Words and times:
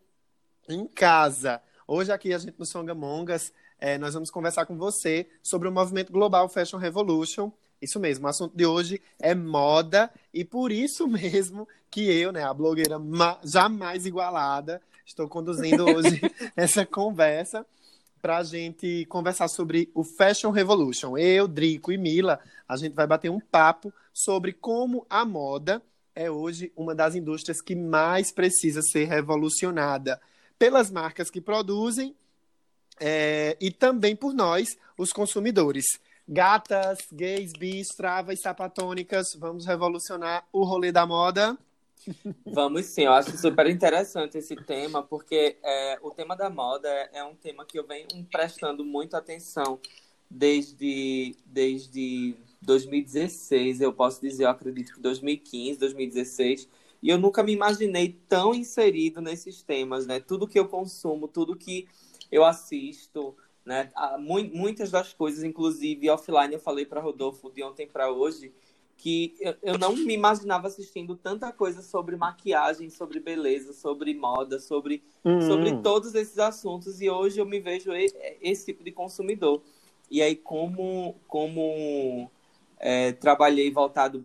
em 0.69 0.87
casa. 0.87 1.61
Hoje 1.87 2.13
aqui 2.13 2.33
a 2.33 2.39
gente 2.39 2.55
no 2.57 2.65
Songamongas, 2.65 3.53
é, 3.81 3.99
nós 3.99 4.15
vamos 4.15 4.31
conversar 4.31 4.65
com 4.65 4.79
você 4.79 5.27
sobre 5.43 5.67
o 5.67 5.73
movimento 5.73 6.13
global 6.13 6.49
Fashion 6.49 6.79
Revolution. 6.79 7.51
Isso 7.83 7.99
mesmo, 7.99 8.27
o 8.27 8.29
assunto 8.31 8.57
de 8.57 8.65
hoje 8.65 9.03
é 9.19 9.35
moda 9.35 10.09
e 10.33 10.45
por 10.45 10.71
isso 10.71 11.09
mesmo 11.09 11.69
que 11.91 12.09
eu, 12.09 12.31
né, 12.31 12.45
a 12.45 12.55
blogueira 12.55 12.99
ma- 12.99 13.41
jamais 13.43 14.07
igualada, 14.07 14.81
estou 15.05 15.29
conduzindo 15.29 15.85
hoje 15.85 16.21
essa 16.57 16.87
conversa 16.87 17.67
para 18.25 18.39
a 18.39 18.43
gente 18.43 19.05
conversar 19.05 19.49
sobre 19.49 19.91
o 19.93 20.03
Fashion 20.03 20.51
Revolution. 20.51 21.19
Eu, 21.19 21.47
Drico 21.47 21.93
e 21.93 21.99
Mila, 21.99 22.41
a 22.67 22.75
gente 22.75 22.95
vai 22.95 23.07
bater 23.07 23.31
um 23.31 23.39
papo 23.39 23.93
sobre 24.15 24.51
como 24.51 25.05
a 25.11 25.27
moda 25.27 25.83
é 26.15 26.31
hoje 26.31 26.73
uma 26.75 26.95
das 26.95 27.15
indústrias 27.15 27.61
que 27.61 27.77
mais 27.77 28.33
precisa 28.33 28.81
ser 28.81 29.05
revolucionada 29.05 30.19
pelas 30.59 30.91
marcas 30.91 31.29
que 31.29 31.39
produzem 31.39 32.17
é, 32.99 33.59
e 33.61 33.71
também 33.71 34.17
por 34.17 34.33
nós, 34.33 34.75
os 34.97 35.13
consumidores. 35.13 35.85
Gatas, 36.27 37.01
gays, 37.13 37.53
bis, 37.53 37.89
travas, 37.89 38.41
sapatônicas, 38.41 39.35
vamos 39.39 39.67
revolucionar 39.67 40.49
o 40.51 40.65
rolê 40.65 40.91
da 40.91 41.05
moda. 41.05 41.59
Vamos 42.47 42.87
sim, 42.87 43.03
eu 43.03 43.13
acho 43.13 43.37
super 43.37 43.67
interessante 43.69 44.39
esse 44.39 44.57
tema, 44.57 45.03
porque 45.03 45.57
é, 45.63 45.99
o 46.03 46.11
tema 46.11 46.37
da 46.37 46.49
moda 46.51 46.89
é, 47.13 47.25
um 47.25 47.35
tema 47.35 47.65
que 47.65 47.79
eu 47.79 47.87
venho 47.87 48.07
prestando 48.31 48.85
muita 48.85 49.19
atenção 49.19 49.81
desde, 50.31 51.37
desde 51.47 52.37
2016, 52.61 53.81
eu 53.81 53.93
posso 53.93 54.21
dizer, 54.21 54.45
eu 54.45 54.51
acredito 54.51 54.95
que 54.95 55.01
2015, 55.01 55.79
2016, 55.79 56.69
e 57.03 57.09
eu 57.11 57.19
nunca 57.19 57.43
me 57.43 57.53
imaginei 57.53 58.13
tão 58.29 58.55
inserido 58.55 59.21
nesses 59.21 59.63
temas, 59.63 60.07
né? 60.07 60.21
Tudo 60.21 60.47
que 60.47 60.59
eu 60.59 60.69
consumo, 60.69 61.27
tudo 61.29 61.57
que 61.57 61.89
eu 62.31 62.45
assisto, 62.45 63.37
né? 63.65 63.91
Ah, 63.95 64.19
mu- 64.19 64.45
Muitas 64.53 64.91
das 64.91 65.13
coisas, 65.13 65.43
inclusive 65.45 66.09
offline, 66.11 66.55
eu 66.55 66.61
falei 66.61 66.87
para 66.87 67.01
Rodolfo 67.01 67.51
de 67.51 67.63
ontem 67.63 67.87
para 67.87 68.11
hoje, 68.11 68.53
que 69.05 69.35
eu, 69.63 69.77
não 69.79 69.95
me 69.95 70.15
imaginava 70.15 70.67
assistindo 70.67 71.15
tanta 71.15 71.53
coisa 71.53 71.83
sobre 71.83 72.17
maquiagem, 72.17 72.89
sobre 72.89 73.21
beleza, 73.21 73.75
sobre 73.75 74.15
moda, 74.15 74.59
sobre, 74.59 75.05
sobre 75.39 75.73
Hum. 75.73 75.83
todos 75.83 76.15
esses 76.15 76.39
assuntos. 76.39 77.03
E 77.03 77.11
hoje 77.11 77.39
eu 77.39 77.45
me 77.45 77.61
vejo 77.61 77.93
e- 77.93 78.11
esse 78.41 78.65
tipo 78.65 78.83
de 78.83 78.91
consumidor. 78.91 79.61
E 80.11 80.23
aí, 80.23 80.35
como, 80.35 81.17
como 81.29 82.31
é, 82.79 83.13
trabalhei 83.13 83.71
voltado 83.71 84.25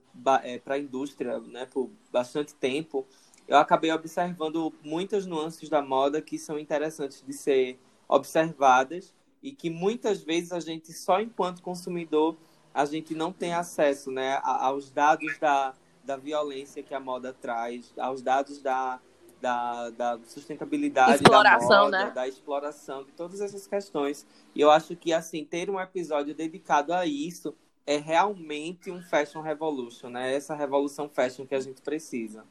para 0.63 0.75
a 0.75 0.79
indústria 0.79 1.39
né, 1.41 1.66
por 1.66 1.89
bastante 2.09 2.53
tempo, 2.56 3.06
eu 3.50 3.57
acabei 3.57 3.91
observando 3.91 4.73
muitas 4.81 5.25
nuances 5.25 5.68
da 5.68 5.81
moda 5.81 6.22
que 6.22 6.39
são 6.39 6.57
interessantes 6.57 7.22
de 7.28 7.34
ser 7.34 7.78
observadas 8.07 9.13
e 9.44 9.51
que 9.51 9.69
muitas 9.69 10.23
vezes 10.23 10.53
a 10.53 10.62
gente, 10.62 10.94
só 10.94 11.19
enquanto 11.19 11.62
consumidor, 11.62 12.38
a 12.79 12.85
gente 12.85 13.13
não 13.13 13.34
tem 13.34 13.53
acesso 13.53 14.09
né, 14.09 14.40
aos 14.41 14.90
dados 14.90 15.38
da, 15.38 15.73
da 16.01 16.16
violência 16.16 16.81
que 16.81 16.94
a 16.94 17.00
moda 17.00 17.34
traz, 17.34 17.91
aos 17.97 18.22
dados 18.22 18.62
da, 18.62 19.01
da, 19.41 19.90
da 19.90 20.19
sustentabilidade 20.25 21.16
Exploração, 21.16 21.69
da 21.69 21.78
moda, 21.78 22.06
né? 22.06 22.12
da 22.12 22.25
exploração, 22.25 23.03
de 23.03 23.12
todas 23.12 23.41
essas 23.41 23.68
questões. 23.68 24.25
E 24.56 24.62
eu 24.62 24.72
acho 24.72 24.95
que, 24.95 25.12
assim, 25.12 25.44
ter 25.44 25.69
um 25.69 25.78
episódio 25.78 26.34
dedicado 26.34 26.94
a 26.94 27.06
isso 27.06 27.53
é 27.85 27.97
realmente 27.97 28.89
um 28.89 29.01
fashion 29.01 29.41
revolution, 29.41 30.07
né? 30.09 30.34
Essa 30.34 30.56
revolução 30.56 31.09
fashion 31.09 31.45
que 31.45 31.56
a 31.56 31.59
gente 31.59 31.81
precisa. 31.81 32.45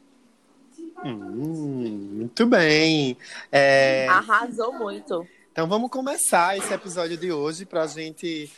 Hum, 1.03 2.11
muito 2.19 2.45
bem. 2.45 3.17
É, 3.51 4.07
Arrasou 4.09 4.75
muito. 4.75 5.27
Então 5.51 5.67
vamos 5.67 5.91
começar 5.91 6.59
esse 6.59 6.73
episódio 6.75 7.17
de 7.17 7.33
hoje 7.33 7.65
para 7.65 7.85
a 7.85 7.87
gente 7.87 8.53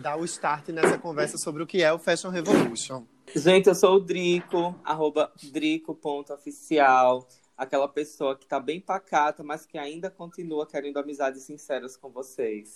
dar 0.00 0.16
o 0.16 0.24
start 0.24 0.68
nessa 0.68 0.98
conversa 0.98 1.38
sobre 1.38 1.62
o 1.62 1.66
que 1.66 1.82
é 1.82 1.92
o 1.92 1.98
Fashion 1.98 2.30
Revolution. 2.30 3.04
Gente, 3.34 3.68
eu 3.68 3.74
sou 3.74 3.96
o 3.96 4.00
Drico, 4.00 4.74
arroba 4.84 5.32
drico.oficial. 5.42 7.26
Aquela 7.56 7.88
pessoa 7.88 8.36
que 8.36 8.46
tá 8.46 8.58
bem 8.58 8.80
pacata, 8.80 9.42
mas 9.42 9.64
que 9.64 9.78
ainda 9.78 10.10
continua 10.10 10.66
querendo 10.66 10.98
amizades 10.98 11.44
sinceras 11.44 11.96
com 11.96 12.10
vocês. 12.10 12.74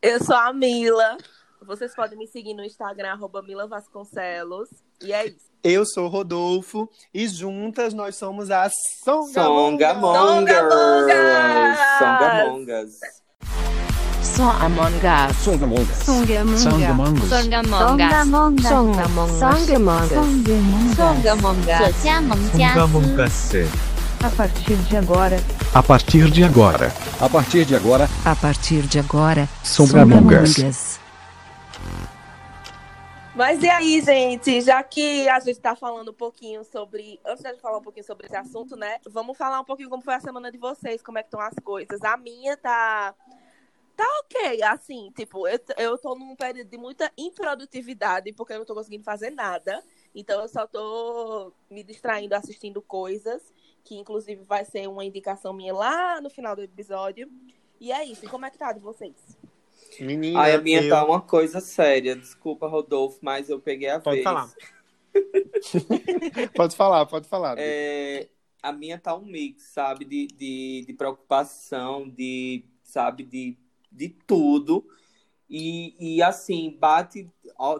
Eu 0.00 0.22
sou 0.22 0.36
a 0.36 0.52
Mila. 0.52 1.18
Vocês 1.62 1.94
podem 1.94 2.18
me 2.18 2.26
seguir 2.26 2.54
no 2.54 2.64
Instagram, 2.64 3.10
arroba 3.10 3.42
Mila 3.42 3.66
Vasconcelos. 3.66 4.70
E 5.02 5.12
é 5.12 5.26
isso. 5.26 5.50
Eu 5.62 5.84
sou 5.84 6.06
o 6.06 6.08
Rodolfo 6.08 6.88
e 7.12 7.28
juntas 7.28 7.92
nós 7.92 8.16
somos 8.16 8.50
a 8.50 8.70
Songamongas. 9.04 9.94
Songamongas! 9.94 10.58
Songamongas! 11.98 12.98
Só 12.98 13.20
Songamongas. 14.40 15.36
Songamongas. 15.36 15.98
Songamongas. 15.98 16.62
Songamongas. 16.62 17.28
Songamongas. 17.28 18.62
Songamongas. 18.66 20.08
Songamongas. 20.96 21.96
Songamongas. 22.72 23.52
A 24.24 24.30
partir 24.30 24.76
de 24.76 24.96
agora. 24.96 25.36
A 25.74 25.82
partir 25.82 26.30
de 26.30 26.42
agora. 26.42 26.90
A 27.20 27.28
partir 27.28 27.66
de 27.66 27.76
agora. 27.76 28.08
A 28.24 28.34
partir 28.34 28.80
de 28.86 28.98
agora. 28.98 29.46
Songamongas. 29.62 30.98
Mas 33.34 33.62
e 33.62 33.68
aí, 33.68 34.00
gente? 34.00 34.62
Já 34.62 34.82
que 34.82 35.28
a 35.28 35.38
gente 35.40 35.50
está 35.50 35.76
falando 35.76 36.12
um 36.12 36.14
pouquinho 36.14 36.64
sobre. 36.64 37.20
Antes 37.26 37.42
de 37.42 37.60
falar 37.60 37.76
um 37.76 37.82
pouquinho 37.82 38.06
sobre 38.06 38.26
esse 38.26 38.36
assunto, 38.36 38.74
né? 38.74 38.96
Vamos 39.10 39.36
falar 39.36 39.60
um 39.60 39.64
pouquinho 39.64 39.90
como 39.90 40.02
foi 40.02 40.14
a 40.14 40.20
semana 40.20 40.50
de 40.50 40.56
vocês, 40.56 41.02
como 41.02 41.18
é 41.18 41.22
que 41.22 41.26
estão 41.26 41.42
as 41.42 41.54
coisas. 41.62 42.02
A 42.02 42.16
minha 42.16 42.56
tá 42.56 43.14
Tá 44.00 44.06
ok, 44.24 44.62
assim, 44.62 45.12
tipo, 45.14 45.46
eu, 45.46 45.58
eu 45.76 45.98
tô 45.98 46.14
num 46.14 46.34
período 46.34 46.70
de 46.70 46.78
muita 46.78 47.12
improdutividade, 47.18 48.32
porque 48.32 48.54
eu 48.54 48.58
não 48.60 48.64
tô 48.64 48.74
conseguindo 48.74 49.04
fazer 49.04 49.28
nada. 49.28 49.84
Então 50.14 50.40
eu 50.40 50.48
só 50.48 50.66
tô 50.66 51.52
me 51.70 51.84
distraindo 51.84 52.34
assistindo 52.34 52.80
coisas, 52.80 53.52
que 53.84 53.94
inclusive 53.96 54.42
vai 54.44 54.64
ser 54.64 54.88
uma 54.88 55.04
indicação 55.04 55.52
minha 55.52 55.74
lá 55.74 56.18
no 56.22 56.30
final 56.30 56.56
do 56.56 56.62
episódio. 56.62 57.30
E 57.78 57.92
é 57.92 58.02
isso. 58.02 58.24
E 58.24 58.28
como 58.28 58.46
é 58.46 58.50
que 58.50 58.56
tá 58.56 58.72
de 58.72 58.80
vocês? 58.80 59.14
Menina, 60.00 60.40
Ai, 60.40 60.54
a 60.54 60.58
minha 60.62 60.82
eu- 60.82 60.88
tá 60.88 61.04
uma 61.04 61.20
coisa 61.20 61.60
séria. 61.60 62.16
Desculpa, 62.16 62.66
Rodolfo, 62.66 63.18
mas 63.22 63.50
eu 63.50 63.60
peguei 63.60 63.88
a 63.90 63.98
Pode 64.02 64.22
vez. 64.22 64.22
falar. 64.22 64.50
Pode 66.54 66.76
falar, 66.76 67.06
pode 67.06 67.28
falar. 67.28 67.58
É, 67.58 68.28
a 68.62 68.72
minha 68.72 68.98
tá 68.98 69.14
um 69.16 69.24
mix, 69.24 69.64
sabe? 69.72 70.04
De, 70.04 70.26
de, 70.28 70.84
de 70.86 70.92
preocupação, 70.94 72.08
de, 72.08 72.64
sabe, 72.82 73.24
de, 73.24 73.58
de 73.90 74.08
tudo. 74.08 74.86
E, 75.48 76.16
e 76.16 76.22
assim, 76.22 76.76
bate. 76.78 77.28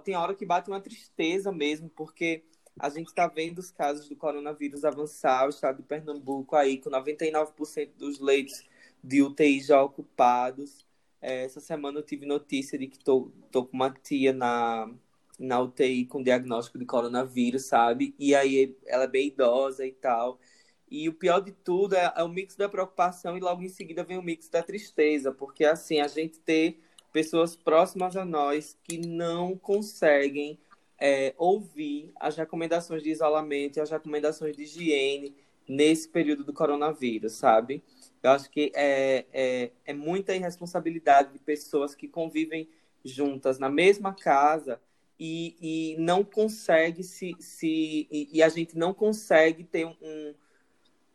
Tem 0.05 0.17
hora 0.17 0.35
que 0.35 0.45
bate 0.45 0.69
uma 0.69 0.81
tristeza 0.81 1.53
mesmo, 1.53 1.89
porque 1.91 2.45
a 2.79 2.89
gente 2.89 3.09
está 3.09 3.27
vendo 3.27 3.59
os 3.59 3.71
casos 3.71 4.09
do 4.09 4.17
coronavírus 4.17 4.85
avançar, 4.85 5.47
o 5.47 5.51
estado 5.51 5.77
de 5.77 5.83
Pernambuco 5.83 6.57
aí, 6.57 6.79
com 6.79 6.91
99% 6.91 7.91
dos 7.97 8.19
leitos 8.19 8.65
de 9.03 9.23
UTI 9.23 9.61
já 9.61 9.83
ocupados. 9.83 10.87
É, 11.21 11.45
essa 11.45 11.61
semana 11.61 11.99
eu 11.99 12.03
tive 12.03 12.27
notícia 12.27 12.79
de 12.79 12.87
que 12.87 12.99
tô, 12.99 13.31
tô 13.51 13.65
com 13.67 13.77
uma 13.77 13.91
tia 13.91 14.33
na, 14.33 14.91
na 15.39 15.61
UTI 15.61 16.07
com 16.07 16.23
diagnóstico 16.23 16.79
de 16.79 16.87
coronavírus, 16.87 17.67
sabe? 17.67 18.15
E 18.19 18.35
aí 18.35 18.77
ela 18.87 19.05
é 19.05 19.09
bem 19.09 19.29
idosa 19.29 19.87
e 19.87 19.93
tal. 19.93 20.41
E 20.91 21.09
o 21.09 21.15
pior 21.15 21.41
de 21.41 21.53
tudo 21.53 21.95
é, 21.95 22.13
é 22.17 22.23
o 22.23 22.29
mix 22.29 22.57
da 22.57 22.69
preocupação 22.69 23.37
e 23.37 23.41
logo 23.41 23.63
em 23.63 23.69
seguida 23.69 24.03
vem 24.03 24.19
o 24.19 24.23
mix 24.23 24.49
da 24.49 24.63
tristeza, 24.63 25.31
porque 25.31 25.65
assim, 25.65 26.01
a 26.01 26.09
gente 26.09 26.41
ter 26.41 26.81
pessoas 27.13 27.55
próximas 27.55 28.17
a 28.17 28.25
nós 28.25 28.77
que 28.83 28.99
não 28.99 29.57
conseguem 29.57 30.59
é, 30.99 31.35
ouvir 31.39 32.13
as 32.17 32.37
recomendações 32.37 33.03
de 33.03 33.11
isolamento 33.11 33.79
e 33.79 33.81
as 33.81 33.91
recomendações 33.91 34.57
de 34.57 34.65
higiene 34.65 35.35
nesse 35.67 36.09
período 36.09 36.43
do 36.45 36.53
coronavírus, 36.53 37.33
sabe? 37.33 37.83
Eu 38.23 38.33
acho 38.33 38.51
que 38.51 38.73
é, 38.75 39.25
é, 39.33 39.71
é 39.87 39.93
muita 39.95 40.35
irresponsabilidade 40.35 41.33
de 41.33 41.39
pessoas 41.39 41.95
que 41.95 42.09
convivem 42.09 42.69
juntas 43.05 43.59
na 43.59 43.69
mesma 43.69 44.13
casa 44.13 44.81
e, 45.19 45.57
e 45.61 45.97
não 45.99 46.25
consegue 46.25 47.03
se, 47.03 47.37
se 47.39 48.09
e, 48.11 48.29
e, 48.33 48.43
a 48.43 48.49
gente 48.49 48.77
não 48.77 48.93
consegue 48.93 49.65
ter 49.65 49.87
um, 49.87 50.35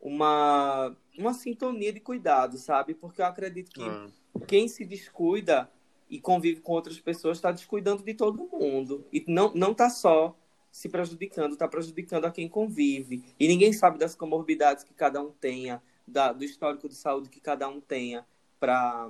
uma, 0.05 0.95
uma 1.17 1.33
sintonia 1.33 1.91
de 1.91 1.99
cuidado, 1.99 2.59
sabe? 2.59 2.93
Porque 2.93 3.21
eu 3.21 3.25
acredito 3.25 3.71
que 3.71 3.81
ah. 3.81 4.07
quem 4.47 4.67
se 4.67 4.85
descuida 4.85 5.67
e 6.07 6.21
convive 6.21 6.61
com 6.61 6.73
outras 6.73 6.99
pessoas 6.99 7.39
está 7.39 7.51
descuidando 7.51 8.03
de 8.03 8.13
todo 8.13 8.47
mundo. 8.53 9.03
E 9.11 9.25
não, 9.27 9.51
não 9.55 9.73
tá 9.73 9.89
só 9.89 10.37
se 10.71 10.87
prejudicando, 10.89 11.53
está 11.53 11.67
prejudicando 11.67 12.25
a 12.25 12.31
quem 12.31 12.47
convive. 12.47 13.23
E 13.39 13.47
ninguém 13.47 13.73
sabe 13.73 13.97
das 13.97 14.13
comorbidades 14.13 14.83
que 14.83 14.93
cada 14.93 15.19
um 15.19 15.31
tenha, 15.31 15.81
da, 16.07 16.31
do 16.31 16.43
histórico 16.43 16.87
de 16.87 16.93
saúde 16.93 17.27
que 17.27 17.39
cada 17.39 17.67
um 17.67 17.81
tenha 17.81 18.23
para 18.59 19.09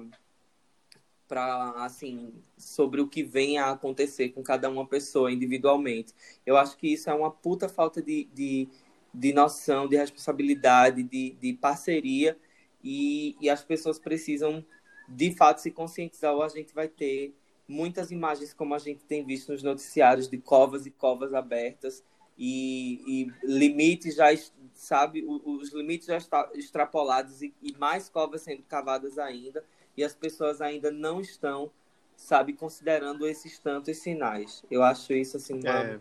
para 1.27 1.71
assim 1.83 2.33
sobre 2.56 3.01
o 3.01 3.07
que 3.07 3.24
vem 3.24 3.57
a 3.57 3.71
acontecer 3.71 4.30
com 4.30 4.44
cada 4.44 4.69
uma 4.69 4.86
pessoa 4.86 5.31
individualmente. 5.31 6.13
Eu 6.45 6.56
acho 6.56 6.77
que 6.77 6.88
isso 6.94 7.09
é 7.09 7.13
uma 7.13 7.31
puta 7.31 7.68
falta 7.68 8.01
de, 8.01 8.25
de, 8.33 8.69
de 9.15 9.33
noção, 9.33 9.88
de 9.88 9.95
responsabilidade, 9.95 11.03
de, 11.03 11.31
de 11.39 11.53
parceria. 11.53 12.38
E, 12.83 13.35
e 13.41 13.50
as 13.50 13.63
pessoas 13.63 13.97
precisam 13.97 14.63
de 15.07 15.31
fato 15.31 15.62
se 15.62 15.71
conscientizar. 15.71 16.33
Ou 16.33 16.44
a 16.44 16.50
gente 16.50 16.73
vai 16.73 16.88
ter 16.88 17.33
muitas 17.67 18.12
imagens 18.12 18.53
como 18.53 18.75
a 18.75 18.79
gente 18.79 19.03
tem 19.06 19.25
visto 19.25 19.51
nos 19.51 19.63
noticiários 19.63 20.27
de 20.27 20.38
covas 20.38 20.85
e 20.85 20.91
covas 20.91 21.33
abertas. 21.33 22.03
E, 22.38 23.01
e 23.07 23.31
limites 23.44 24.15
já 24.15 24.27
sabe 24.73 25.25
os 25.25 25.71
limites 25.73 26.06
já 26.06 26.17
estão 26.17 26.50
extrapolados 26.53 27.41
e, 27.41 27.53
e, 27.62 27.71
mais 27.77 28.09
covas 28.09 28.41
sendo 28.41 28.62
cavadas 28.63 29.17
ainda. 29.17 29.63
E 29.95 30.03
as 30.03 30.13
pessoas 30.13 30.59
ainda 30.62 30.91
não 30.91 31.21
estão 31.21 31.71
sabe 32.17 32.53
considerando 32.53 33.25
esses 33.27 33.57
tantos 33.59 33.97
sinais. 33.97 34.63
Eu 34.69 34.83
acho 34.83 35.13
isso 35.13 35.38
assim 35.38 35.53
uma, 35.53 35.83
é. 35.83 36.00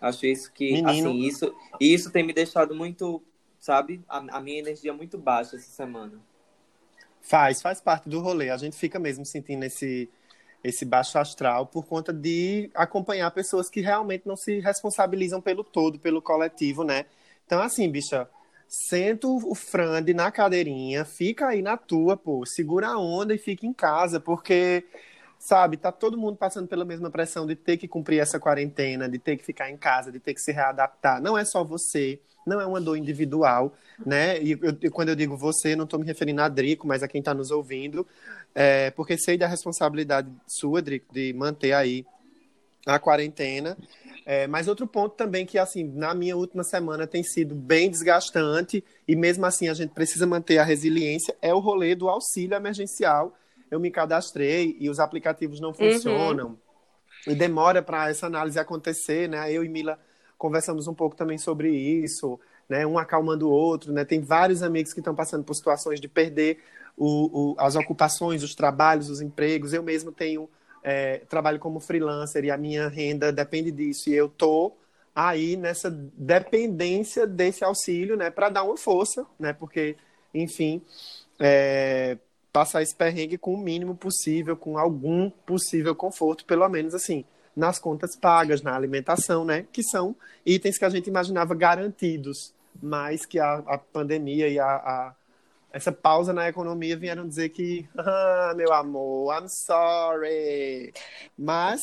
Acho 0.00 0.26
isso 0.26 0.52
que 0.52 0.72
Menino... 0.72 0.90
assim 0.90 1.18
isso 1.18 1.54
isso 1.80 2.10
tem 2.10 2.22
me 2.24 2.32
deixado 2.32 2.74
muito 2.74 3.22
sabe 3.58 4.00
a, 4.08 4.18
a 4.38 4.40
minha 4.40 4.58
energia 4.58 4.92
muito 4.92 5.18
baixa 5.18 5.56
essa 5.56 5.70
semana 5.70 6.20
Faz, 7.20 7.60
faz 7.60 7.80
parte 7.80 8.08
do 8.08 8.20
rolê. 8.20 8.50
A 8.50 8.56
gente 8.56 8.76
fica 8.76 8.98
mesmo 8.98 9.24
sentindo 9.24 9.64
esse, 9.64 10.08
esse 10.62 10.84
baixo 10.84 11.18
astral 11.18 11.66
por 11.66 11.84
conta 11.86 12.12
de 12.12 12.70
acompanhar 12.74 13.30
pessoas 13.30 13.68
que 13.68 13.80
realmente 13.80 14.26
não 14.26 14.36
se 14.36 14.60
responsabilizam 14.60 15.40
pelo 15.40 15.62
todo, 15.62 15.98
pelo 15.98 16.22
coletivo, 16.22 16.84
né? 16.84 17.04
Então, 17.44 17.60
assim, 17.60 17.90
bicha, 17.90 18.28
senta 18.66 19.26
o 19.26 19.54
frande 19.54 20.12
na 20.14 20.30
cadeirinha, 20.30 21.04
fica 21.04 21.48
aí 21.48 21.62
na 21.62 21.76
tua, 21.76 22.16
pô, 22.16 22.44
segura 22.44 22.88
a 22.88 22.98
onda 22.98 23.34
e 23.34 23.38
fica 23.38 23.66
em 23.66 23.72
casa, 23.72 24.20
porque, 24.20 24.84
sabe, 25.38 25.76
tá 25.76 25.92
todo 25.92 26.18
mundo 26.18 26.36
passando 26.36 26.66
pela 26.66 26.84
mesma 26.84 27.10
pressão 27.10 27.46
de 27.46 27.54
ter 27.54 27.76
que 27.76 27.86
cumprir 27.86 28.20
essa 28.20 28.40
quarentena, 28.40 29.08
de 29.08 29.18
ter 29.18 29.36
que 29.36 29.44
ficar 29.44 29.70
em 29.70 29.76
casa, 29.76 30.10
de 30.10 30.18
ter 30.18 30.34
que 30.34 30.40
se 30.40 30.52
readaptar. 30.52 31.22
Não 31.22 31.38
é 31.38 31.44
só 31.44 31.62
você 31.62 32.20
não 32.48 32.60
é 32.60 32.66
uma 32.66 32.80
dor 32.80 32.96
individual, 32.96 33.74
né? 34.04 34.42
E 34.42 34.52
eu, 34.52 34.90
quando 34.90 35.10
eu 35.10 35.14
digo 35.14 35.36
você, 35.36 35.76
não 35.76 35.84
estou 35.84 36.00
me 36.00 36.06
referindo 36.06 36.40
a 36.40 36.48
Drico, 36.48 36.86
mas 36.86 37.02
a 37.02 37.08
quem 37.08 37.18
está 37.18 37.34
nos 37.34 37.50
ouvindo, 37.50 38.06
é, 38.54 38.90
porque 38.92 39.18
sei 39.18 39.36
da 39.36 39.46
responsabilidade 39.46 40.28
sua, 40.46 40.80
Drico, 40.80 41.12
de 41.12 41.32
manter 41.34 41.74
aí 41.74 42.06
a 42.86 42.98
quarentena. 42.98 43.76
É, 44.24 44.46
mas 44.46 44.68
outro 44.68 44.86
ponto 44.86 45.14
também 45.14 45.46
que, 45.46 45.58
assim, 45.58 45.84
na 45.84 46.14
minha 46.14 46.36
última 46.36 46.64
semana 46.64 47.06
tem 47.06 47.22
sido 47.22 47.54
bem 47.54 47.90
desgastante 47.90 48.84
e 49.06 49.16
mesmo 49.16 49.46
assim 49.46 49.68
a 49.68 49.74
gente 49.74 49.90
precisa 49.90 50.26
manter 50.26 50.58
a 50.58 50.64
resiliência, 50.64 51.34
é 51.40 51.54
o 51.54 51.58
rolê 51.58 51.94
do 51.94 52.08
auxílio 52.08 52.54
emergencial. 52.54 53.34
Eu 53.70 53.78
me 53.78 53.90
cadastrei 53.90 54.76
e 54.78 54.88
os 54.88 54.98
aplicativos 54.98 55.60
não 55.60 55.72
funcionam. 55.72 56.48
Uhum. 56.48 56.56
E 57.26 57.34
demora 57.34 57.82
para 57.82 58.08
essa 58.08 58.26
análise 58.26 58.58
acontecer, 58.58 59.28
né? 59.28 59.52
Eu 59.52 59.64
e 59.64 59.68
Mila 59.68 59.98
conversamos 60.36 60.86
um 60.86 60.94
pouco 60.94 61.16
também 61.16 61.36
sobre 61.36 61.70
isso, 61.70 62.38
né? 62.68 62.86
Um 62.86 62.98
acalmando 62.98 63.48
o 63.48 63.52
outro, 63.52 63.92
né? 63.92 64.04
Tem 64.04 64.20
vários 64.20 64.62
amigos 64.62 64.92
que 64.92 65.00
estão 65.00 65.14
passando 65.14 65.44
por 65.44 65.54
situações 65.54 66.00
de 66.00 66.08
perder 66.08 66.58
o, 66.96 67.52
o, 67.52 67.56
as 67.58 67.76
ocupações, 67.76 68.42
os 68.42 68.54
trabalhos, 68.54 69.10
os 69.10 69.20
empregos. 69.20 69.72
Eu 69.72 69.82
mesmo 69.82 70.12
tenho 70.12 70.48
é, 70.82 71.18
trabalho 71.28 71.58
como 71.58 71.80
freelancer 71.80 72.44
e 72.44 72.50
a 72.50 72.56
minha 72.56 72.88
renda 72.88 73.32
depende 73.32 73.70
disso. 73.70 74.08
E 74.10 74.14
eu 74.14 74.28
tô 74.28 74.72
aí 75.14 75.56
nessa 75.56 75.90
dependência 75.90 77.26
desse 77.26 77.64
auxílio, 77.64 78.16
né? 78.16 78.30
Para 78.30 78.48
dar 78.48 78.62
uma 78.62 78.76
força, 78.76 79.26
né? 79.38 79.52
Porque, 79.52 79.96
enfim, 80.32 80.80
é, 81.40 82.16
passar 82.58 82.82
esse 82.82 82.92
perrengue 82.92 83.38
com 83.38 83.54
o 83.54 83.56
mínimo 83.56 83.94
possível, 83.94 84.56
com 84.56 84.76
algum 84.76 85.30
possível 85.30 85.94
conforto, 85.94 86.44
pelo 86.44 86.68
menos 86.68 86.92
assim 86.92 87.24
nas 87.54 87.78
contas 87.78 88.16
pagas, 88.16 88.62
na 88.62 88.74
alimentação, 88.74 89.44
né? 89.44 89.64
Que 89.72 89.80
são 89.80 90.16
itens 90.44 90.76
que 90.76 90.84
a 90.84 90.88
gente 90.88 91.08
imaginava 91.08 91.54
garantidos, 91.54 92.52
mas 92.82 93.24
que 93.24 93.38
a, 93.38 93.58
a 93.58 93.78
pandemia 93.78 94.48
e 94.48 94.58
a, 94.58 94.66
a, 94.66 95.14
essa 95.72 95.92
pausa 95.92 96.32
na 96.32 96.48
economia 96.48 96.96
vieram 96.96 97.28
dizer 97.28 97.50
que, 97.50 97.88
ah, 97.96 98.52
meu 98.56 98.72
amor, 98.72 99.40
I'm 99.40 99.48
sorry. 99.48 100.92
Mas 101.38 101.80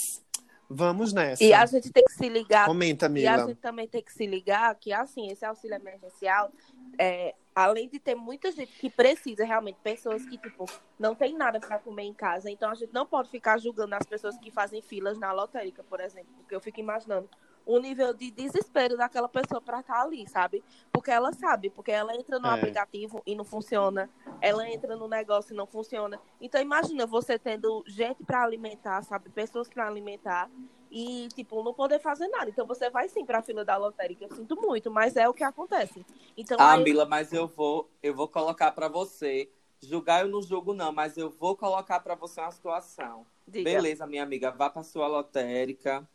vamos 0.69 1.13
nessa. 1.13 1.41
E 1.41 1.53
a 1.53 1.65
gente 1.65 1.89
tem 1.89 2.03
que 2.03 2.15
se 2.15 2.27
ligar. 2.27 2.65
Comenta, 2.65 3.07
Mila. 3.07 3.25
E 3.25 3.27
a 3.27 3.45
gente 3.45 3.61
também 3.61 3.87
tem 3.87 4.03
que 4.03 4.11
se 4.11 4.27
ligar 4.27 4.75
que, 4.75 4.91
assim, 4.91 5.31
esse 5.31 5.45
auxílio 5.45 5.75
emergencial, 5.75 6.51
é, 6.99 7.33
além 7.55 7.87
de 7.87 7.99
ter 7.99 8.15
muita 8.15 8.51
gente 8.51 8.73
que 8.73 8.89
precisa 8.89 9.45
realmente, 9.45 9.79
pessoas 9.81 10.25
que, 10.25 10.37
tipo, 10.37 10.65
não 10.99 11.15
tem 11.15 11.33
nada 11.33 11.57
para 11.57 11.79
comer 11.79 12.03
em 12.03 12.13
casa. 12.13 12.51
Então 12.51 12.69
a 12.69 12.75
gente 12.75 12.93
não 12.93 13.05
pode 13.05 13.29
ficar 13.29 13.57
julgando 13.57 13.95
as 13.95 14.05
pessoas 14.05 14.37
que 14.37 14.51
fazem 14.51 14.81
filas 14.81 15.17
na 15.17 15.31
lotérica, 15.31 15.81
por 15.81 16.01
exemplo. 16.01 16.33
Porque 16.39 16.53
eu 16.53 16.59
fico 16.59 16.81
imaginando 16.81 17.29
o 17.65 17.79
nível 17.79 18.13
de 18.13 18.29
desespero 18.29 18.95
daquela 18.95 19.27
pessoa 19.27 19.59
para 19.59 19.79
estar 19.79 19.95
tá 19.95 20.01
ali, 20.01 20.27
sabe? 20.27 20.63
Porque 20.91 21.09
ela 21.09 21.33
sabe, 21.33 21.69
porque 21.69 21.91
ela 21.91 22.15
entra 22.15 22.37
no 22.39 22.47
é. 22.47 22.53
aplicativo 22.53 23.23
e 23.25 23.33
não 23.35 23.43
funciona, 23.43 24.09
ela 24.39 24.69
entra 24.69 24.95
no 24.95 25.07
negócio 25.07 25.53
e 25.53 25.57
não 25.57 25.65
funciona. 25.65 26.19
Então 26.39 26.61
imagina 26.61 27.07
você 27.07 27.39
tendo 27.39 27.83
gente 27.87 28.23
para 28.23 28.43
alimentar, 28.43 29.01
sabe? 29.01 29.29
Pessoas 29.29 29.67
para 29.67 29.87
alimentar 29.87 30.49
e, 30.97 31.27
tipo, 31.35 31.61
não 31.61 31.73
poder 31.73 31.99
fazer 31.99 32.29
nada. 32.29 32.49
Então 32.49 32.65
você 32.65 32.89
vai 32.89 33.09
sim 33.09 33.25
pra 33.25 33.41
fila 33.41 33.65
da 33.65 33.75
lotérica. 33.75 34.23
Eu 34.23 34.33
sinto 34.33 34.55
muito, 34.55 34.89
mas 34.89 35.17
é 35.17 35.27
o 35.27 35.33
que 35.33 35.43
acontece. 35.43 36.05
Então, 36.37 36.55
ah, 36.57 36.75
aí... 36.75 36.83
Mila, 36.85 37.05
mas 37.05 37.33
eu 37.33 37.49
vou, 37.49 37.91
eu 38.01 38.15
vou 38.15 38.29
colocar 38.29 38.71
para 38.71 38.87
você. 38.87 39.51
Julgar 39.81 40.21
eu 40.21 40.31
não 40.31 40.41
julgo, 40.41 40.73
não, 40.73 40.93
mas 40.93 41.17
eu 41.17 41.29
vou 41.29 41.53
colocar 41.57 41.99
para 41.99 42.15
você 42.15 42.39
uma 42.39 42.49
situação. 42.49 43.25
Diga. 43.45 43.69
Beleza, 43.69 44.07
minha 44.07 44.23
amiga, 44.23 44.51
vá 44.51 44.69
pra 44.69 44.83
sua 44.83 45.05
lotérica. 45.05 46.07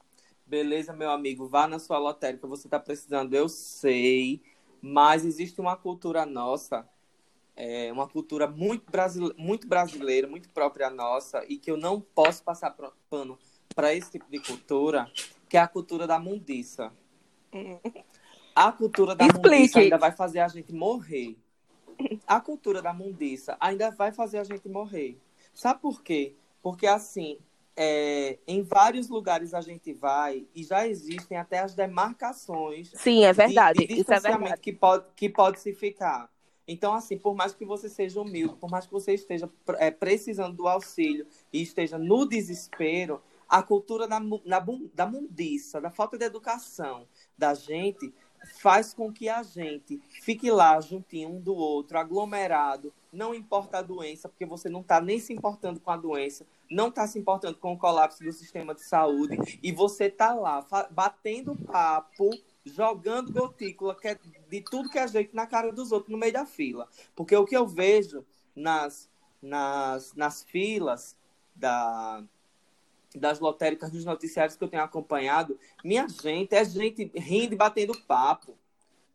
Beleza, 0.46 0.94
meu 0.94 1.10
amigo, 1.10 1.46
vá 1.46 1.68
na 1.68 1.78
sua 1.78 1.98
lotérica. 1.98 2.46
Você 2.46 2.66
tá 2.66 2.80
precisando, 2.80 3.34
eu 3.34 3.50
sei. 3.50 4.42
Mas 4.80 5.26
existe 5.26 5.60
uma 5.60 5.76
cultura 5.76 6.24
nossa 6.24 6.88
é 7.54 7.92
uma 7.92 8.08
cultura 8.08 8.46
muito, 8.46 8.90
brasile... 8.90 9.34
muito 9.36 9.68
brasileira, 9.68 10.26
muito 10.26 10.48
própria 10.48 10.88
nossa, 10.88 11.44
e 11.46 11.58
que 11.58 11.70
eu 11.70 11.76
não 11.76 12.00
posso 12.00 12.42
passar 12.42 12.74
pano 13.10 13.38
para 13.74 13.94
esse 13.94 14.10
tipo 14.10 14.30
de 14.30 14.40
cultura, 14.40 15.10
que 15.48 15.56
é 15.56 15.60
a 15.60 15.68
cultura 15.68 16.06
da 16.06 16.18
mundiça. 16.18 16.92
A 18.54 18.72
cultura 18.72 19.14
da 19.14 19.26
Explique. 19.26 19.48
mundiça 19.48 19.78
ainda 19.80 19.98
vai 19.98 20.12
fazer 20.12 20.40
a 20.40 20.48
gente 20.48 20.72
morrer. 20.72 21.36
A 22.26 22.40
cultura 22.40 22.82
da 22.82 22.92
mundiça 22.92 23.56
ainda 23.60 23.90
vai 23.90 24.12
fazer 24.12 24.38
a 24.38 24.44
gente 24.44 24.68
morrer. 24.68 25.18
Sabe 25.52 25.80
por 25.80 26.02
quê? 26.02 26.34
Porque 26.62 26.86
assim, 26.86 27.38
é, 27.76 28.38
em 28.46 28.62
vários 28.62 29.08
lugares 29.08 29.54
a 29.54 29.60
gente 29.60 29.92
vai 29.92 30.46
e 30.54 30.64
já 30.64 30.86
existem 30.86 31.38
até 31.38 31.60
as 31.60 31.74
demarcações. 31.74 32.90
Sim, 32.94 33.24
é 33.24 33.32
verdade. 33.32 33.86
De, 33.86 33.94
de 33.94 34.00
é 34.00 34.20
verdade. 34.20 34.60
que 34.60 34.72
pode, 34.72 35.04
que 35.14 35.28
pode 35.28 35.60
se 35.60 35.72
ficar. 35.72 36.30
Então, 36.66 36.94
assim, 36.94 37.18
por 37.18 37.34
mais 37.34 37.52
que 37.52 37.64
você 37.64 37.88
seja 37.88 38.20
humilde, 38.20 38.54
por 38.56 38.70
mais 38.70 38.86
que 38.86 38.92
você 38.92 39.14
esteja 39.14 39.50
é, 39.78 39.90
precisando 39.90 40.56
do 40.56 40.68
auxílio 40.68 41.26
e 41.52 41.60
esteja 41.60 41.98
no 41.98 42.24
desespero, 42.24 43.20
a 43.50 43.64
cultura 43.64 44.06
da, 44.06 44.20
na 44.20 44.64
da 44.94 45.06
mundiça, 45.06 45.80
da 45.80 45.90
falta 45.90 46.16
de 46.16 46.24
educação 46.24 47.08
da 47.36 47.52
gente, 47.52 48.14
faz 48.60 48.94
com 48.94 49.12
que 49.12 49.28
a 49.28 49.42
gente 49.42 50.00
fique 50.22 50.50
lá 50.50 50.80
juntinho 50.80 51.30
um 51.30 51.40
do 51.40 51.54
outro, 51.54 51.98
aglomerado, 51.98 52.94
não 53.12 53.34
importa 53.34 53.78
a 53.78 53.82
doença, 53.82 54.28
porque 54.28 54.46
você 54.46 54.68
não 54.68 54.80
está 54.80 55.00
nem 55.00 55.18
se 55.18 55.32
importando 55.32 55.80
com 55.80 55.90
a 55.90 55.96
doença, 55.96 56.46
não 56.70 56.88
está 56.88 57.06
se 57.08 57.18
importando 57.18 57.58
com 57.58 57.72
o 57.72 57.78
colapso 57.78 58.22
do 58.22 58.32
sistema 58.32 58.72
de 58.72 58.82
saúde, 58.82 59.36
e 59.60 59.72
você 59.72 60.04
está 60.04 60.32
lá 60.32 60.64
batendo 60.90 61.56
papo, 61.56 62.30
jogando 62.64 63.32
gotícula 63.32 63.96
é 64.04 64.16
de 64.48 64.60
tudo 64.62 64.88
que 64.88 64.98
é 64.98 65.08
jeito 65.08 65.34
na 65.34 65.46
cara 65.46 65.72
dos 65.72 65.90
outros 65.90 66.12
no 66.12 66.18
meio 66.18 66.32
da 66.32 66.46
fila. 66.46 66.88
Porque 67.16 67.34
o 67.34 67.44
que 67.44 67.56
eu 67.56 67.66
vejo 67.66 68.24
nas, 68.54 69.10
nas, 69.42 70.14
nas 70.14 70.42
filas 70.44 71.16
da, 71.54 72.22
das 73.18 73.40
lotéricas 73.40 73.90
dos 73.90 74.04
noticiários 74.04 74.56
que 74.56 74.64
eu 74.64 74.68
tenho 74.68 74.82
acompanhado, 74.82 75.58
minha 75.84 76.06
gente, 76.08 76.54
é 76.54 76.64
gente 76.64 77.10
rindo 77.14 77.54
e 77.54 77.56
batendo 77.56 77.98
papo, 78.06 78.56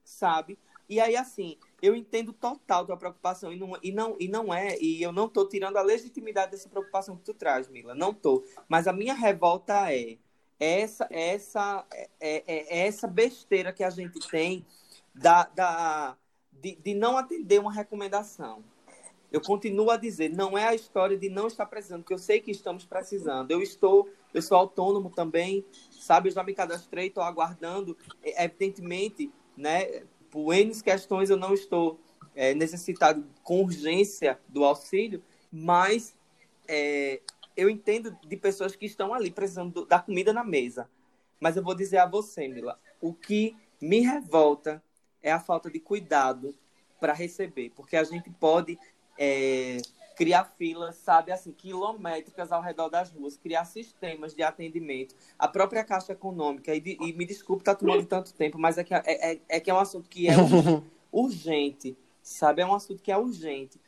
sabe? 0.03 0.57
E 0.87 0.99
aí, 0.99 1.15
assim, 1.15 1.57
eu 1.81 1.95
entendo 1.95 2.31
total 2.31 2.85
tua 2.85 2.97
preocupação 2.97 3.51
e 3.51 3.57
não, 3.57 3.77
e 3.81 3.91
não, 3.91 4.15
e 4.19 4.27
não 4.27 4.53
é, 4.53 4.77
e 4.79 5.01
eu 5.01 5.11
não 5.11 5.27
tô 5.27 5.47
tirando 5.47 5.77
a 5.77 5.81
legitimidade 5.81 6.51
dessa 6.51 6.69
preocupação 6.69 7.17
que 7.17 7.23
tu 7.23 7.33
traz, 7.33 7.67
Mila, 7.67 7.95
não 7.95 8.13
tô. 8.13 8.43
Mas 8.69 8.87
a 8.87 8.93
minha 8.93 9.13
revolta 9.13 9.91
é 9.91 10.17
essa, 10.59 11.07
essa, 11.09 11.85
é, 11.91 12.09
é- 12.19 12.43
é 12.47 12.87
essa 12.87 13.07
besteira 13.07 13.73
que 13.73 13.83
a 13.83 13.89
gente 13.89 14.19
tem 14.29 14.65
da, 15.13 15.43
da, 15.45 16.17
de, 16.51 16.75
de 16.75 16.93
não 16.93 17.17
atender 17.17 17.59
uma 17.59 17.71
recomendação. 17.73 18.63
Eu 19.35 19.41
continuo 19.41 19.91
a 19.91 19.97
dizer, 19.97 20.29
não 20.29 20.57
é 20.57 20.65
a 20.65 20.73
história 20.73 21.17
de 21.17 21.27
não 21.27 21.47
estar 21.47 21.65
precisando, 21.65 22.03
porque 22.03 22.13
eu 22.13 22.17
sei 22.17 22.39
que 22.39 22.51
estamos 22.51 22.85
precisando. 22.85 23.51
Eu 23.51 23.61
estou, 23.61 24.09
eu 24.33 24.41
sou 24.41 24.55
autônomo 24.57 25.09
também, 25.09 25.65
sabe? 25.91 26.29
Eu 26.29 26.33
já 26.33 26.41
me 26.41 26.53
cadastrei, 26.53 27.07
estou 27.07 27.21
aguardando. 27.21 27.97
É, 28.23 28.45
Evidentemente, 28.45 29.29
né? 29.57 30.03
Por 30.31 30.53
N 30.53 30.73
questões 30.81 31.29
eu 31.29 31.35
não 31.35 31.53
estou 31.53 31.99
é, 32.33 32.53
necessitado 32.53 33.27
com 33.43 33.61
urgência 33.61 34.39
do 34.47 34.63
auxílio, 34.63 35.21
mas 35.51 36.15
é, 36.65 37.19
eu 37.57 37.69
entendo 37.69 38.17
de 38.25 38.37
pessoas 38.37 38.73
que 38.73 38.85
estão 38.85 39.13
ali 39.13 39.29
precisando 39.31 39.73
do- 39.73 39.85
da 39.85 39.99
comida 39.99 40.31
na 40.31 40.45
mesa. 40.45 40.89
Mas 41.41 41.57
eu 41.57 41.63
vou 41.63 41.75
dizer 41.75 41.97
a 41.97 42.05
você, 42.05 42.47
Mila, 42.47 42.79
o 43.01 43.13
que 43.13 43.53
me 43.81 43.99
revolta 43.99 44.81
é 45.21 45.29
a 45.29 45.41
falta 45.41 45.69
de 45.69 45.81
cuidado 45.81 46.55
para 47.01 47.11
receber, 47.11 47.71
porque 47.75 47.97
a 47.97 48.03
gente 48.05 48.29
pode 48.29 48.79
é, 49.17 49.77
criar 50.15 50.45
filas, 50.57 50.95
sabe, 50.95 51.31
assim, 51.31 51.51
quilométricas 51.51 52.51
ao 52.51 52.61
redor 52.61 52.89
das 52.89 53.11
ruas, 53.11 53.37
criar 53.37 53.65
sistemas 53.65 54.33
de 54.33 54.41
atendimento, 54.43 55.13
a 55.37 55.47
própria 55.47 55.83
Caixa 55.83 56.13
Econômica, 56.13 56.73
e, 56.73 56.79
de- 56.79 56.97
e 57.01 57.11
me 57.13 57.25
desculpe 57.25 57.61
estar 57.61 57.75
tomando 57.75 58.05
tanto 58.05 58.33
tempo, 58.33 58.57
mas 58.57 58.77
é 58.77 58.83
que 58.83 58.93
é, 58.93 59.01
é- 59.05 59.39
é 59.49 59.59
que 59.59 59.69
é 59.69 59.73
um 59.73 59.79
assunto 59.79 60.09
que 60.09 60.27
é 60.29 60.35
ur- 60.37 60.83
urgente, 61.11 61.97
sabe, 62.21 62.61
é 62.61 62.65
um 62.65 62.73
assunto 62.73 63.01
que 63.03 63.11
é 63.11 63.17
urgente. 63.17 63.79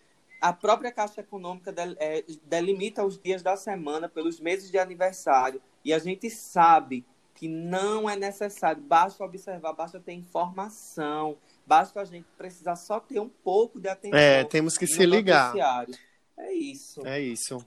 A 0.42 0.54
própria 0.54 0.92
Caixa 0.92 1.22
Econômica 1.22 1.72
del- 1.72 1.96
é, 1.98 2.24
delimita 2.44 3.04
os 3.06 3.18
dias 3.18 3.42
da 3.42 3.56
semana 3.56 4.08
pelos 4.10 4.40
meses 4.40 4.70
de 4.70 4.78
aniversário, 4.78 5.62
e 5.84 5.94
a 5.94 6.00
gente 6.00 6.30
sabe 6.30 7.06
que 7.34 7.48
não 7.48 8.10
é 8.10 8.16
necessário, 8.16 8.82
basta 8.82 9.24
observar, 9.24 9.72
basta 9.74 10.00
ter 10.00 10.14
informação, 10.14 11.38
basta 11.68 12.00
a 12.00 12.06
gente 12.06 12.26
precisar 12.38 12.78
só 12.78 13.00
ter 13.00 13.20
um 13.20 13.28
pouco 13.28 13.80
de 13.80 13.90
atenção. 13.90 14.18
É, 14.18 14.46
temos 14.46 14.78
que 14.78 14.88
se 14.88 15.06
ligar. 15.06 15.48
noticiário. 15.48 15.96
É 16.38 16.54
isso. 16.54 17.06
É 17.06 17.20
isso. 17.20 17.58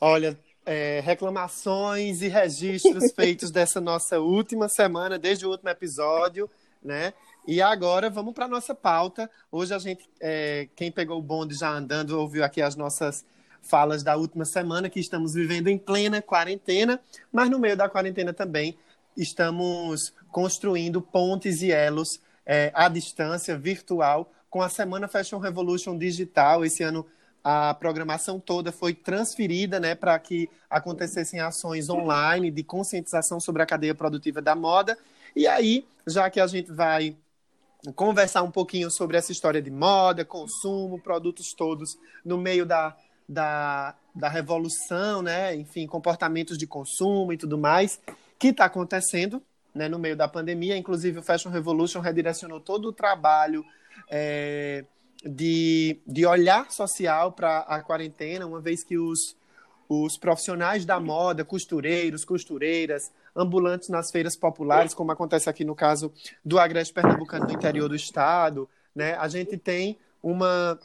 Olha, 0.00 0.38
é, 0.64 1.00
reclamações 1.00 2.22
e 2.22 2.28
registros 2.28 3.12
feitos 3.14 3.50
dessa 3.50 3.80
nossa 3.80 4.18
última 4.18 4.68
semana, 4.68 5.18
desde 5.18 5.46
o 5.46 5.50
último 5.50 5.68
episódio, 5.68 6.50
né? 6.82 7.12
E 7.46 7.60
agora 7.60 8.08
vamos 8.08 8.32
para 8.32 8.48
nossa 8.48 8.74
pauta. 8.74 9.30
Hoje 9.52 9.74
a 9.74 9.78
gente, 9.78 10.08
é, 10.18 10.66
quem 10.74 10.90
pegou 10.90 11.18
o 11.18 11.22
bonde 11.22 11.54
já 11.54 11.70
andando, 11.70 12.18
ouviu 12.18 12.42
aqui 12.42 12.62
as 12.62 12.74
nossas 12.74 13.24
falas 13.60 14.02
da 14.02 14.16
última 14.16 14.46
semana, 14.46 14.88
que 14.88 15.00
estamos 15.00 15.34
vivendo 15.34 15.68
em 15.68 15.76
plena 15.76 16.22
quarentena, 16.22 17.00
mas 17.30 17.50
no 17.50 17.58
meio 17.58 17.76
da 17.76 17.88
quarentena 17.88 18.32
também 18.32 18.78
estamos 19.16 20.12
construindo 20.30 21.00
pontes 21.00 21.62
e 21.62 21.70
elos 21.70 22.20
é, 22.46 22.70
à 22.74 22.88
distância, 22.88 23.56
virtual, 23.56 24.32
com 24.50 24.62
a 24.62 24.68
Semana 24.68 25.08
Fashion 25.08 25.38
Revolution 25.38 25.96
Digital. 25.96 26.64
Esse 26.64 26.82
ano 26.82 27.06
a 27.44 27.74
programação 27.74 28.40
toda 28.40 28.72
foi 28.72 28.94
transferida 28.94 29.78
né, 29.78 29.94
para 29.94 30.18
que 30.18 30.48
acontecessem 30.70 31.40
ações 31.40 31.90
online 31.90 32.50
de 32.50 32.64
conscientização 32.64 33.38
sobre 33.38 33.62
a 33.62 33.66
cadeia 33.66 33.94
produtiva 33.94 34.40
da 34.40 34.56
moda. 34.56 34.96
E 35.36 35.46
aí, 35.46 35.86
já 36.06 36.30
que 36.30 36.40
a 36.40 36.46
gente 36.46 36.72
vai 36.72 37.14
conversar 37.94 38.42
um 38.42 38.50
pouquinho 38.50 38.90
sobre 38.90 39.18
essa 39.18 39.30
história 39.30 39.60
de 39.60 39.70
moda, 39.70 40.24
consumo, 40.24 40.98
produtos 40.98 41.52
todos 41.52 41.98
no 42.24 42.38
meio 42.38 42.64
da, 42.64 42.96
da, 43.28 43.94
da 44.14 44.28
revolução, 44.30 45.20
né? 45.20 45.54
enfim, 45.54 45.86
comportamentos 45.86 46.56
de 46.56 46.66
consumo 46.66 47.30
e 47.30 47.36
tudo 47.36 47.58
mais, 47.58 48.00
que 48.38 48.48
está 48.48 48.64
acontecendo 48.64 49.42
né, 49.74 49.88
no 49.88 49.98
meio 49.98 50.16
da 50.16 50.28
pandemia. 50.28 50.76
Inclusive, 50.76 51.18
o 51.18 51.22
Fashion 51.22 51.50
Revolution 51.50 52.00
redirecionou 52.00 52.60
todo 52.60 52.88
o 52.88 52.92
trabalho 52.92 53.64
é, 54.08 54.84
de, 55.24 55.98
de 56.06 56.24
olhar 56.26 56.70
social 56.70 57.32
para 57.32 57.60
a 57.60 57.82
quarentena, 57.82 58.46
uma 58.46 58.60
vez 58.60 58.84
que 58.84 58.96
os, 58.98 59.36
os 59.88 60.16
profissionais 60.16 60.84
da 60.84 61.00
moda, 61.00 61.44
costureiros, 61.44 62.24
costureiras, 62.24 63.10
ambulantes 63.34 63.88
nas 63.88 64.10
feiras 64.10 64.36
populares, 64.36 64.94
como 64.94 65.10
acontece 65.10 65.50
aqui 65.50 65.64
no 65.64 65.74
caso 65.74 66.12
do 66.44 66.58
Agreste 66.58 66.94
Pernambucano 66.94 67.46
do 67.46 67.52
interior 67.52 67.88
do 67.88 67.96
estado, 67.96 68.68
né? 68.94 69.14
A 69.14 69.26
gente 69.26 69.56
tem 69.56 69.98
uma 70.22 70.78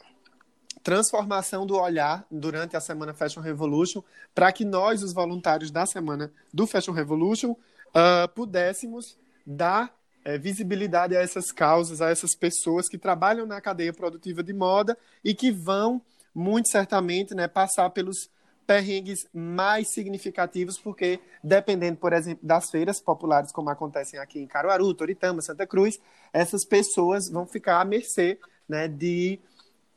transformação 0.82 1.66
do 1.66 1.76
olhar 1.76 2.26
durante 2.30 2.76
a 2.76 2.80
semana 2.80 3.14
Fashion 3.14 3.40
Revolution 3.40 4.02
para 4.34 4.50
que 4.50 4.64
nós, 4.64 5.02
os 5.02 5.12
voluntários 5.12 5.70
da 5.70 5.86
semana 5.86 6.32
do 6.52 6.66
Fashion 6.66 6.92
Revolution, 6.92 7.54
uh, 7.94 8.28
pudéssemos 8.34 9.18
dar 9.46 9.94
é, 10.24 10.38
visibilidade 10.38 11.16
a 11.16 11.20
essas 11.20 11.50
causas, 11.50 12.00
a 12.00 12.10
essas 12.10 12.34
pessoas 12.36 12.88
que 12.88 12.98
trabalham 12.98 13.46
na 13.46 13.60
cadeia 13.60 13.92
produtiva 13.92 14.42
de 14.42 14.52
moda 14.52 14.96
e 15.24 15.34
que 15.34 15.50
vão, 15.50 16.00
muito 16.34 16.68
certamente, 16.68 17.34
né, 17.34 17.48
passar 17.48 17.90
pelos 17.90 18.28
perrengues 18.66 19.26
mais 19.34 19.92
significativos, 19.92 20.78
porque 20.78 21.18
dependendo, 21.42 21.96
por 21.96 22.12
exemplo, 22.12 22.46
das 22.46 22.70
feiras 22.70 23.00
populares, 23.00 23.50
como 23.50 23.68
acontecem 23.68 24.20
aqui 24.20 24.38
em 24.38 24.46
Caruaru, 24.46 24.94
Toritama, 24.94 25.42
Santa 25.42 25.66
Cruz, 25.66 25.98
essas 26.32 26.64
pessoas 26.64 27.28
vão 27.28 27.46
ficar 27.46 27.80
à 27.80 27.84
mercê 27.84 28.38
né, 28.68 28.86
de, 28.86 29.40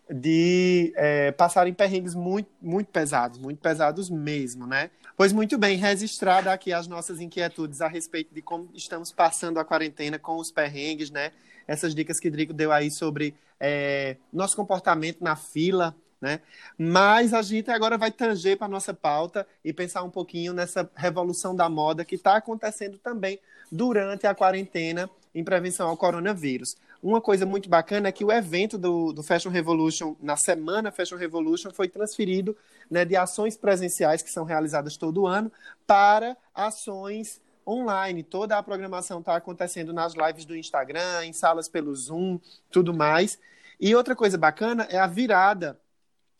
de 0.09 0.93
é, 0.95 1.31
passarem 1.31 1.73
perrengues 1.73 2.13
muito, 2.13 2.49
muito 2.61 2.87
pesados, 2.87 3.37
muito 3.37 3.59
pesados 3.59 4.09
mesmo, 4.09 4.67
né? 4.67 4.89
Pois 5.15 5.31
muito 5.31 5.57
bem, 5.57 5.77
registrada 5.77 6.51
aqui 6.51 6.73
as 6.73 6.87
nossas 6.87 7.21
inquietudes 7.21 7.81
a 7.81 7.87
respeito 7.87 8.33
de 8.33 8.41
como 8.41 8.69
estamos 8.73 9.11
passando 9.11 9.59
a 9.59 9.65
quarentena 9.65 10.19
com 10.19 10.37
os 10.37 10.51
perrengues, 10.51 11.09
né? 11.09 11.31
Essas 11.67 11.95
dicas 11.95 12.19
que 12.19 12.29
Drico 12.29 12.53
deu 12.53 12.71
aí 12.71 12.91
sobre 12.91 13.33
é, 13.59 14.17
nosso 14.31 14.55
comportamento 14.55 15.23
na 15.23 15.35
fila, 15.35 15.95
né? 16.19 16.41
Mas 16.77 17.33
a 17.33 17.41
gente 17.41 17.69
agora 17.69 17.97
vai 17.97 18.11
tanger 18.11 18.57
para 18.57 18.67
nossa 18.67 18.93
pauta 18.93 19.47
e 19.63 19.71
pensar 19.71 20.03
um 20.03 20.09
pouquinho 20.09 20.53
nessa 20.53 20.89
revolução 20.95 21.55
da 21.55 21.69
moda 21.69 22.03
que 22.03 22.15
está 22.15 22.37
acontecendo 22.37 22.97
também 22.97 23.39
durante 23.71 24.25
a 24.25 24.35
quarentena 24.35 25.09
em 25.33 25.43
prevenção 25.43 25.89
ao 25.89 25.97
coronavírus. 25.97 26.75
Uma 27.03 27.19
coisa 27.19 27.45
muito 27.45 27.67
bacana 27.67 28.07
é 28.07 28.13
que 28.13 28.23
o 28.23 28.31
evento 28.31 28.77
do, 28.77 29.11
do 29.11 29.21
Fashion 29.21 29.49
Revolution, 29.49 30.15
na 30.21 30.37
semana 30.37 30.89
Fashion 30.89 31.17
Revolution, 31.17 31.69
foi 31.69 31.89
transferido 31.89 32.55
né, 32.89 33.03
de 33.03 33.13
ações 33.13 33.57
presenciais 33.57 34.21
que 34.21 34.31
são 34.31 34.45
realizadas 34.45 34.95
todo 34.95 35.27
ano 35.27 35.51
para 35.85 36.37
ações 36.55 37.41
online. 37.67 38.23
Toda 38.23 38.57
a 38.57 38.63
programação 38.63 39.19
está 39.19 39.35
acontecendo 39.35 39.91
nas 39.91 40.13
lives 40.13 40.45
do 40.45 40.55
Instagram, 40.55 41.25
em 41.25 41.33
salas 41.33 41.67
pelo 41.67 41.93
Zoom, 41.93 42.39
tudo 42.71 42.93
mais. 42.93 43.37
E 43.77 43.93
outra 43.93 44.15
coisa 44.15 44.37
bacana 44.37 44.87
é 44.89 44.97
a 44.97 45.05
virada 45.05 45.77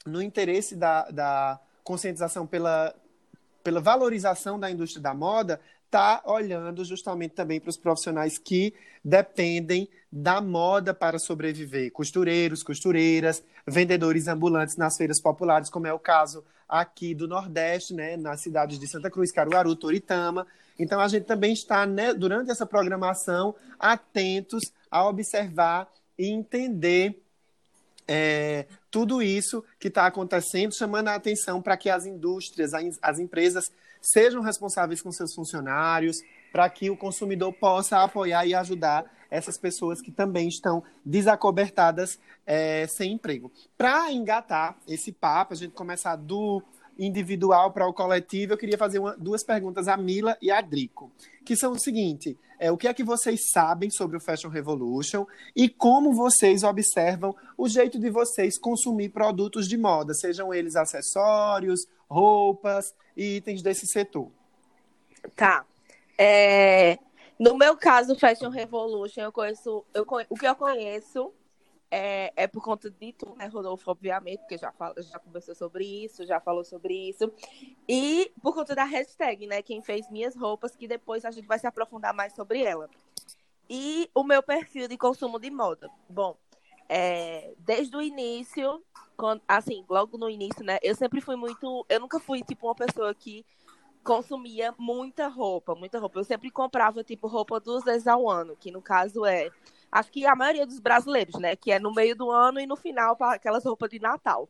no 0.05 0.21
interesse 0.21 0.77
da, 0.77 1.09
da 1.11 1.59
conscientização 1.83 2.47
pela, 2.47 2.95
pela 3.61 3.81
valorização 3.81 4.57
da 4.57 4.71
indústria 4.71 5.03
da 5.03 5.13
moda, 5.13 5.59
está 5.87 6.23
olhando 6.25 6.85
justamente 6.85 7.35
também 7.35 7.59
para 7.59 7.69
os 7.69 7.77
profissionais 7.77 8.37
que 8.37 8.73
dependem 9.03 9.89
da 10.15 10.39
moda 10.39 10.93
para 10.93 11.17
sobreviver. 11.17 11.91
Costureiros, 11.91 12.61
costureiras, 12.61 13.43
vendedores 13.65 14.27
ambulantes 14.27 14.77
nas 14.77 14.95
feiras 14.95 15.19
populares, 15.19 15.71
como 15.71 15.87
é 15.87 15.93
o 15.93 15.97
caso 15.97 16.43
aqui 16.69 17.15
do 17.15 17.27
Nordeste, 17.27 17.95
né, 17.95 18.15
nas 18.15 18.43
cidades 18.43 18.77
de 18.77 18.87
Santa 18.87 19.09
Cruz, 19.09 19.31
Caruaru, 19.31 19.75
Toritama. 19.75 20.45
Então 20.77 21.01
a 21.01 21.07
gente 21.07 21.23
também 21.23 21.51
está, 21.51 21.87
né, 21.87 22.13
durante 22.13 22.51
essa 22.51 22.63
programação, 22.63 23.55
atentos 23.79 24.61
a 24.91 25.03
observar 25.03 25.91
e 26.15 26.29
entender 26.29 27.19
é, 28.07 28.67
tudo 28.91 29.19
isso 29.19 29.63
que 29.79 29.87
está 29.87 30.05
acontecendo, 30.05 30.75
chamando 30.75 31.07
a 31.07 31.15
atenção 31.15 31.59
para 31.59 31.75
que 31.75 31.89
as 31.89 32.05
indústrias, 32.05 32.71
as 33.01 33.17
empresas 33.17 33.71
sejam 33.99 34.43
responsáveis 34.43 35.01
com 35.01 35.11
seus 35.11 35.33
funcionários, 35.33 36.17
para 36.51 36.69
que 36.69 36.91
o 36.91 36.97
consumidor 36.97 37.51
possa 37.53 38.03
apoiar 38.03 38.45
e 38.45 38.53
ajudar 38.53 39.11
essas 39.33 39.57
pessoas 39.57 39.99
que 39.99 40.11
também 40.11 40.47
estão 40.47 40.83
desacobertadas 41.03 42.19
é, 42.45 42.85
sem 42.85 43.13
emprego. 43.13 43.51
Para 43.75 44.11
engatar 44.11 44.77
esse 44.87 45.11
papo, 45.11 45.53
a 45.53 45.57
gente 45.57 45.73
começar 45.73 46.15
do 46.15 46.61
individual 46.99 47.71
para 47.71 47.87
o 47.87 47.93
coletivo, 47.93 48.53
eu 48.53 48.57
queria 48.57 48.77
fazer 48.77 48.99
uma, 48.99 49.17
duas 49.17 49.43
perguntas 49.43 49.87
a 49.87 49.97
Mila 49.97 50.37
e 50.39 50.51
a 50.51 50.61
Drico, 50.61 51.11
que 51.43 51.55
são 51.55 51.71
o 51.71 51.79
seguinte: 51.79 52.37
é, 52.59 52.71
o 52.71 52.77
que 52.77 52.87
é 52.87 52.93
que 52.93 53.03
vocês 53.03 53.49
sabem 53.51 53.89
sobre 53.89 54.17
o 54.17 54.19
Fashion 54.19 54.49
Revolution 54.49 55.25
e 55.55 55.67
como 55.67 56.13
vocês 56.13 56.61
observam 56.61 57.35
o 57.57 57.67
jeito 57.67 57.97
de 57.97 58.11
vocês 58.11 58.59
consumir 58.59 59.09
produtos 59.09 59.67
de 59.67 59.77
moda, 59.77 60.13
sejam 60.13 60.53
eles 60.53 60.75
acessórios, 60.75 61.87
roupas 62.07 62.93
e 63.17 63.37
itens 63.37 63.63
desse 63.63 63.87
setor? 63.87 64.29
Tá. 65.35 65.65
É, 66.15 66.99
no 67.39 67.57
meu 67.57 67.75
caso, 67.75 68.15
Fashion 68.15 68.49
Revolution, 68.49 69.21
eu 69.21 69.31
conheço, 69.31 69.85
eu, 69.93 70.05
o 70.29 70.35
que 70.35 70.47
eu 70.47 70.55
conheço 70.55 71.33
é, 71.95 72.33
é 72.35 72.47
por 72.47 72.63
conta 72.63 72.89
de 72.89 73.13
tu, 73.13 73.35
né, 73.35 73.45
Rodolfo, 73.45 73.91
obviamente, 73.91 74.39
porque 74.39 74.57
já, 74.57 74.71
fala, 74.71 74.95
já 75.01 75.19
conversou 75.19 75.53
sobre 75.53 75.85
isso, 75.85 76.25
já 76.25 76.39
falou 76.39 76.63
sobre 76.63 77.09
isso. 77.09 77.31
E 77.87 78.31
por 78.41 78.55
conta 78.55 78.73
da 78.73 78.83
hashtag, 78.83 79.45
né? 79.45 79.61
Quem 79.61 79.79
fez 79.79 80.09
minhas 80.09 80.35
roupas, 80.35 80.75
que 80.75 80.87
depois 80.87 81.23
a 81.23 81.29
gente 81.29 81.47
vai 81.47 81.59
se 81.59 81.67
aprofundar 81.67 82.11
mais 82.11 82.33
sobre 82.33 82.63
ela. 82.63 82.89
E 83.69 84.09
o 84.15 84.23
meu 84.23 84.41
perfil 84.41 84.87
de 84.87 84.97
consumo 84.97 85.39
de 85.39 85.51
moda. 85.51 85.87
Bom, 86.09 86.35
é, 86.89 87.53
desde 87.59 87.95
o 87.95 88.01
início, 88.01 88.83
quando, 89.15 89.43
assim, 89.47 89.85
logo 89.87 90.17
no 90.17 90.29
início, 90.29 90.63
né? 90.65 90.79
Eu 90.81 90.95
sempre 90.95 91.21
fui 91.21 91.35
muito. 91.35 91.85
Eu 91.87 91.99
nunca 91.99 92.19
fui, 92.19 92.41
tipo, 92.41 92.67
uma 92.67 92.75
pessoa 92.75 93.13
que 93.13 93.45
consumia 94.03 94.73
muita 94.77 95.27
roupa, 95.27 95.73
muita 95.73 95.99
roupa. 95.99 96.19
Eu 96.19 96.23
sempre 96.23 96.51
comprava, 96.51 97.03
tipo, 97.03 97.27
roupa 97.27 97.59
duas 97.59 97.83
vezes 97.83 98.07
ao 98.07 98.29
ano, 98.29 98.55
que 98.55 98.71
no 98.71 98.81
caso 98.81 99.25
é. 99.25 99.49
Acho 99.91 100.11
que 100.11 100.25
a 100.25 100.35
maioria 100.35 100.65
dos 100.65 100.79
brasileiros, 100.79 101.39
né? 101.39 101.55
Que 101.55 101.71
é 101.71 101.79
no 101.79 101.93
meio 101.93 102.15
do 102.15 102.29
ano 102.29 102.59
e 102.59 102.65
no 102.65 102.75
final, 102.75 103.15
para 103.15 103.35
aquelas 103.35 103.63
roupas 103.63 103.89
de 103.89 103.99
Natal. 103.99 104.49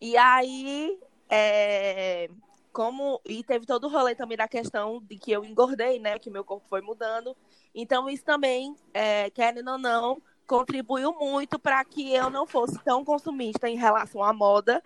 E 0.00 0.16
aí, 0.16 0.98
é, 1.28 2.28
como. 2.72 3.20
E 3.24 3.44
teve 3.44 3.66
todo 3.66 3.84
o 3.84 3.90
rolê 3.90 4.14
também 4.14 4.36
da 4.36 4.48
questão 4.48 5.00
de 5.02 5.16
que 5.16 5.32
eu 5.32 5.44
engordei, 5.44 5.98
né? 5.98 6.18
Que 6.18 6.30
meu 6.30 6.44
corpo 6.44 6.66
foi 6.68 6.80
mudando. 6.80 7.36
Então, 7.74 8.08
isso 8.08 8.24
também, 8.24 8.74
é, 8.92 9.30
querendo 9.30 9.70
ou 9.72 9.78
não, 9.78 10.22
contribuiu 10.46 11.12
muito 11.12 11.58
para 11.58 11.84
que 11.84 12.12
eu 12.14 12.30
não 12.30 12.46
fosse 12.46 12.78
tão 12.84 13.04
consumista 13.04 13.68
em 13.68 13.76
relação 13.76 14.22
à 14.22 14.32
moda, 14.32 14.82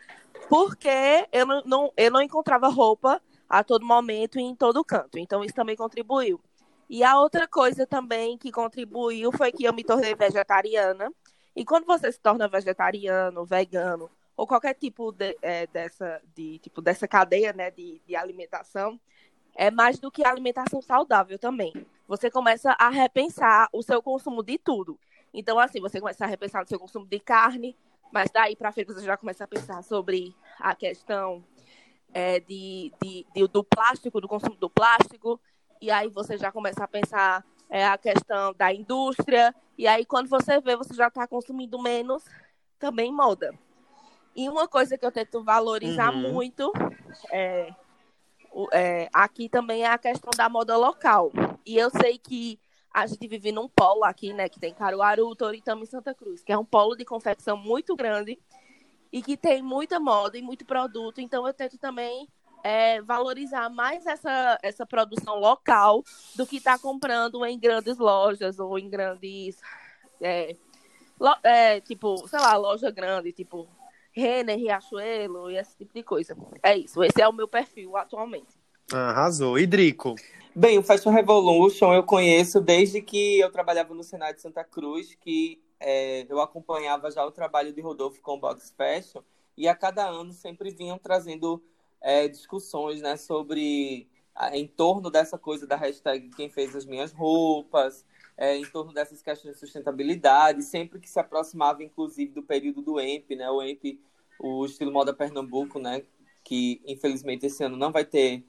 porque 0.48 1.26
eu 1.32 1.46
não, 1.46 1.62
não, 1.64 1.92
eu 1.96 2.10
não 2.10 2.22
encontrava 2.22 2.68
roupa 2.68 3.20
a 3.48 3.64
todo 3.64 3.86
momento 3.86 4.38
e 4.38 4.42
em 4.42 4.54
todo 4.54 4.84
canto. 4.84 5.18
Então, 5.18 5.44
isso 5.44 5.54
também 5.54 5.76
contribuiu. 5.76 6.40
E 6.88 7.04
a 7.04 7.18
outra 7.18 7.46
coisa 7.46 7.86
também 7.86 8.36
que 8.38 8.50
contribuiu 8.50 9.30
foi 9.32 9.52
que 9.52 9.64
eu 9.64 9.72
me 9.72 9.84
tornei 9.84 10.14
vegetariana. 10.14 11.12
E 11.54 11.64
quando 11.64 11.84
você 11.84 12.10
se 12.10 12.20
torna 12.20 12.48
vegetariano, 12.48 13.44
vegano, 13.44 14.10
ou 14.36 14.46
qualquer 14.46 14.74
tipo 14.74 15.12
de, 15.12 15.36
é, 15.42 15.66
dessa, 15.66 16.22
de, 16.34 16.58
tipo, 16.60 16.80
dessa 16.80 17.08
cadeia 17.08 17.52
né, 17.52 17.70
de, 17.70 18.00
de 18.06 18.14
alimentação, 18.14 18.98
é 19.54 19.70
mais 19.70 19.98
do 19.98 20.10
que 20.10 20.24
alimentação 20.24 20.80
saudável 20.80 21.38
também. 21.38 21.72
Você 22.06 22.30
começa 22.30 22.76
a 22.78 22.88
repensar 22.88 23.68
o 23.72 23.82
seu 23.82 24.00
consumo 24.00 24.42
de 24.42 24.56
tudo. 24.56 24.98
Então, 25.34 25.58
assim, 25.58 25.80
você 25.80 26.00
começa 26.00 26.24
a 26.24 26.28
repensar 26.28 26.64
o 26.64 26.68
seu 26.68 26.78
consumo 26.78 27.04
de 27.04 27.18
carne, 27.18 27.76
mas 28.12 28.30
daí 28.30 28.56
para 28.56 28.72
frente 28.72 28.94
você 28.94 29.04
já 29.04 29.16
começa 29.16 29.44
a 29.44 29.48
pensar 29.48 29.82
sobre 29.82 30.34
a 30.58 30.74
questão 30.74 31.44
é, 32.12 32.40
de, 32.40 32.92
de, 33.02 33.26
de, 33.34 33.48
do 33.48 33.62
plástico, 33.64 34.20
do 34.20 34.28
consumo 34.28 34.56
do 34.56 34.70
plástico, 34.70 35.40
e 35.80 35.90
aí 35.90 36.08
você 36.08 36.36
já 36.36 36.50
começa 36.50 36.82
a 36.82 36.88
pensar 36.88 37.44
é, 37.70 37.86
a 37.86 37.98
questão 37.98 38.52
da 38.54 38.72
indústria, 38.72 39.54
e 39.76 39.86
aí 39.86 40.04
quando 40.04 40.28
você 40.28 40.60
vê, 40.60 40.76
você 40.76 40.94
já 40.94 41.08
está 41.08 41.26
consumindo 41.26 41.80
menos, 41.80 42.24
também 42.78 43.12
moda. 43.12 43.54
E 44.34 44.48
uma 44.48 44.68
coisa 44.68 44.96
que 44.96 45.04
eu 45.04 45.12
tento 45.12 45.42
valorizar 45.42 46.12
uhum. 46.12 46.32
muito 46.32 46.72
é, 47.30 47.74
é, 48.72 49.08
aqui 49.12 49.48
também 49.48 49.82
é 49.82 49.88
a 49.88 49.98
questão 49.98 50.30
da 50.36 50.48
moda 50.48 50.76
local. 50.76 51.32
E 51.66 51.76
eu 51.76 51.90
sei 51.90 52.18
que 52.18 52.58
a 52.92 53.06
gente 53.06 53.26
vive 53.28 53.52
num 53.52 53.68
polo 53.68 54.04
aqui, 54.04 54.32
né, 54.32 54.48
que 54.48 54.58
tem 54.58 54.72
Caruaru, 54.72 55.34
Toritama 55.36 55.84
e 55.84 55.86
Santa 55.86 56.14
Cruz, 56.14 56.42
que 56.42 56.52
é 56.52 56.58
um 56.58 56.64
polo 56.64 56.96
de 56.96 57.04
confecção 57.04 57.56
muito 57.56 57.94
grande, 57.94 58.38
e 59.12 59.22
que 59.22 59.36
tem 59.36 59.62
muita 59.62 59.98
moda 59.98 60.36
e 60.38 60.42
muito 60.42 60.64
produto. 60.64 61.20
Então 61.20 61.46
eu 61.46 61.54
tento 61.54 61.78
também 61.78 62.28
é, 62.62 63.00
valorizar 63.02 63.68
mais 63.68 64.06
essa, 64.06 64.58
essa 64.62 64.86
produção 64.86 65.38
local 65.38 66.02
do 66.34 66.46
que 66.46 66.56
estar 66.56 66.76
tá 66.76 66.82
comprando 66.82 67.44
em 67.44 67.58
grandes 67.58 67.98
lojas 67.98 68.58
ou 68.58 68.78
em 68.78 68.88
grandes. 68.88 69.58
É, 70.20 70.56
lo, 71.18 71.34
é, 71.42 71.80
tipo, 71.80 72.26
sei 72.28 72.38
lá, 72.38 72.56
loja 72.56 72.90
grande, 72.90 73.32
tipo 73.32 73.68
Renner, 74.12 74.58
Riachuelo 74.58 75.50
e 75.50 75.56
esse 75.56 75.76
tipo 75.76 75.94
de 75.94 76.02
coisa. 76.02 76.36
É 76.62 76.76
isso. 76.76 77.02
Esse 77.02 77.22
é 77.22 77.28
o 77.28 77.32
meu 77.32 77.46
perfil 77.46 77.96
atualmente. 77.96 78.58
Arrasou. 78.92 79.58
E 79.58 79.66
Drico? 79.66 80.14
Bem, 80.54 80.78
o 80.78 80.82
Fashion 80.82 81.12
Revolution 81.12 81.92
eu 81.92 82.02
conheço 82.02 82.60
desde 82.60 83.00
que 83.02 83.38
eu 83.38 83.50
trabalhava 83.50 83.94
no 83.94 84.02
Senado 84.02 84.34
de 84.34 84.40
Santa 84.40 84.64
Cruz, 84.64 85.14
que 85.14 85.62
é, 85.78 86.26
eu 86.28 86.40
acompanhava 86.40 87.10
já 87.10 87.24
o 87.24 87.30
trabalho 87.30 87.72
de 87.72 87.80
Rodolfo 87.80 88.20
com 88.20 88.34
o 88.34 88.40
Box 88.40 88.74
Fashion 88.76 89.22
e 89.56 89.68
a 89.68 89.74
cada 89.74 90.08
ano 90.08 90.32
sempre 90.32 90.70
vinham 90.70 90.98
trazendo 90.98 91.62
é, 92.00 92.26
discussões 92.26 93.00
né, 93.00 93.16
sobre 93.16 94.08
em 94.52 94.66
torno 94.66 95.10
dessa 95.10 95.36
coisa 95.36 95.66
da 95.66 95.76
hashtag 95.76 96.30
quem 96.30 96.48
fez 96.48 96.74
as 96.74 96.86
minhas 96.86 97.12
roupas, 97.12 98.04
é, 98.36 98.56
em 98.56 98.64
torno 98.64 98.92
dessas 98.92 99.20
questões 99.20 99.54
de 99.54 99.60
sustentabilidade, 99.60 100.62
sempre 100.62 101.00
que 101.00 101.10
se 101.10 101.18
aproximava, 101.18 101.82
inclusive, 101.82 102.32
do 102.32 102.42
período 102.42 102.80
do 102.80 103.00
EMP, 103.00 103.34
né, 103.36 103.50
o 103.50 103.60
EMP, 103.60 104.00
o 104.38 104.64
estilo 104.64 104.92
moda 104.92 105.12
Pernambuco, 105.12 105.78
né, 105.78 106.04
que 106.44 106.80
infelizmente 106.86 107.46
esse 107.46 107.62
ano 107.64 107.76
não 107.76 107.92
vai 107.92 108.04
ter 108.04 108.44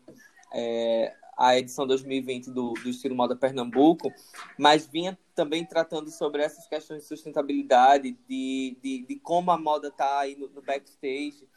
é, 0.53 1.13
a 1.39 1.57
edição 1.57 1.87
2020 1.87 2.51
do, 2.51 2.73
do 2.73 2.89
estilo 2.89 3.15
moda 3.15 3.33
Pernambuco, 3.33 4.11
mas 4.57 4.85
vinha 4.85 5.17
também 5.33 5.65
tratando 5.65 6.11
sobre 6.11 6.43
essas 6.43 6.67
questões 6.67 7.03
de 7.03 7.07
sustentabilidade, 7.07 8.11
de, 8.27 8.77
de, 8.83 9.05
de 9.07 9.15
como 9.15 9.49
a 9.49 9.57
moda 9.57 9.87
está 9.87 10.19
aí 10.19 10.35
no, 10.35 10.49
no, 10.49 10.61
backstage, 10.61 11.47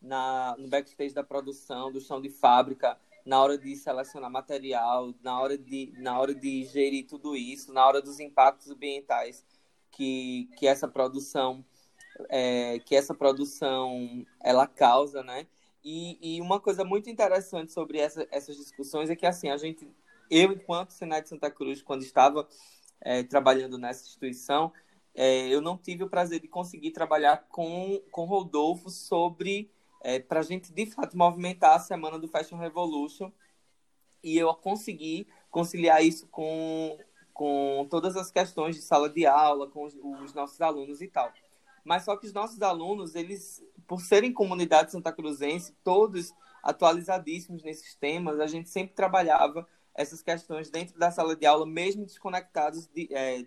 na, 0.00 0.54
no 0.58 0.68
backstage 0.68 1.14
da 1.14 1.24
produção, 1.24 1.90
do 1.90 2.02
chão 2.02 2.20
de 2.20 2.28
fábrica, 2.28 2.98
na 3.24 3.42
hora 3.42 3.56
de 3.56 3.74
selecionar 3.76 4.30
material, 4.30 5.14
na 5.22 5.40
hora 5.40 5.56
de, 5.56 5.90
na 5.96 6.20
hora 6.20 6.34
de 6.34 6.64
gerir 6.64 7.06
tudo 7.06 7.34
isso, 7.34 7.72
na 7.72 7.86
hora 7.86 8.02
dos 8.02 8.20
impactos 8.20 8.70
ambientais 8.70 9.42
que, 9.90 10.50
que 10.58 10.66
essa 10.66 10.86
produção 10.86 11.64
é, 12.28 12.78
que 12.80 12.94
essa 12.94 13.14
produção 13.14 14.26
ela 14.42 14.66
causa, 14.66 15.22
né? 15.22 15.46
E, 15.82 16.36
e 16.36 16.40
uma 16.40 16.60
coisa 16.60 16.84
muito 16.84 17.08
interessante 17.08 17.72
sobre 17.72 17.98
essa, 17.98 18.26
essas 18.30 18.56
discussões 18.56 19.08
é 19.08 19.16
que, 19.16 19.26
assim, 19.26 19.48
a 19.48 19.56
gente, 19.56 19.88
eu, 20.30 20.52
enquanto 20.52 20.90
Senado 20.90 21.22
de 21.22 21.28
Santa 21.30 21.50
Cruz, 21.50 21.82
quando 21.82 22.02
estava 22.02 22.46
é, 23.00 23.22
trabalhando 23.22 23.78
nessa 23.78 24.04
instituição, 24.04 24.72
é, 25.14 25.48
eu 25.48 25.60
não 25.60 25.76
tive 25.76 26.04
o 26.04 26.08
prazer 26.08 26.40
de 26.40 26.48
conseguir 26.48 26.90
trabalhar 26.90 27.46
com, 27.48 28.00
com 28.10 28.24
Rodolfo 28.24 28.90
sobre, 28.90 29.70
é, 30.02 30.18
para 30.18 30.40
a 30.40 30.42
gente, 30.42 30.72
de 30.72 30.86
fato, 30.86 31.16
movimentar 31.16 31.74
a 31.74 31.80
semana 31.80 32.18
do 32.18 32.28
Fashion 32.28 32.58
Revolution. 32.58 33.32
E 34.22 34.36
eu 34.36 34.54
consegui 34.54 35.26
conciliar 35.50 36.04
isso 36.04 36.26
com, 36.28 36.98
com 37.32 37.86
todas 37.90 38.16
as 38.16 38.30
questões 38.30 38.76
de 38.76 38.82
sala 38.82 39.08
de 39.08 39.26
aula, 39.26 39.66
com 39.66 39.84
os, 39.84 39.94
os 39.94 40.34
nossos 40.34 40.60
alunos 40.60 41.00
e 41.00 41.08
tal. 41.08 41.32
Mas 41.84 42.04
só 42.04 42.16
que 42.16 42.26
os 42.26 42.32
nossos 42.32 42.60
alunos, 42.62 43.14
eles, 43.14 43.62
por 43.86 44.00
serem 44.00 44.32
comunidade 44.32 44.92
santa 44.92 45.12
cruzense, 45.12 45.74
todos 45.82 46.32
atualizadíssimos 46.62 47.62
nesses 47.62 47.94
temas, 47.94 48.38
a 48.38 48.46
gente 48.46 48.68
sempre 48.68 48.94
trabalhava 48.94 49.66
essas 49.94 50.22
questões 50.22 50.70
dentro 50.70 50.98
da 50.98 51.10
sala 51.10 51.34
de 51.34 51.46
aula, 51.46 51.66
mesmo 51.66 52.04
desconectados 52.04 52.86
de, 52.86 53.08
é, 53.12 53.44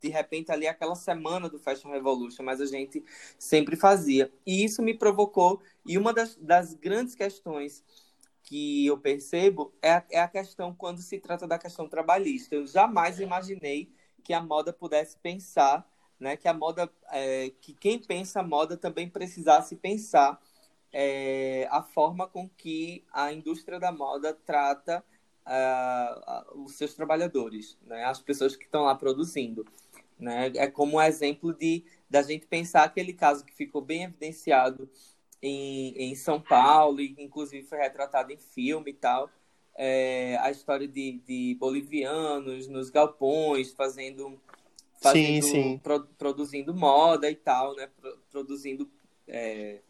de 0.00 0.08
repente 0.08 0.52
ali 0.52 0.66
aquela 0.66 0.94
semana 0.94 1.48
do 1.48 1.58
Fashion 1.58 1.90
Revolution, 1.90 2.42
mas 2.42 2.60
a 2.60 2.66
gente 2.66 3.04
sempre 3.38 3.76
fazia. 3.76 4.32
E 4.46 4.64
isso 4.64 4.82
me 4.82 4.94
provocou, 4.94 5.60
e 5.84 5.96
uma 5.96 6.12
das, 6.12 6.36
das 6.36 6.74
grandes 6.74 7.14
questões 7.14 7.84
que 8.42 8.86
eu 8.86 8.96
percebo 8.96 9.74
é 9.82 9.92
a, 9.92 10.04
é 10.10 10.20
a 10.20 10.28
questão 10.28 10.72
quando 10.72 11.02
se 11.02 11.18
trata 11.18 11.46
da 11.46 11.58
questão 11.58 11.88
trabalhista. 11.88 12.54
Eu 12.54 12.66
jamais 12.66 13.18
imaginei 13.18 13.92
que 14.22 14.32
a 14.32 14.40
moda 14.40 14.72
pudesse 14.72 15.16
pensar, 15.18 15.88
né? 16.18 16.36
Que 16.36 16.48
a 16.48 16.54
moda, 16.54 16.90
é, 17.10 17.50
que 17.60 17.72
quem 17.74 17.98
pensa 17.98 18.40
a 18.40 18.42
moda 18.42 18.76
também 18.76 19.08
precisasse 19.08 19.76
pensar 19.76 20.40
é, 20.92 21.68
a 21.70 21.82
forma 21.82 22.26
com 22.26 22.48
que 22.48 23.04
a 23.12 23.32
indústria 23.32 23.78
da 23.78 23.92
moda 23.92 24.32
trata 24.32 25.04
uh, 25.46 26.62
os 26.62 26.74
seus 26.76 26.94
trabalhadores, 26.94 27.78
né? 27.82 28.04
As 28.04 28.20
pessoas 28.20 28.56
que 28.56 28.64
estão 28.64 28.84
lá 28.84 28.94
produzindo, 28.94 29.64
né? 30.18 30.52
É 30.56 30.66
como 30.66 30.96
um 30.96 31.02
exemplo 31.02 31.52
de 31.54 31.84
da 32.08 32.22
gente 32.22 32.46
pensar 32.46 32.84
aquele 32.84 33.12
caso 33.12 33.44
que 33.44 33.54
ficou 33.54 33.82
bem 33.82 34.04
evidenciado 34.04 34.88
em, 35.42 35.94
em 35.96 36.14
São 36.14 36.40
Paulo, 36.40 37.00
e 37.00 37.14
inclusive 37.18 37.66
foi 37.66 37.78
retratado 37.78 38.32
em 38.32 38.38
filme 38.38 38.90
e 38.90 38.94
tal, 38.94 39.30
é, 39.74 40.36
a 40.40 40.50
história 40.50 40.88
de, 40.88 41.20
de 41.26 41.56
bolivianos 41.58 42.66
nos 42.68 42.90
galpões, 42.90 43.72
fazendo, 43.72 44.40
fazendo 45.00 45.42
sim, 45.42 45.52
sim. 45.52 45.78
Pro, 45.78 46.06
produzindo 46.18 46.74
moda 46.74 47.30
e 47.30 47.36
tal, 47.36 47.74
né? 47.74 47.88
Pro, 48.00 48.18
produzindo 48.30 48.90
é, 49.26 49.80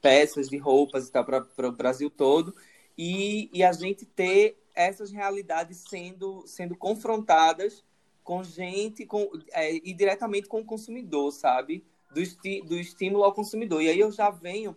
peças 0.00 0.48
de 0.48 0.56
roupas 0.56 1.08
e 1.08 1.12
tal 1.12 1.24
para 1.24 1.68
o 1.68 1.72
Brasil 1.72 2.10
todo. 2.10 2.54
E, 2.96 3.50
e 3.52 3.62
a 3.62 3.72
gente 3.72 4.04
ter 4.06 4.58
essas 4.74 5.10
realidades 5.10 5.84
sendo, 5.88 6.46
sendo 6.46 6.76
confrontadas 6.76 7.84
com 8.22 8.42
gente 8.42 9.06
com, 9.06 9.30
é, 9.52 9.74
e 9.74 9.94
diretamente 9.94 10.48
com 10.48 10.60
o 10.60 10.64
consumidor, 10.64 11.30
sabe? 11.30 11.84
Do, 12.12 12.20
esti 12.20 12.62
do 12.62 12.76
estímulo 12.76 13.24
ao 13.24 13.32
consumidor. 13.32 13.82
E 13.82 13.88
aí 13.88 14.00
eu 14.00 14.10
já 14.10 14.30
venho 14.30 14.76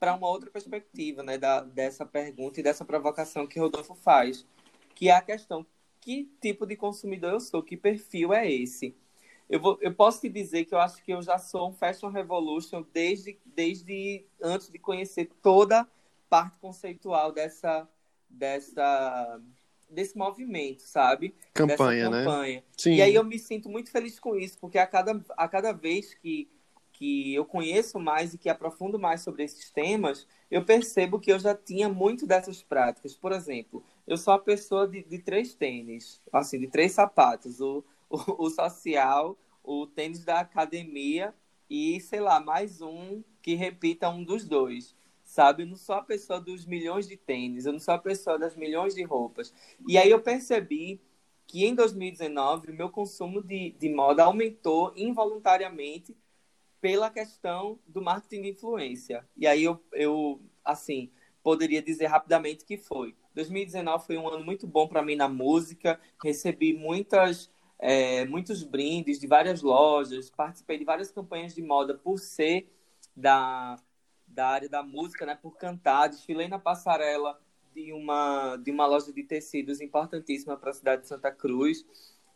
para 0.00 0.14
uma 0.14 0.28
outra 0.28 0.50
perspectiva 0.50 1.22
né, 1.22 1.36
da, 1.36 1.60
dessa 1.60 2.06
pergunta 2.06 2.58
e 2.58 2.62
dessa 2.62 2.84
provocação 2.84 3.46
que 3.46 3.58
Rodolfo 3.58 3.94
faz, 3.94 4.46
que 4.94 5.08
é 5.08 5.12
a 5.12 5.20
questão: 5.20 5.66
que 6.06 6.30
tipo 6.40 6.64
de 6.64 6.76
consumidor 6.76 7.32
eu 7.32 7.40
sou? 7.40 7.60
Que 7.64 7.76
perfil 7.76 8.32
é 8.32 8.48
esse? 8.48 8.94
Eu, 9.50 9.58
vou, 9.58 9.76
eu 9.80 9.92
posso 9.92 10.20
te 10.20 10.28
dizer 10.28 10.64
que 10.64 10.72
eu 10.72 10.78
acho 10.78 11.02
que 11.02 11.10
eu 11.12 11.20
já 11.20 11.36
sou 11.36 11.68
um 11.68 11.72
Fashion 11.72 12.10
Revolution 12.10 12.84
desde, 12.92 13.36
desde 13.44 14.24
antes 14.40 14.70
de 14.70 14.78
conhecer 14.78 15.28
toda 15.42 15.84
parte 16.30 16.60
conceitual 16.60 17.32
dessa, 17.32 17.88
dessa 18.30 19.40
desse 19.90 20.16
movimento, 20.16 20.82
sabe? 20.82 21.34
Campanha, 21.52 22.08
Dessa 22.08 22.24
campanha. 22.24 22.56
né? 22.58 22.62
Sim. 22.76 22.94
E 22.94 23.02
aí 23.02 23.14
eu 23.14 23.24
me 23.24 23.38
sinto 23.38 23.68
muito 23.68 23.90
feliz 23.90 24.20
com 24.20 24.36
isso, 24.36 24.58
porque 24.60 24.78
a 24.78 24.86
cada, 24.86 25.20
a 25.36 25.48
cada 25.48 25.72
vez 25.72 26.14
que, 26.14 26.48
que 26.92 27.34
eu 27.34 27.44
conheço 27.44 27.98
mais 27.98 28.32
e 28.32 28.38
que 28.38 28.48
aprofundo 28.48 28.96
mais 28.96 29.22
sobre 29.22 29.42
esses 29.42 29.70
temas, 29.70 30.26
eu 30.50 30.64
percebo 30.64 31.18
que 31.20 31.32
eu 31.32 31.38
já 31.38 31.54
tinha 31.54 31.88
muito 31.88 32.26
dessas 32.26 32.62
práticas. 32.62 33.16
Por 33.16 33.30
exemplo, 33.32 33.84
eu 34.06 34.16
sou 34.16 34.34
a 34.34 34.38
pessoa 34.38 34.86
de, 34.86 35.02
de 35.02 35.18
três 35.18 35.54
tênis, 35.54 36.22
assim, 36.32 36.58
de 36.58 36.68
três 36.68 36.92
sapatos. 36.92 37.60
O, 37.60 37.84
o, 38.08 38.44
o 38.44 38.50
social, 38.50 39.36
o 39.62 39.86
tênis 39.86 40.24
da 40.24 40.40
academia 40.40 41.34
e, 41.68 42.00
sei 42.00 42.20
lá, 42.20 42.38
mais 42.40 42.80
um 42.80 43.22
que 43.42 43.54
repita 43.54 44.08
um 44.08 44.22
dos 44.22 44.46
dois 44.46 44.94
sabe? 45.26 45.64
Eu 45.64 45.66
não 45.66 45.76
sou 45.76 45.96
a 45.96 46.02
pessoa 46.02 46.40
dos 46.40 46.64
milhões 46.64 47.06
de 47.08 47.16
tênis, 47.16 47.66
eu 47.66 47.72
não 47.72 47.80
sou 47.80 47.92
a 47.92 47.98
pessoa 47.98 48.38
das 48.38 48.56
milhões 48.56 48.94
de 48.94 49.02
roupas. 49.02 49.52
E 49.86 49.98
aí 49.98 50.08
eu 50.08 50.20
percebi 50.20 51.00
que 51.46 51.66
em 51.66 51.74
2019 51.74 52.70
o 52.70 52.74
meu 52.74 52.88
consumo 52.88 53.42
de, 53.42 53.72
de 53.72 53.88
moda 53.88 54.24
aumentou 54.24 54.92
involuntariamente 54.96 56.16
pela 56.80 57.10
questão 57.10 57.78
do 57.86 58.00
marketing 58.00 58.42
de 58.42 58.48
influência. 58.50 59.26
E 59.36 59.46
aí 59.46 59.64
eu, 59.64 59.82
eu 59.92 60.40
assim, 60.64 61.10
poderia 61.42 61.82
dizer 61.82 62.06
rapidamente 62.06 62.64
que 62.64 62.76
foi. 62.76 63.14
2019 63.36 64.06
foi 64.06 64.16
um 64.16 64.26
ano 64.26 64.42
muito 64.42 64.66
bom 64.66 64.88
para 64.88 65.02
mim 65.02 65.14
na 65.14 65.28
música, 65.28 66.00
recebi 66.24 66.72
muitas 66.72 67.50
é, 67.78 68.24
muitos 68.24 68.62
brindes 68.62 69.20
de 69.20 69.26
várias 69.26 69.60
lojas, 69.62 70.30
participei 70.30 70.78
de 70.78 70.84
várias 70.84 71.12
campanhas 71.12 71.54
de 71.54 71.62
moda 71.62 71.94
por 71.94 72.18
ser 72.18 72.72
da 73.14 73.78
da 74.26 74.48
área 74.48 74.68
da 74.68 74.82
música, 74.82 75.24
né, 75.24 75.38
por 75.40 75.56
cantar, 75.56 76.08
desfilei 76.08 76.48
na 76.48 76.58
passarela 76.58 77.40
de 77.72 77.92
uma, 77.92 78.56
de 78.56 78.70
uma 78.70 78.86
loja 78.86 79.12
de 79.12 79.22
tecidos 79.22 79.80
importantíssima 79.80 80.56
para 80.56 80.70
a 80.70 80.74
cidade 80.74 81.02
de 81.02 81.08
Santa 81.08 81.30
Cruz. 81.30 81.86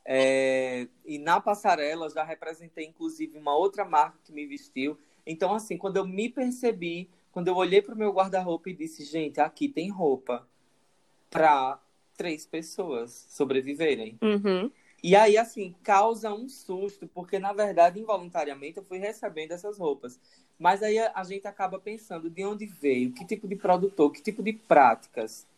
É, 0.04 0.88
e 1.04 1.18
na 1.18 1.40
passarela 1.40 2.08
já 2.08 2.22
representei, 2.22 2.86
inclusive, 2.86 3.36
uma 3.36 3.54
outra 3.54 3.84
marca 3.84 4.18
que 4.24 4.32
me 4.32 4.46
vestiu. 4.46 4.96
Então, 5.26 5.52
assim, 5.52 5.76
quando 5.76 5.96
eu 5.98 6.06
me 6.06 6.28
percebi, 6.28 7.10
quando 7.32 7.48
eu 7.48 7.56
olhei 7.56 7.82
para 7.82 7.94
o 7.94 7.98
meu 7.98 8.12
guarda-roupa 8.12 8.70
e 8.70 8.74
disse, 8.74 9.04
gente, 9.04 9.40
aqui 9.40 9.68
tem 9.68 9.90
roupa 9.90 10.48
para 11.30 11.80
três 12.16 12.44
pessoas 12.44 13.26
sobreviverem. 13.30 14.18
Uhum. 14.20 14.70
E 15.02 15.16
aí, 15.16 15.38
assim, 15.38 15.74
causa 15.82 16.34
um 16.34 16.46
susto, 16.46 17.08
porque, 17.08 17.38
na 17.38 17.54
verdade, 17.54 17.98
involuntariamente, 17.98 18.76
eu 18.76 18.84
fui 18.84 18.98
recebendo 18.98 19.52
essas 19.52 19.78
roupas. 19.78 20.20
Mas 20.58 20.82
aí 20.82 20.98
a, 20.98 21.24
gente 21.24 21.46
acaba 21.46 21.78
pensando 21.78 22.28
de 22.28 22.44
onde 22.44 22.66
veio, 22.66 23.12
que 23.12 23.24
tipo 23.24 23.48
de 23.48 23.56
produtor, 23.56 24.12
que 24.12 24.20
tipo 24.20 24.42
de 24.42 24.52
práticas. 24.52 25.48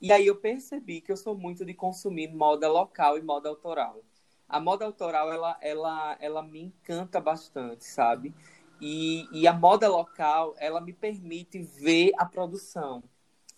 E 0.00 0.10
aí 0.10 0.26
eu 0.26 0.36
percebi 0.36 1.02
que 1.02 1.12
eu 1.12 1.16
sou 1.18 1.36
muito 1.36 1.66
de 1.66 1.74
consumir 1.74 2.32
moda 2.32 2.66
local 2.66 3.18
e 3.18 3.22
moda 3.22 3.50
autoral. 3.50 4.02
A 4.48 4.58
moda 4.58 4.86
autoral, 4.86 5.30
ela, 5.30 5.58
ela, 5.60 6.16
ela 6.18 6.42
me 6.42 6.62
encanta 6.62 7.20
bastante, 7.20 7.84
sabe? 7.84 8.32
E, 8.80 9.28
e 9.32 9.46
a 9.46 9.52
moda 9.52 9.86
local, 9.88 10.54
ela 10.58 10.80
me 10.80 10.94
permite 10.94 11.58
ver 11.58 12.12
a 12.16 12.24
produção, 12.24 13.02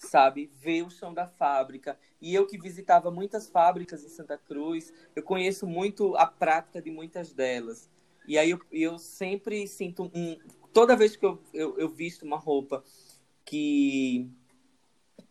sabe? 0.01 0.51
Ver 0.57 0.83
o 0.83 0.91
chão 0.91 1.13
da 1.13 1.27
fábrica. 1.27 1.99
E 2.21 2.35
eu 2.35 2.47
que 2.47 2.59
visitava 2.59 3.11
muitas 3.11 3.49
fábricas 3.49 4.05
em 4.05 4.09
Santa 4.09 4.39
Cruz, 4.39 4.93
eu 5.15 5.23
conheço 5.23 5.67
muito 5.67 6.17
a 6.17 6.27
prática 6.27 6.81
de 6.81 6.91
muitas 6.91 7.33
delas. 7.33 7.89
E 8.27 8.39
aí 8.39 8.51
eu, 8.51 8.61
eu 8.71 8.99
sempre 8.99 9.67
sinto 9.67 10.11
um, 10.15 10.39
toda 10.73 10.97
vez 10.97 11.17
que 11.17 11.25
eu, 11.25 11.43
eu, 11.53 11.79
eu 11.79 11.89
visto 11.89 12.25
uma 12.25 12.37
roupa 12.37 12.83
que, 13.45 14.29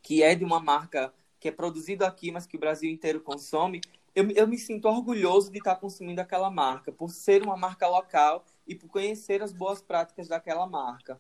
que 0.02 0.22
é 0.22 0.36
de 0.36 0.44
uma 0.44 0.60
marca 0.60 1.14
que 1.40 1.48
é 1.48 1.52
produzido 1.52 2.06
aqui, 2.06 2.32
mas 2.32 2.46
que 2.46 2.58
o 2.58 2.60
Brasil 2.60 2.90
inteiro 2.92 3.22
consome, 3.22 3.80
eu, 4.14 4.30
eu 4.32 4.48
me 4.48 4.58
sinto 4.58 4.88
orgulhoso 4.88 5.52
de 5.52 5.60
estar 5.60 5.76
consumindo 5.78 6.20
aquela 6.20 6.52
marca, 6.52 6.92
por 6.92 7.10
ser 7.10 7.42
uma 7.42 7.56
marca 7.56 7.88
local 7.88 8.46
e 8.68 8.76
por 8.76 8.90
conhecer 8.90 9.42
as 9.42 9.54
boas 9.54 9.82
práticas 9.82 10.28
daquela 10.28 10.68
marca. 10.68 11.20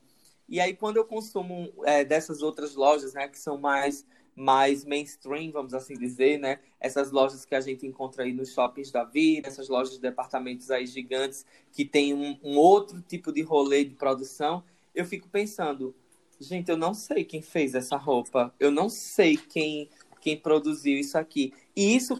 E 0.49 0.59
aí, 0.59 0.75
quando 0.75 0.97
eu 0.97 1.05
consumo 1.05 1.71
é, 1.85 2.03
dessas 2.03 2.41
outras 2.41 2.75
lojas, 2.75 3.13
né, 3.13 3.27
que 3.27 3.37
são 3.37 3.57
mais 3.57 4.05
mais 4.35 4.85
mainstream, 4.85 5.51
vamos 5.51 5.73
assim 5.73 5.95
dizer, 5.95 6.39
né? 6.39 6.59
Essas 6.79 7.11
lojas 7.11 7.43
que 7.43 7.53
a 7.53 7.59
gente 7.59 7.85
encontra 7.85 8.23
aí 8.23 8.31
nos 8.31 8.53
shoppings 8.53 8.89
da 8.89 9.03
vida, 9.03 9.49
essas 9.49 9.67
lojas 9.67 9.95
de 9.95 9.99
departamentos 9.99 10.71
aí 10.71 10.87
gigantes 10.87 11.45
que 11.73 11.83
tem 11.83 12.13
um, 12.13 12.39
um 12.41 12.57
outro 12.57 13.01
tipo 13.01 13.33
de 13.33 13.41
rolê 13.41 13.83
de 13.83 13.95
produção, 13.95 14.63
eu 14.95 15.03
fico 15.03 15.27
pensando, 15.27 15.93
gente, 16.39 16.69
eu 16.69 16.77
não 16.77 16.93
sei 16.93 17.25
quem 17.25 17.41
fez 17.41 17.75
essa 17.75 17.97
roupa, 17.97 18.53
eu 18.57 18.71
não 18.71 18.87
sei 18.87 19.35
quem 19.35 19.89
quem 20.19 20.37
produziu 20.37 20.97
isso 20.97 21.17
aqui. 21.17 21.53
E 21.75 21.95
isso 21.95 22.17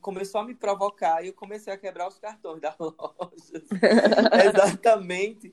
começou 0.00 0.40
a 0.40 0.44
me 0.44 0.54
provocar 0.54 1.24
e 1.24 1.28
eu 1.28 1.34
comecei 1.34 1.72
a 1.72 1.76
quebrar 1.76 2.08
os 2.08 2.18
cartões 2.18 2.60
da 2.60 2.74
loja. 2.78 3.62
exatamente, 4.48 5.52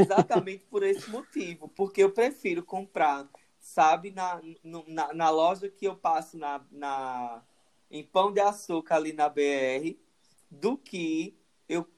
exatamente 0.00 0.64
por 0.64 0.82
esse 0.82 1.08
motivo, 1.10 1.68
porque 1.68 2.02
eu 2.02 2.10
prefiro 2.10 2.62
comprar 2.62 3.28
sabe, 3.62 4.10
na, 4.10 4.40
na, 4.64 5.14
na, 5.14 5.30
loja 5.30 5.68
que 5.68 5.86
eu 5.86 5.94
passo 5.94 6.36
na, 6.36 6.60
na, 6.70 7.40
em 7.90 8.02
Pão 8.02 8.32
de 8.32 8.40
Açúcar 8.40 8.96
ali 8.96 9.12
na 9.12 9.28
BR, 9.28 9.96
do 10.50 10.76
que 10.76 11.38
eu 11.68 11.88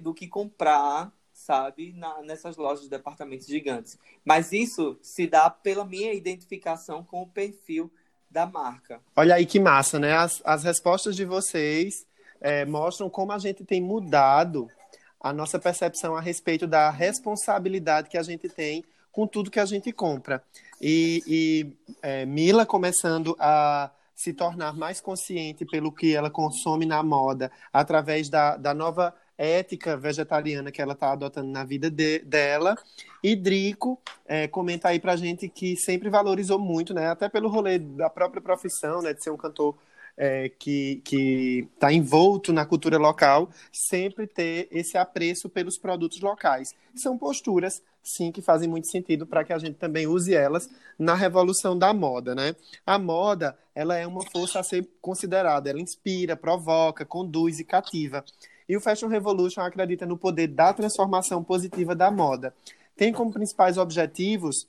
do 0.00 0.12
que 0.12 0.26
comprar, 0.26 1.12
sabe, 1.32 1.92
na, 1.92 2.20
nessas 2.22 2.56
lojas 2.56 2.82
de 2.82 2.90
departamentos 2.90 3.46
gigantes. 3.46 3.96
Mas 4.24 4.50
isso 4.50 4.98
se 5.00 5.26
dá 5.26 5.48
pela 5.48 5.84
minha 5.84 6.12
identificação 6.12 7.04
com 7.04 7.22
o 7.22 7.28
perfil 7.28 7.92
da 8.28 8.44
marca. 8.44 9.00
Olha 9.14 9.36
aí 9.36 9.46
que 9.46 9.60
massa, 9.60 9.98
né? 9.98 10.14
As, 10.14 10.42
as 10.44 10.64
respostas 10.64 11.14
de 11.14 11.24
vocês 11.24 12.06
é, 12.40 12.64
mostram 12.64 13.08
como 13.08 13.30
a 13.30 13.38
gente 13.38 13.64
tem 13.64 13.80
mudado 13.80 14.68
a 15.20 15.32
nossa 15.32 15.58
percepção 15.58 16.16
a 16.16 16.20
respeito 16.20 16.66
da 16.66 16.90
responsabilidade 16.90 18.08
que 18.08 18.18
a 18.18 18.22
gente 18.22 18.48
tem 18.48 18.84
com 19.10 19.26
tudo 19.26 19.50
que 19.50 19.60
a 19.60 19.66
gente 19.66 19.92
compra. 19.92 20.42
E, 20.80 21.22
e 21.26 21.96
é, 22.02 22.24
Mila 22.24 22.64
começando 22.64 23.36
a 23.38 23.90
se 24.14 24.32
tornar 24.32 24.76
mais 24.76 25.00
consciente 25.00 25.64
pelo 25.64 25.92
que 25.92 26.14
ela 26.14 26.30
consome 26.30 26.84
na 26.84 27.02
moda, 27.02 27.50
através 27.72 28.28
da, 28.28 28.56
da 28.56 28.74
nova 28.74 29.14
ética 29.38 29.96
vegetariana 29.96 30.72
que 30.72 30.82
ela 30.82 30.94
está 30.94 31.12
adotando 31.12 31.48
na 31.48 31.64
vida 31.64 31.88
de, 31.88 32.18
dela. 32.20 32.76
E 33.22 33.36
Drico 33.36 34.00
é, 34.26 34.48
comenta 34.48 34.88
aí 34.88 34.98
pra 34.98 35.14
gente 35.14 35.48
que 35.48 35.76
sempre 35.76 36.10
valorizou 36.10 36.58
muito, 36.58 36.92
né? 36.92 37.08
Até 37.08 37.28
pelo 37.28 37.48
rolê 37.48 37.78
da 37.78 38.10
própria 38.10 38.42
profissão, 38.42 39.00
né? 39.00 39.14
De 39.14 39.22
ser 39.22 39.30
um 39.30 39.36
cantor 39.36 39.76
é, 40.18 40.48
que 40.48 41.00
está 41.72 41.92
envolto 41.92 42.52
na 42.52 42.66
cultura 42.66 42.98
local, 42.98 43.48
sempre 43.72 44.26
ter 44.26 44.66
esse 44.72 44.98
apreço 44.98 45.48
pelos 45.48 45.78
produtos 45.78 46.20
locais. 46.20 46.74
São 46.94 47.16
posturas, 47.16 47.80
sim, 48.02 48.32
que 48.32 48.42
fazem 48.42 48.68
muito 48.68 48.88
sentido 48.88 49.24
para 49.24 49.44
que 49.44 49.52
a 49.52 49.58
gente 49.58 49.76
também 49.76 50.08
use 50.08 50.34
elas 50.34 50.68
na 50.98 51.14
revolução 51.14 51.78
da 51.78 51.94
moda, 51.94 52.34
né? 52.34 52.56
A 52.84 52.98
moda, 52.98 53.56
ela 53.72 53.96
é 53.96 54.04
uma 54.04 54.28
força 54.28 54.58
a 54.58 54.64
ser 54.64 54.88
considerada, 55.00 55.70
ela 55.70 55.80
inspira, 55.80 56.36
provoca, 56.36 57.06
conduz 57.06 57.60
e 57.60 57.64
cativa. 57.64 58.24
E 58.68 58.76
o 58.76 58.80
Fashion 58.80 59.08
Revolution 59.08 59.60
acredita 59.60 60.04
no 60.04 60.18
poder 60.18 60.48
da 60.48 60.74
transformação 60.74 61.44
positiva 61.44 61.94
da 61.94 62.10
moda. 62.10 62.52
Tem 62.96 63.12
como 63.12 63.32
principais 63.32 63.78
objetivos 63.78 64.66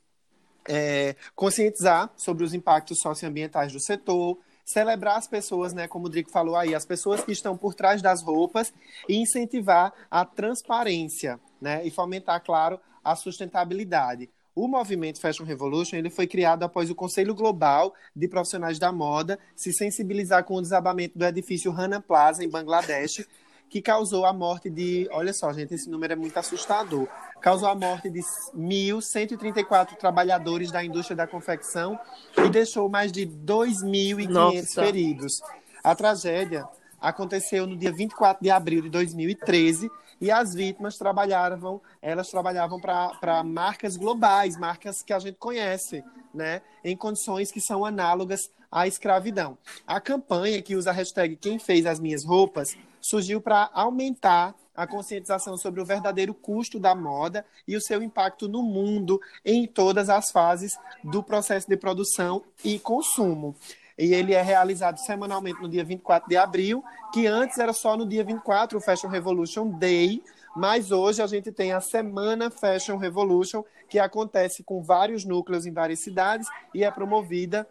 é, 0.67 1.15
conscientizar 1.35 2.11
sobre 2.15 2.43
os 2.43 2.53
impactos 2.53 2.99
socioambientais 2.99 3.73
do 3.73 3.79
setor, 3.79 4.37
celebrar 4.69 5.17
as 5.17 5.27
pessoas, 5.27 5.73
né, 5.73 5.87
como 5.87 6.05
o 6.05 6.09
Drico 6.09 6.29
falou 6.29 6.55
aí, 6.55 6.75
as 6.75 6.85
pessoas 6.85 7.23
que 7.23 7.31
estão 7.31 7.57
por 7.57 7.73
trás 7.73 8.03
das 8.03 8.21
roupas 8.21 8.71
e 9.07 9.15
incentivar 9.15 9.91
a 10.11 10.23
transparência, 10.23 11.39
né, 11.59 11.83
e 11.83 11.89
fomentar, 11.89 12.43
claro, 12.43 12.79
a 13.03 13.15
sustentabilidade. 13.15 14.29
O 14.53 14.67
movimento 14.67 15.19
Fashion 15.19 15.43
Revolution 15.43 15.97
ele 15.97 16.11
foi 16.11 16.27
criado 16.27 16.61
após 16.61 16.87
o 16.91 16.95
Conselho 16.95 17.33
Global 17.33 17.95
de 18.15 18.27
Profissionais 18.27 18.77
da 18.77 18.91
Moda 18.91 19.39
se 19.55 19.73
sensibilizar 19.73 20.43
com 20.43 20.53
o 20.55 20.61
desabamento 20.61 21.17
do 21.17 21.25
edifício 21.25 21.71
Rana 21.71 21.99
Plaza, 21.99 22.43
em 22.43 22.49
Bangladesh, 22.49 23.25
que 23.69 23.81
causou 23.81 24.25
a 24.25 24.33
morte 24.33 24.69
de. 24.69 25.07
Olha 25.11 25.31
só, 25.31 25.53
gente, 25.53 25.73
esse 25.73 25.89
número 25.89 26.13
é 26.13 26.15
muito 26.15 26.37
assustador. 26.37 27.07
Causou 27.39 27.69
a 27.69 27.75
morte 27.75 28.09
de 28.09 28.19
1.134 28.55 29.95
trabalhadores 29.95 30.71
da 30.71 30.83
indústria 30.83 31.15
da 31.15 31.27
confecção 31.27 31.97
e 32.37 32.49
deixou 32.49 32.89
mais 32.89 33.11
de 33.11 33.25
2.500 33.25 34.73
feridos. 34.73 35.41
A 35.83 35.95
tragédia 35.95 36.67
aconteceu 36.99 37.65
no 37.65 37.77
dia 37.77 37.91
24 37.91 38.43
de 38.43 38.49
abril 38.49 38.81
de 38.81 38.89
2013 38.89 39.89
e 40.19 40.29
as 40.29 40.53
vítimas 40.53 40.97
trabalhavam, 40.97 41.81
elas 42.01 42.29
trabalhavam 42.29 42.79
para 42.79 43.43
marcas 43.43 43.95
globais, 43.95 44.57
marcas 44.57 45.01
que 45.01 45.13
a 45.13 45.19
gente 45.19 45.37
conhece, 45.37 46.03
né, 46.33 46.61
em 46.83 46.97
condições 46.97 47.51
que 47.51 47.61
são 47.61 47.85
análogas 47.85 48.51
à 48.69 48.85
escravidão. 48.85 49.57
A 49.87 50.01
campanha 50.01 50.61
que 50.61 50.75
usa 50.75 50.89
a 50.89 50.93
hashtag 50.93 51.37
Quem 51.37 51.57
Fez 51.57 51.85
as 51.85 52.01
Minhas 52.01 52.25
Roupas 52.25 52.75
surgiu 53.01 53.41
para 53.41 53.69
aumentar 53.73 54.55
a 54.79 54.87
conscientização 54.87 55.57
sobre 55.57 55.81
o 55.81 55.85
verdadeiro 55.85 56.33
custo 56.33 56.79
da 56.79 56.95
moda 56.95 57.45
e 57.67 57.75
o 57.75 57.81
seu 57.81 58.01
impacto 58.01 58.47
no 58.47 58.63
mundo 58.63 59.19
em 59.43 59.67
todas 59.67 60.09
as 60.09 60.31
fases 60.31 60.71
do 61.03 61.21
processo 61.21 61.67
de 61.67 61.75
produção 61.75 62.41
e 62.63 62.79
consumo. 62.79 63.53
E 63.97 64.13
ele 64.13 64.33
é 64.33 64.41
realizado 64.41 64.97
semanalmente 64.99 65.61
no 65.61 65.67
dia 65.67 65.83
24 65.83 66.29
de 66.29 66.37
abril, 66.37 66.81
que 67.11 67.27
antes 67.27 67.57
era 67.57 67.73
só 67.73 67.97
no 67.97 68.07
dia 68.07 68.23
24, 68.23 68.77
o 68.77 68.81
Fashion 68.81 69.09
Revolution 69.09 69.67
Day, 69.67 70.23
mas 70.55 70.91
hoje 70.91 71.21
a 71.21 71.27
gente 71.27 71.51
tem 71.51 71.73
a 71.73 71.81
Semana 71.81 72.49
Fashion 72.49 72.95
Revolution, 72.95 73.65
que 73.89 73.99
acontece 73.99 74.63
com 74.63 74.81
vários 74.81 75.25
núcleos 75.25 75.65
em 75.65 75.73
várias 75.73 75.99
cidades 75.99 76.47
e 76.73 76.85
é 76.85 76.89
promovida 76.89 77.67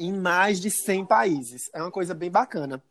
em 0.00 0.12
mais 0.12 0.60
de 0.60 0.68
100 0.68 1.04
países. 1.06 1.70
É 1.72 1.80
uma 1.80 1.92
coisa 1.92 2.12
bem 2.12 2.30
bacana 2.30 2.82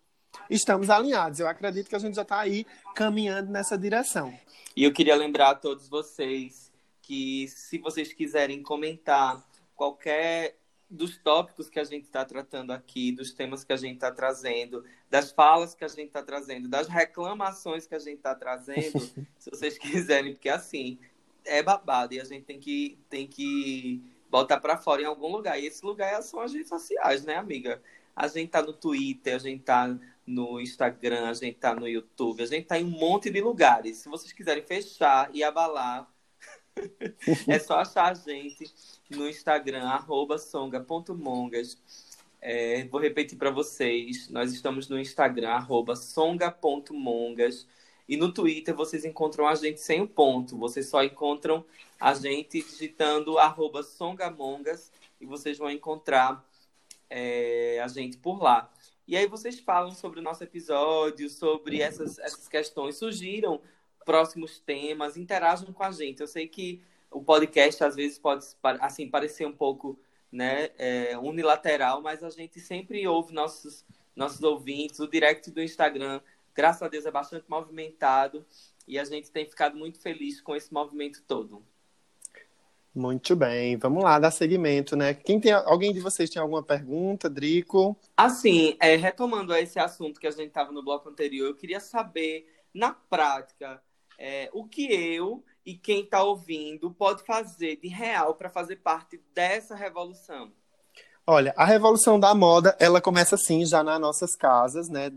estamos 0.49 0.89
alinhados. 0.89 1.39
Eu 1.39 1.47
acredito 1.47 1.89
que 1.89 1.95
a 1.95 1.99
gente 1.99 2.15
já 2.15 2.21
está 2.21 2.39
aí 2.39 2.65
caminhando 2.95 3.51
nessa 3.51 3.77
direção. 3.77 4.33
E 4.75 4.83
eu 4.83 4.93
queria 4.93 5.15
lembrar 5.15 5.51
a 5.51 5.55
todos 5.55 5.87
vocês 5.87 6.71
que, 7.01 7.47
se 7.47 7.77
vocês 7.77 8.13
quiserem 8.13 8.61
comentar 8.63 9.43
qualquer 9.75 10.57
dos 10.89 11.17
tópicos 11.17 11.69
que 11.69 11.79
a 11.79 11.83
gente 11.83 12.03
está 12.03 12.23
tratando 12.23 12.71
aqui, 12.71 13.11
dos 13.11 13.33
temas 13.33 13.63
que 13.63 13.73
a 13.73 13.77
gente 13.77 13.95
está 13.95 14.11
trazendo, 14.11 14.85
das 15.09 15.31
falas 15.31 15.73
que 15.73 15.83
a 15.83 15.87
gente 15.87 16.07
está 16.07 16.21
trazendo, 16.21 16.67
das 16.67 16.87
reclamações 16.87 17.87
que 17.87 17.95
a 17.95 17.99
gente 17.99 18.17
está 18.17 18.35
trazendo, 18.35 18.99
se 19.39 19.49
vocês 19.49 19.77
quiserem, 19.77 20.33
porque 20.33 20.49
assim 20.49 20.99
é 21.45 21.61
babado 21.61 22.13
e 22.13 22.21
a 22.21 22.23
gente 22.23 22.45
tem 22.45 22.59
que 22.59 22.97
tem 23.09 23.27
que 23.27 24.01
botar 24.29 24.59
para 24.59 24.77
fora 24.77 25.01
em 25.01 25.05
algum 25.05 25.27
lugar. 25.27 25.59
E 25.59 25.65
esse 25.65 25.85
lugar 25.85 26.21
são 26.21 26.39
as 26.39 26.53
redes 26.53 26.69
sociais, 26.69 27.23
né, 27.25 27.35
amiga? 27.35 27.81
A 28.15 28.27
gente 28.27 28.49
tá 28.49 28.61
no 28.61 28.73
Twitter, 28.73 29.35
a 29.35 29.39
gente 29.39 29.63
tá 29.63 29.97
no 30.25 30.59
Instagram, 30.59 31.27
a 31.29 31.33
gente 31.33 31.57
tá 31.57 31.75
no 31.75 31.87
YouTube, 31.87 32.43
a 32.43 32.45
gente 32.45 32.65
tá 32.65 32.79
em 32.79 32.85
um 32.85 32.89
monte 32.89 33.29
de 33.29 33.41
lugares. 33.41 33.97
Se 33.97 34.09
vocês 34.09 34.31
quiserem 34.31 34.63
fechar 34.63 35.29
e 35.33 35.43
abalar, 35.43 36.07
é 37.47 37.59
só 37.59 37.79
achar 37.79 38.11
a 38.11 38.13
gente 38.13 38.71
no 39.09 39.27
Instagram, 39.27 39.87
songa.mongas. 40.39 41.77
É, 42.41 42.85
vou 42.85 42.99
repetir 42.99 43.37
para 43.37 43.51
vocês, 43.51 44.29
nós 44.29 44.51
estamos 44.51 44.89
no 44.89 44.99
Instagram, 44.99 45.65
songa.mongas. 45.95 47.67
E 48.07 48.17
no 48.17 48.33
Twitter 48.33 48.75
vocês 48.75 49.05
encontram 49.05 49.47
a 49.47 49.55
gente 49.55 49.79
sem 49.79 50.01
o 50.01 50.07
ponto. 50.07 50.57
Vocês 50.57 50.89
só 50.89 51.03
encontram 51.03 51.65
a 51.99 52.13
gente 52.13 52.61
digitando 52.61 53.37
arroba 53.37 53.81
songamongas 53.81 54.91
e 55.21 55.25
vocês 55.25 55.57
vão 55.57 55.71
encontrar 55.71 56.45
é, 57.09 57.79
a 57.81 57.87
gente 57.87 58.17
por 58.17 58.41
lá. 58.43 58.69
E 59.07 59.17
aí 59.17 59.27
vocês 59.27 59.59
falam 59.59 59.91
sobre 59.91 60.19
o 60.19 60.23
nosso 60.23 60.43
episódio, 60.43 61.29
sobre 61.29 61.81
essas, 61.81 62.17
essas 62.19 62.47
questões, 62.47 62.95
surgiram 62.97 63.61
próximos 64.05 64.59
temas, 64.59 65.17
interajam 65.17 65.73
com 65.73 65.83
a 65.83 65.91
gente. 65.91 66.21
Eu 66.21 66.27
sei 66.27 66.47
que 66.47 66.81
o 67.11 67.21
podcast 67.21 67.83
às 67.83 67.95
vezes 67.95 68.17
pode 68.17 68.45
assim 68.79 69.09
parecer 69.09 69.45
um 69.45 69.55
pouco 69.55 69.99
né, 70.31 70.69
é, 70.77 71.17
unilateral, 71.17 72.01
mas 72.01 72.23
a 72.23 72.29
gente 72.29 72.59
sempre 72.59 73.05
ouve 73.07 73.33
nossos, 73.33 73.85
nossos 74.15 74.41
ouvintes. 74.41 74.99
O 74.99 75.07
direct 75.07 75.51
do 75.51 75.61
Instagram, 75.61 76.21
graças 76.53 76.81
a 76.81 76.87
Deus, 76.87 77.05
é 77.05 77.11
bastante 77.11 77.45
movimentado 77.47 78.45
e 78.87 78.97
a 78.97 79.03
gente 79.03 79.31
tem 79.31 79.45
ficado 79.45 79.77
muito 79.77 79.99
feliz 79.99 80.41
com 80.41 80.55
esse 80.55 80.73
movimento 80.73 81.21
todo. 81.27 81.63
Muito 82.95 83.35
bem, 83.35 83.75
vamos 83.75 84.03
lá, 84.03 84.19
dar 84.19 84.29
seguimento, 84.29 84.95
né? 84.95 85.15
Quem 85.15 85.39
tem, 85.39 85.51
alguém 85.51 85.91
de 85.91 85.99
vocês 85.99 86.29
tem 86.29 86.39
alguma 86.39 86.61
pergunta, 86.61 87.27
Drico? 87.27 87.97
Assim, 88.15 88.77
é, 88.79 88.95
retomando 88.95 89.55
esse 89.55 89.79
assunto 89.79 90.19
que 90.19 90.27
a 90.27 90.31
gente 90.31 90.49
estava 90.49 90.71
no 90.71 90.83
bloco 90.83 91.09
anterior, 91.09 91.47
eu 91.47 91.55
queria 91.55 91.79
saber, 91.79 92.45
na 92.71 92.93
prática, 92.93 93.81
é, 94.19 94.47
o 94.53 94.65
que 94.65 94.85
eu 94.93 95.43
e 95.65 95.73
quem 95.75 96.01
está 96.01 96.21
ouvindo 96.23 96.91
pode 96.91 97.23
fazer 97.23 97.77
de 97.77 97.87
real 97.87 98.35
para 98.35 98.49
fazer 98.49 98.75
parte 98.75 99.19
dessa 99.33 99.75
revolução. 99.75 100.51
Olha, 101.25 101.51
a 101.57 101.65
revolução 101.65 102.19
da 102.19 102.35
moda, 102.35 102.75
ela 102.79 103.01
começa 103.01 103.35
assim, 103.35 103.65
já 103.65 103.83
nas 103.83 103.99
nossas 103.99 104.35
casas, 104.35 104.87
né? 104.87 105.09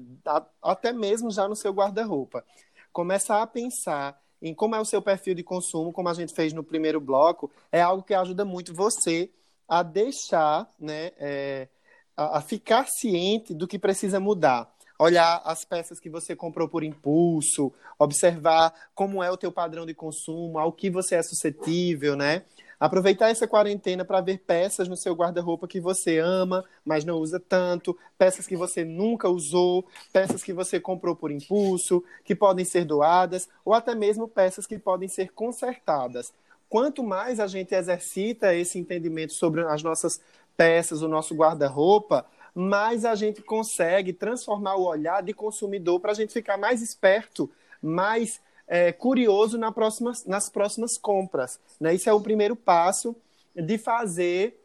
Até 0.62 0.92
mesmo 0.92 1.30
já 1.30 1.46
no 1.46 1.56
seu 1.56 1.72
guarda-roupa. 1.72 2.42
Começar 2.90 3.42
a 3.42 3.46
pensar 3.46 4.18
em 4.40 4.54
como 4.54 4.74
é 4.74 4.80
o 4.80 4.84
seu 4.84 5.00
perfil 5.00 5.34
de 5.34 5.42
consumo, 5.42 5.92
como 5.92 6.08
a 6.08 6.14
gente 6.14 6.34
fez 6.34 6.52
no 6.52 6.62
primeiro 6.62 7.00
bloco, 7.00 7.50
é 7.70 7.80
algo 7.80 8.02
que 8.02 8.14
ajuda 8.14 8.44
muito 8.44 8.74
você 8.74 9.30
a 9.68 9.82
deixar, 9.82 10.70
né, 10.78 11.12
é, 11.18 11.68
a, 12.16 12.38
a 12.38 12.40
ficar 12.40 12.86
ciente 12.86 13.54
do 13.54 13.66
que 13.66 13.78
precisa 13.78 14.20
mudar 14.20 14.72
olhar 14.98 15.42
as 15.44 15.64
peças 15.64 16.00
que 16.00 16.08
você 16.08 16.34
comprou 16.34 16.68
por 16.68 16.82
impulso, 16.82 17.72
observar 17.98 18.72
como 18.94 19.22
é 19.22 19.30
o 19.30 19.36
teu 19.36 19.52
padrão 19.52 19.84
de 19.84 19.94
consumo, 19.94 20.58
ao 20.58 20.72
que 20.72 20.90
você 20.90 21.16
é 21.16 21.22
suscetível, 21.22 22.16
né? 22.16 22.44
Aproveitar 22.78 23.30
essa 23.30 23.48
quarentena 23.48 24.04
para 24.04 24.20
ver 24.20 24.38
peças 24.38 24.86
no 24.86 24.96
seu 24.96 25.14
guarda-roupa 25.14 25.66
que 25.66 25.80
você 25.80 26.18
ama, 26.18 26.64
mas 26.84 27.04
não 27.04 27.16
usa 27.16 27.40
tanto, 27.40 27.96
peças 28.18 28.46
que 28.46 28.56
você 28.56 28.84
nunca 28.84 29.28
usou, 29.28 29.86
peças 30.12 30.42
que 30.42 30.52
você 30.52 30.78
comprou 30.78 31.16
por 31.16 31.30
impulso, 31.30 32.04
que 32.22 32.34
podem 32.34 32.64
ser 32.64 32.84
doadas, 32.84 33.48
ou 33.64 33.72
até 33.72 33.94
mesmo 33.94 34.28
peças 34.28 34.66
que 34.66 34.78
podem 34.78 35.08
ser 35.08 35.32
consertadas. 35.32 36.32
Quanto 36.68 37.02
mais 37.02 37.40
a 37.40 37.46
gente 37.46 37.74
exercita 37.74 38.54
esse 38.54 38.78
entendimento 38.78 39.32
sobre 39.32 39.62
as 39.62 39.82
nossas 39.82 40.20
peças, 40.56 41.00
o 41.00 41.08
nosso 41.08 41.34
guarda-roupa, 41.34 42.26
mais 42.54 43.04
a 43.04 43.14
gente 43.14 43.42
consegue 43.42 44.12
transformar 44.12 44.76
o 44.76 44.86
olhar 44.86 45.22
de 45.22 45.32
consumidor 45.32 46.00
para 46.00 46.12
a 46.12 46.14
gente 46.14 46.32
ficar 46.32 46.56
mais 46.56 46.82
esperto, 46.82 47.50
mais 47.82 48.40
é, 48.68 48.92
curioso 48.92 49.58
na 49.58 49.70
próxima, 49.70 50.12
nas 50.26 50.48
próximas 50.48 50.98
compras. 50.98 51.58
Né? 51.80 51.94
Isso 51.94 52.08
é 52.08 52.12
o 52.12 52.20
primeiro 52.20 52.56
passo 52.56 53.14
de 53.54 53.78
fazer 53.78 54.60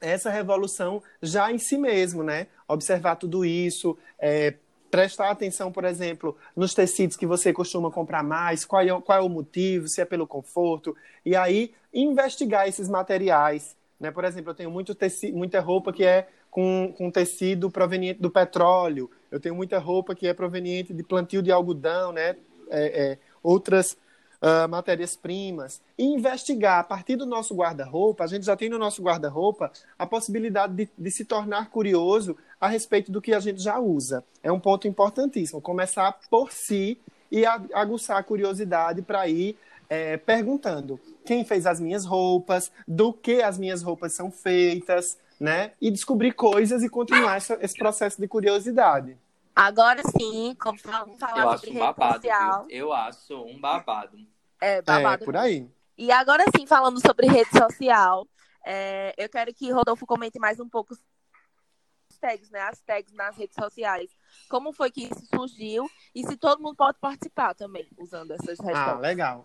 essa 0.00 0.30
revolução 0.30 1.02
já 1.22 1.50
em 1.50 1.58
si 1.58 1.76
mesmo, 1.76 2.22
né? 2.22 2.46
Observar 2.68 3.16
tudo 3.16 3.44
isso, 3.44 3.98
é, 4.18 4.54
prestar 4.90 5.30
atenção, 5.30 5.72
por 5.72 5.84
exemplo, 5.84 6.36
nos 6.56 6.74
tecidos 6.74 7.16
que 7.16 7.26
você 7.26 7.52
costuma 7.52 7.90
comprar 7.90 8.22
mais, 8.22 8.64
qual 8.64 8.82
é, 8.82 9.00
qual 9.00 9.18
é 9.18 9.20
o 9.20 9.28
motivo, 9.28 9.88
se 9.88 10.00
é 10.00 10.04
pelo 10.04 10.26
conforto, 10.26 10.96
e 11.24 11.34
aí 11.34 11.72
investigar 11.92 12.68
esses 12.68 12.88
materiais. 12.88 13.76
Né? 13.98 14.10
Por 14.10 14.24
exemplo, 14.24 14.50
eu 14.50 14.54
tenho 14.54 14.70
muito 14.70 14.94
tecido, 14.94 15.36
muita 15.36 15.60
roupa 15.60 15.92
que 15.92 16.04
é 16.04 16.28
com, 16.50 16.94
com 16.96 17.10
tecido 17.10 17.70
proveniente 17.70 18.20
do 18.20 18.30
petróleo, 18.30 19.10
eu 19.30 19.38
tenho 19.38 19.54
muita 19.54 19.78
roupa 19.78 20.14
que 20.14 20.26
é 20.26 20.32
proveniente 20.32 20.94
de 20.94 21.02
plantio 21.02 21.42
de 21.42 21.52
algodão, 21.52 22.12
né? 22.12 22.36
É, 22.70 23.12
é, 23.12 23.18
outras, 23.42 23.96
uh, 24.42 24.68
matérias-primas 24.68 25.80
e 25.96 26.04
investigar 26.04 26.78
a 26.80 26.84
partir 26.84 27.16
do 27.16 27.26
nosso 27.26 27.54
guarda-roupa. 27.54 28.24
A 28.24 28.26
gente 28.26 28.44
já 28.46 28.56
tem 28.56 28.68
no 28.68 28.78
nosso 28.78 29.02
guarda-roupa 29.02 29.70
a 29.98 30.06
possibilidade 30.06 30.74
de, 30.74 30.88
de 30.96 31.10
se 31.10 31.24
tornar 31.24 31.70
curioso 31.70 32.36
a 32.60 32.68
respeito 32.68 33.12
do 33.12 33.20
que 33.20 33.34
a 33.34 33.40
gente 33.40 33.60
já 33.60 33.78
usa. 33.78 34.24
É 34.42 34.50
um 34.50 34.60
ponto 34.60 34.88
importantíssimo. 34.88 35.60
Começar 35.60 36.18
por 36.30 36.52
si 36.52 36.98
e 37.30 37.44
aguçar 37.44 38.16
a 38.16 38.22
curiosidade 38.22 39.02
para 39.02 39.28
ir 39.28 39.56
é, 39.88 40.16
perguntando 40.16 40.98
quem 41.24 41.44
fez 41.44 41.66
as 41.66 41.80
minhas 41.80 42.04
roupas, 42.04 42.70
do 42.86 43.12
que 43.12 43.42
as 43.42 43.58
minhas 43.58 43.82
roupas 43.82 44.14
são 44.14 44.30
feitas, 44.30 45.18
né? 45.38 45.72
E 45.80 45.90
descobrir 45.90 46.32
coisas 46.32 46.82
e 46.82 46.88
continuar 46.88 47.36
esse 47.36 47.78
processo 47.78 48.20
de 48.20 48.26
curiosidade. 48.26 49.16
Agora 49.58 50.00
sim, 50.16 50.54
como 50.60 50.78
vamos 50.84 51.18
falar 51.18 51.42
Eu 51.42 51.50
sobre 51.50 51.54
acho 51.56 51.70
um 51.70 51.72
rede 51.72 51.78
babado. 51.80 52.22
social. 52.22 52.66
viu? 52.68 52.70
Eu 52.78 52.92
acho 52.92 53.44
um 53.44 53.60
babado. 53.60 54.18
É, 54.60 54.80
babado. 54.82 55.22
É, 55.22 55.24
por 55.24 55.36
aí. 55.36 55.68
E 55.96 56.12
agora 56.12 56.44
sim, 56.56 56.64
falando 56.64 57.00
sobre 57.04 57.26
rede 57.26 57.50
social, 57.50 58.24
é, 58.64 59.12
eu 59.18 59.28
quero 59.28 59.52
que 59.52 59.68
Rodolfo 59.72 60.06
comente 60.06 60.38
mais 60.38 60.60
um 60.60 60.68
pouco 60.68 60.94
as 60.94 62.18
tags, 62.18 62.50
né? 62.50 62.60
As 62.60 62.80
tags 62.82 63.12
nas 63.12 63.36
redes 63.36 63.56
sociais. 63.60 64.08
Como 64.48 64.72
foi 64.72 64.92
que 64.92 65.06
isso 65.06 65.26
surgiu 65.26 65.90
e 66.14 66.24
se 66.24 66.36
todo 66.36 66.62
mundo 66.62 66.76
pode 66.76 66.98
participar 67.00 67.52
também 67.54 67.88
usando 67.98 68.30
essas 68.30 68.60
Ah, 68.60 68.64
hashtags. 68.64 69.00
legal. 69.00 69.44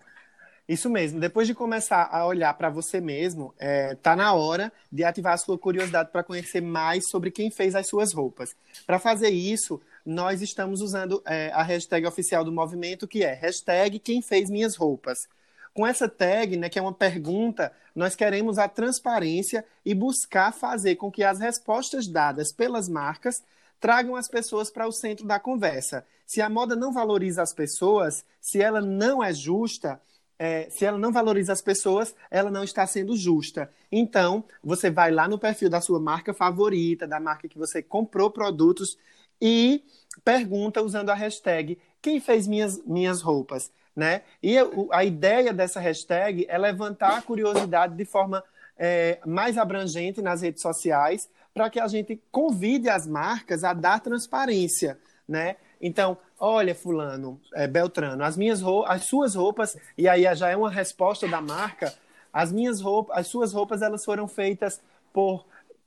Isso 0.68 0.88
mesmo. 0.88 1.20
Depois 1.20 1.46
de 1.46 1.54
começar 1.54 2.08
a 2.10 2.24
olhar 2.24 2.54
para 2.54 2.70
você 2.70 3.00
mesmo, 3.00 3.52
é, 3.58 3.96
tá 3.96 4.16
na 4.16 4.32
hora 4.32 4.72
de 4.90 5.04
ativar 5.04 5.34
a 5.34 5.38
sua 5.38 5.58
curiosidade 5.58 6.10
para 6.10 6.22
conhecer 6.24 6.62
mais 6.62 7.02
sobre 7.10 7.30
quem 7.30 7.50
fez 7.50 7.74
as 7.74 7.86
suas 7.86 8.14
roupas. 8.14 8.56
Para 8.86 8.98
fazer 8.98 9.28
isso, 9.28 9.82
nós 10.04 10.42
estamos 10.42 10.80
usando 10.80 11.22
é, 11.24 11.50
a 11.52 11.62
hashtag 11.62 12.06
oficial 12.06 12.44
do 12.44 12.52
movimento, 12.52 13.08
que 13.08 13.24
é 13.24 13.32
hashtag 13.32 13.98
quem 13.98 14.20
fez 14.20 14.50
minhas 14.50 14.76
roupas. 14.76 15.28
Com 15.72 15.86
essa 15.86 16.08
tag, 16.08 16.56
né, 16.56 16.68
que 16.68 16.78
é 16.78 16.82
uma 16.82 16.92
pergunta, 16.92 17.72
nós 17.94 18.14
queremos 18.14 18.58
a 18.58 18.68
transparência 18.68 19.64
e 19.84 19.94
buscar 19.94 20.52
fazer 20.52 20.96
com 20.96 21.10
que 21.10 21.24
as 21.24 21.40
respostas 21.40 22.06
dadas 22.06 22.52
pelas 22.52 22.88
marcas 22.88 23.42
tragam 23.80 24.14
as 24.14 24.28
pessoas 24.28 24.70
para 24.70 24.86
o 24.86 24.92
centro 24.92 25.26
da 25.26 25.40
conversa. 25.40 26.06
Se 26.26 26.40
a 26.40 26.48
moda 26.48 26.76
não 26.76 26.92
valoriza 26.92 27.42
as 27.42 27.52
pessoas, 27.52 28.24
se 28.40 28.60
ela 28.60 28.80
não 28.80 29.22
é 29.22 29.32
justa, 29.32 30.00
é, 30.38 30.68
se 30.70 30.84
ela 30.84 30.98
não 30.98 31.12
valoriza 31.12 31.52
as 31.52 31.62
pessoas, 31.62 32.14
ela 32.30 32.50
não 32.50 32.64
está 32.64 32.86
sendo 32.86 33.16
justa. 33.16 33.70
Então, 33.90 34.44
você 34.62 34.90
vai 34.90 35.10
lá 35.10 35.28
no 35.28 35.38
perfil 35.38 35.68
da 35.68 35.80
sua 35.80 36.00
marca 36.00 36.32
favorita, 36.32 37.06
da 37.06 37.20
marca 37.20 37.48
que 37.48 37.58
você 37.58 37.82
comprou 37.82 38.30
produtos, 38.30 38.96
e 39.44 39.84
pergunta 40.24 40.80
usando 40.80 41.10
a 41.10 41.14
hashtag 41.14 41.78
quem 42.00 42.18
fez 42.18 42.46
minhas, 42.46 42.82
minhas 42.86 43.20
roupas, 43.20 43.70
né? 43.94 44.22
E 44.42 44.56
a 44.90 45.04
ideia 45.04 45.52
dessa 45.52 45.78
hashtag 45.78 46.46
é 46.48 46.56
levantar 46.56 47.18
a 47.18 47.22
curiosidade 47.22 47.94
de 47.94 48.06
forma 48.06 48.42
é, 48.78 49.18
mais 49.26 49.58
abrangente 49.58 50.22
nas 50.22 50.40
redes 50.40 50.62
sociais, 50.62 51.28
para 51.52 51.68
que 51.68 51.78
a 51.78 51.86
gente 51.86 52.18
convide 52.32 52.88
as 52.88 53.06
marcas 53.06 53.64
a 53.64 53.74
dar 53.74 54.00
transparência, 54.00 54.98
né? 55.28 55.56
Então, 55.78 56.16
olha, 56.40 56.74
fulano, 56.74 57.38
é, 57.52 57.66
Beltrano, 57.66 58.24
as 58.24 58.38
minhas 58.38 58.62
as 58.86 59.04
suas 59.04 59.34
roupas, 59.34 59.76
e 59.96 60.08
aí 60.08 60.24
já 60.34 60.48
é 60.48 60.56
uma 60.56 60.70
resposta 60.70 61.28
da 61.28 61.42
marca, 61.42 61.94
as 62.32 62.50
minhas 62.50 62.80
roupas, 62.80 63.18
as 63.18 63.26
suas 63.26 63.52
roupas, 63.52 63.82
elas 63.82 64.04
foram 64.04 64.26
feitas 64.26 64.80
por 65.12 65.44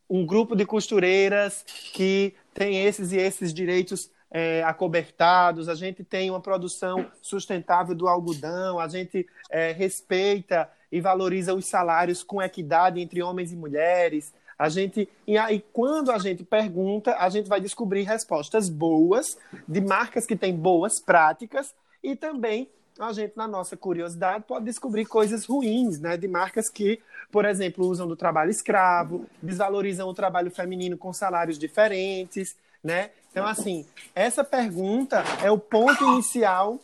um 0.09 0.25
grupo 0.25 0.55
de 0.55 0.65
costureiras 0.65 1.63
que 1.93 2.33
tem 2.57 2.83
esses 2.83 3.11
e 3.11 3.17
esses 3.17 3.53
direitos 3.53 4.09
é, 4.31 4.63
acobertados, 4.63 5.69
a 5.69 5.75
gente 5.75 6.03
tem 6.03 6.31
uma 6.31 6.41
produção 6.41 7.05
sustentável 7.21 7.93
do 7.93 8.07
algodão, 8.07 8.79
a 8.79 8.87
gente 8.87 9.27
é, 9.51 9.71
respeita 9.71 10.67
e 10.91 10.99
valoriza 10.99 11.53
os 11.53 11.69
salários 11.69 12.23
com 12.23 12.41
equidade 12.41 12.99
entre 12.99 13.21
homens 13.21 13.51
e 13.51 13.55
mulheres. 13.55 14.33
A 14.57 14.69
gente 14.69 15.07
e 15.27 15.37
aí 15.37 15.63
quando 15.71 16.11
a 16.11 16.17
gente 16.17 16.43
pergunta, 16.43 17.15
a 17.19 17.29
gente 17.29 17.47
vai 17.47 17.61
descobrir 17.61 18.01
respostas 18.01 18.69
boas 18.69 19.37
de 19.67 19.79
marcas 19.79 20.25
que 20.25 20.35
têm 20.35 20.55
boas 20.55 20.99
práticas 20.99 21.75
e 22.01 22.15
também 22.15 22.67
a 22.99 23.13
gente 23.13 23.35
na 23.35 23.47
nossa 23.47 23.77
curiosidade 23.77 24.43
pode 24.47 24.65
descobrir 24.65 25.05
coisas 25.05 25.45
ruins, 25.45 25.99
né, 25.99 26.17
de 26.17 26.27
marcas 26.27 26.69
que, 26.69 27.01
por 27.31 27.45
exemplo, 27.45 27.85
usam 27.85 28.07
do 28.07 28.15
trabalho 28.15 28.51
escravo, 28.51 29.25
desvalorizam 29.41 30.07
o 30.07 30.13
trabalho 30.13 30.51
feminino 30.51 30.97
com 30.97 31.13
salários 31.13 31.57
diferentes, 31.57 32.55
né? 32.83 33.11
Então 33.31 33.45
assim, 33.45 33.85
essa 34.15 34.43
pergunta 34.43 35.23
é 35.43 35.51
o 35.51 35.57
ponto 35.57 36.03
inicial 36.13 36.79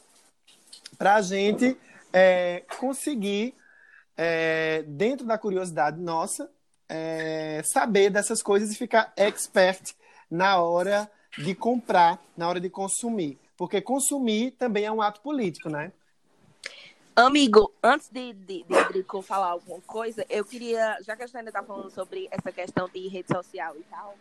para 0.98 1.16
a 1.16 1.22
gente 1.22 1.78
é, 2.12 2.64
conseguir 2.80 3.56
é, 4.16 4.84
dentro 4.88 5.26
da 5.26 5.38
curiosidade 5.38 6.00
nossa, 6.00 6.50
é, 6.88 7.62
saber 7.64 8.10
dessas 8.10 8.42
coisas 8.42 8.72
e 8.72 8.76
ficar 8.76 9.12
expert 9.18 9.94
na 10.30 10.60
hora 10.60 11.10
de 11.38 11.56
comprar, 11.56 12.20
na 12.38 12.48
hora 12.48 12.60
de 12.60 12.70
consumir. 12.70 13.40
Porque 13.58 13.82
consumir 13.82 14.52
também 14.52 14.86
é 14.86 14.92
um 14.92 15.02
ato 15.02 15.22
político, 15.22 15.70
né? 15.70 15.92
Amigo, 17.16 17.72
antes 17.84 18.10
de, 18.10 18.34
de, 18.34 18.64
de 18.64 19.06
falar 19.22 19.50
alguma 19.50 19.80
coisa, 19.82 20.26
eu 20.28 20.44
queria, 20.44 20.98
já 21.06 21.16
que 21.16 21.22
a 21.22 21.28
gente 21.28 21.38
ainda 21.38 21.52
tá 21.52 21.62
falando 21.62 21.92
sobre 21.92 22.28
essa 22.32 22.52
questão 22.52 22.90
de 22.90 23.08
rede 23.08 23.28
social 23.28 23.76
e 23.78 23.84
tal, 23.84 24.16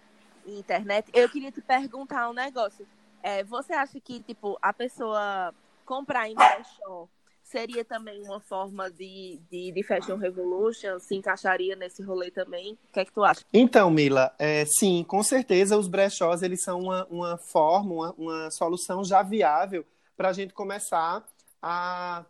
e 0.44 0.58
internet, 0.58 1.08
eu 1.14 1.26
queria 1.28 1.50
te 1.50 1.62
perguntar 1.62 2.28
um 2.28 2.34
negócio. 2.34 2.86
É, 3.22 3.42
você 3.44 3.72
acha 3.72 3.98
que, 3.98 4.20
tipo, 4.20 4.58
a 4.60 4.74
pessoa 4.74 5.54
comprar 5.86 6.28
em 6.28 6.34
brechó 6.34 7.08
seria 7.42 7.82
também 7.82 8.22
uma 8.24 8.40
forma 8.40 8.90
de, 8.90 9.40
de, 9.50 9.72
de 9.72 9.82
Fashion 9.82 10.16
Revolution? 10.16 10.98
Se 10.98 11.14
encaixaria 11.14 11.74
nesse 11.74 12.02
rolê 12.02 12.30
também? 12.30 12.74
O 12.74 12.92
que 12.92 13.00
é 13.00 13.04
que 13.06 13.12
tu 13.12 13.24
acha? 13.24 13.40
Então, 13.54 13.90
Mila, 13.90 14.34
é, 14.38 14.64
sim, 14.66 15.02
com 15.04 15.22
certeza 15.22 15.78
os 15.78 15.88
brechós 15.88 16.42
eles 16.42 16.62
são 16.62 16.80
uma, 16.80 17.06
uma 17.06 17.38
forma, 17.38 17.94
uma, 17.94 18.14
uma 18.18 18.50
solução 18.50 19.02
já 19.02 19.22
viável 19.22 19.82
para 20.14 20.28
a 20.28 20.32
gente 20.32 20.52
começar 20.52 21.24
a 21.62 22.24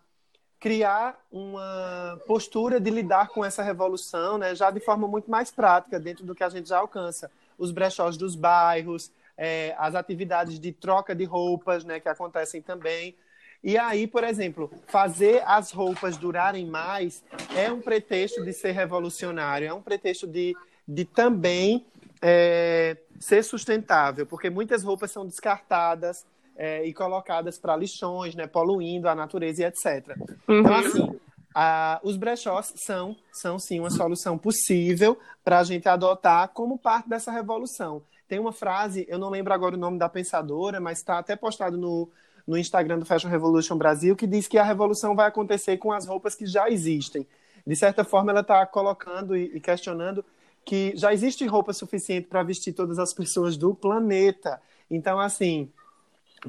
criar 0.62 1.20
uma 1.32 2.20
postura 2.24 2.78
de 2.78 2.88
lidar 2.88 3.30
com 3.30 3.44
essa 3.44 3.64
revolução, 3.64 4.38
né, 4.38 4.54
já 4.54 4.70
de 4.70 4.78
forma 4.78 5.08
muito 5.08 5.28
mais 5.28 5.50
prática, 5.50 5.98
dentro 5.98 6.24
do 6.24 6.36
que 6.36 6.44
a 6.44 6.48
gente 6.48 6.68
já 6.68 6.78
alcança. 6.78 7.28
Os 7.58 7.72
brechós 7.72 8.16
dos 8.16 8.36
bairros, 8.36 9.10
é, 9.36 9.74
as 9.76 9.96
atividades 9.96 10.60
de 10.60 10.70
troca 10.70 11.16
de 11.16 11.24
roupas, 11.24 11.82
né, 11.82 11.98
que 11.98 12.08
acontecem 12.08 12.62
também. 12.62 13.16
E 13.62 13.76
aí, 13.76 14.06
por 14.06 14.22
exemplo, 14.22 14.70
fazer 14.86 15.42
as 15.46 15.72
roupas 15.72 16.16
durarem 16.16 16.64
mais 16.64 17.24
é 17.56 17.70
um 17.72 17.80
pretexto 17.80 18.44
de 18.44 18.52
ser 18.52 18.70
revolucionário, 18.70 19.66
é 19.66 19.74
um 19.74 19.82
pretexto 19.82 20.28
de, 20.28 20.56
de 20.86 21.04
também 21.04 21.84
é, 22.20 22.96
ser 23.18 23.42
sustentável, 23.42 24.24
porque 24.26 24.48
muitas 24.48 24.84
roupas 24.84 25.10
são 25.10 25.26
descartadas 25.26 26.24
é, 26.56 26.84
e 26.86 26.92
colocadas 26.92 27.58
para 27.58 27.76
lixões, 27.76 28.34
né, 28.34 28.46
poluindo 28.46 29.08
a 29.08 29.14
natureza 29.14 29.62
e 29.62 29.64
etc. 29.64 30.16
Então, 30.48 30.74
assim, 30.74 31.20
a- 31.54 32.00
os 32.02 32.16
brechós 32.16 32.72
são, 32.76 33.16
são 33.32 33.58
sim 33.58 33.80
uma 33.80 33.90
solução 33.90 34.36
possível 34.38 35.18
para 35.44 35.58
a 35.58 35.64
gente 35.64 35.88
adotar 35.88 36.48
como 36.48 36.78
parte 36.78 37.08
dessa 37.08 37.30
revolução. 37.32 38.02
Tem 38.28 38.38
uma 38.38 38.52
frase, 38.52 39.04
eu 39.08 39.18
não 39.18 39.28
lembro 39.28 39.52
agora 39.52 39.74
o 39.74 39.78
nome 39.78 39.98
da 39.98 40.08
pensadora, 40.08 40.80
mas 40.80 40.98
está 40.98 41.18
até 41.18 41.36
postado 41.36 41.76
no, 41.76 42.08
no 42.46 42.56
Instagram 42.56 42.98
do 42.98 43.04
Fashion 43.04 43.28
Revolution 43.28 43.76
Brasil, 43.76 44.16
que 44.16 44.26
diz 44.26 44.48
que 44.48 44.56
a 44.56 44.64
revolução 44.64 45.14
vai 45.14 45.26
acontecer 45.28 45.76
com 45.76 45.92
as 45.92 46.06
roupas 46.06 46.34
que 46.34 46.46
já 46.46 46.70
existem. 46.70 47.26
De 47.66 47.76
certa 47.76 48.02
forma, 48.04 48.32
ela 48.32 48.40
está 48.40 48.64
colocando 48.66 49.36
e, 49.36 49.56
e 49.56 49.60
questionando 49.60 50.24
que 50.64 50.92
já 50.96 51.12
existe 51.12 51.44
roupa 51.46 51.72
suficiente 51.72 52.28
para 52.28 52.42
vestir 52.42 52.72
todas 52.72 52.98
as 52.98 53.12
pessoas 53.12 53.56
do 53.56 53.74
planeta. 53.74 54.60
Então, 54.90 55.20
assim, 55.20 55.70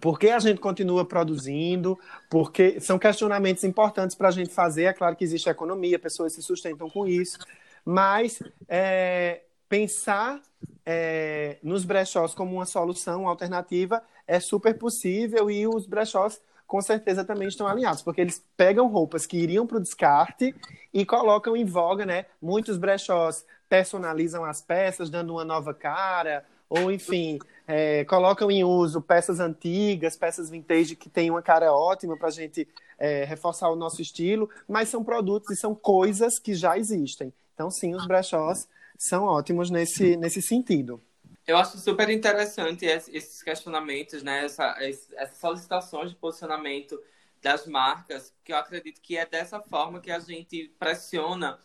por 0.02 0.18
que 0.20 0.30
a 0.30 0.40
gente 0.40 0.60
continua 0.60 1.06
produzindo? 1.06 2.00
Porque 2.30 2.80
são 2.80 2.98
questionamentos 2.98 3.64
importantes 3.64 4.16
para 4.16 4.30
a 4.30 4.32
gente 4.32 4.50
fazer. 4.50 4.86
É 4.86 4.94
claro 4.94 5.16
que 5.16 5.24
existe 5.24 5.50
economia, 5.50 6.00
pessoas 6.00 6.34
se 6.34 6.42
sustentam 6.42 6.90
com 6.90 7.08
isso, 7.08 7.38
mas 7.86 8.42
é, 8.68 9.42
pensar 9.70 10.42
é, 10.86 11.58
nos 11.62 11.86
brechós 11.86 12.34
como 12.34 12.56
uma 12.56 12.66
solução, 12.66 13.22
uma 13.22 13.30
alternativa, 13.30 14.02
é 14.28 14.40
super 14.40 14.78
possível 14.78 15.50
e 15.50 15.68
os 15.68 15.86
brechós 15.86 16.42
com 16.66 16.82
certeza 16.82 17.24
também 17.24 17.48
estão 17.48 17.68
alinhados, 17.68 18.02
porque 18.02 18.22
eles 18.22 18.44
pegam 18.58 18.88
roupas 18.88 19.28
que 19.28 19.38
iriam 19.38 19.68
para 19.68 19.78
o 19.78 19.82
descarte 19.82 20.56
e 20.92 21.06
colocam 21.06 21.56
em 21.56 21.66
voga, 21.66 22.04
né? 22.04 22.26
Muitos 22.42 22.78
brechós 22.78 23.46
personalizam 23.70 24.44
as 24.44 24.62
peças, 24.62 25.10
dando 25.10 25.34
uma 25.34 25.46
nova 25.46 25.74
cara, 25.74 26.44
ou 26.68 26.92
enfim, 26.92 27.38
é, 27.68 28.04
colocam 28.06 28.52
em 28.52 28.64
uso 28.64 29.02
peças 29.02 29.40
antigas, 29.40 30.16
peças 30.18 30.50
vintage 30.50 30.96
que 30.96 31.10
têm 31.10 31.30
uma 31.30 31.42
cara 31.42 31.74
ótima 31.74 32.18
para 32.18 32.28
a 32.28 32.32
gente 32.32 32.68
é, 32.98 33.24
reforçar 33.24 33.70
o 33.70 33.76
nosso 33.76 34.02
estilo, 34.02 34.50
mas 34.68 34.90
são 34.90 35.04
produtos 35.04 35.52
e 35.52 35.60
são 35.60 35.74
coisas 35.74 36.40
que 36.40 36.54
já 36.54 36.78
existem. 36.78 37.34
Então, 37.54 37.70
sim, 37.72 37.94
os 37.96 38.06
brechós 38.06 38.68
são 38.98 39.26
ótimos 39.26 39.70
nesse, 39.70 40.16
nesse 40.18 40.42
sentido. 40.42 41.02
Eu 41.46 41.58
acho 41.58 41.78
super 41.78 42.10
interessante 42.10 42.86
es- 42.86 43.10
esses 43.10 43.44
questionamentos, 43.44 44.24
né? 44.24 44.46
Essa, 44.46 44.78
es- 44.82 45.10
essas 45.14 45.38
solicitações 45.38 46.10
de 46.12 46.16
posicionamento 46.16 47.00
das 47.42 47.66
marcas, 47.68 48.34
que 48.44 48.54
eu 48.54 48.58
acredito 48.58 49.02
que 49.02 49.18
é 49.18 49.26
dessa 49.26 49.60
forma 49.60 50.00
que 50.00 50.10
a 50.10 50.20
gente 50.20 50.74
pressiona 50.80 51.60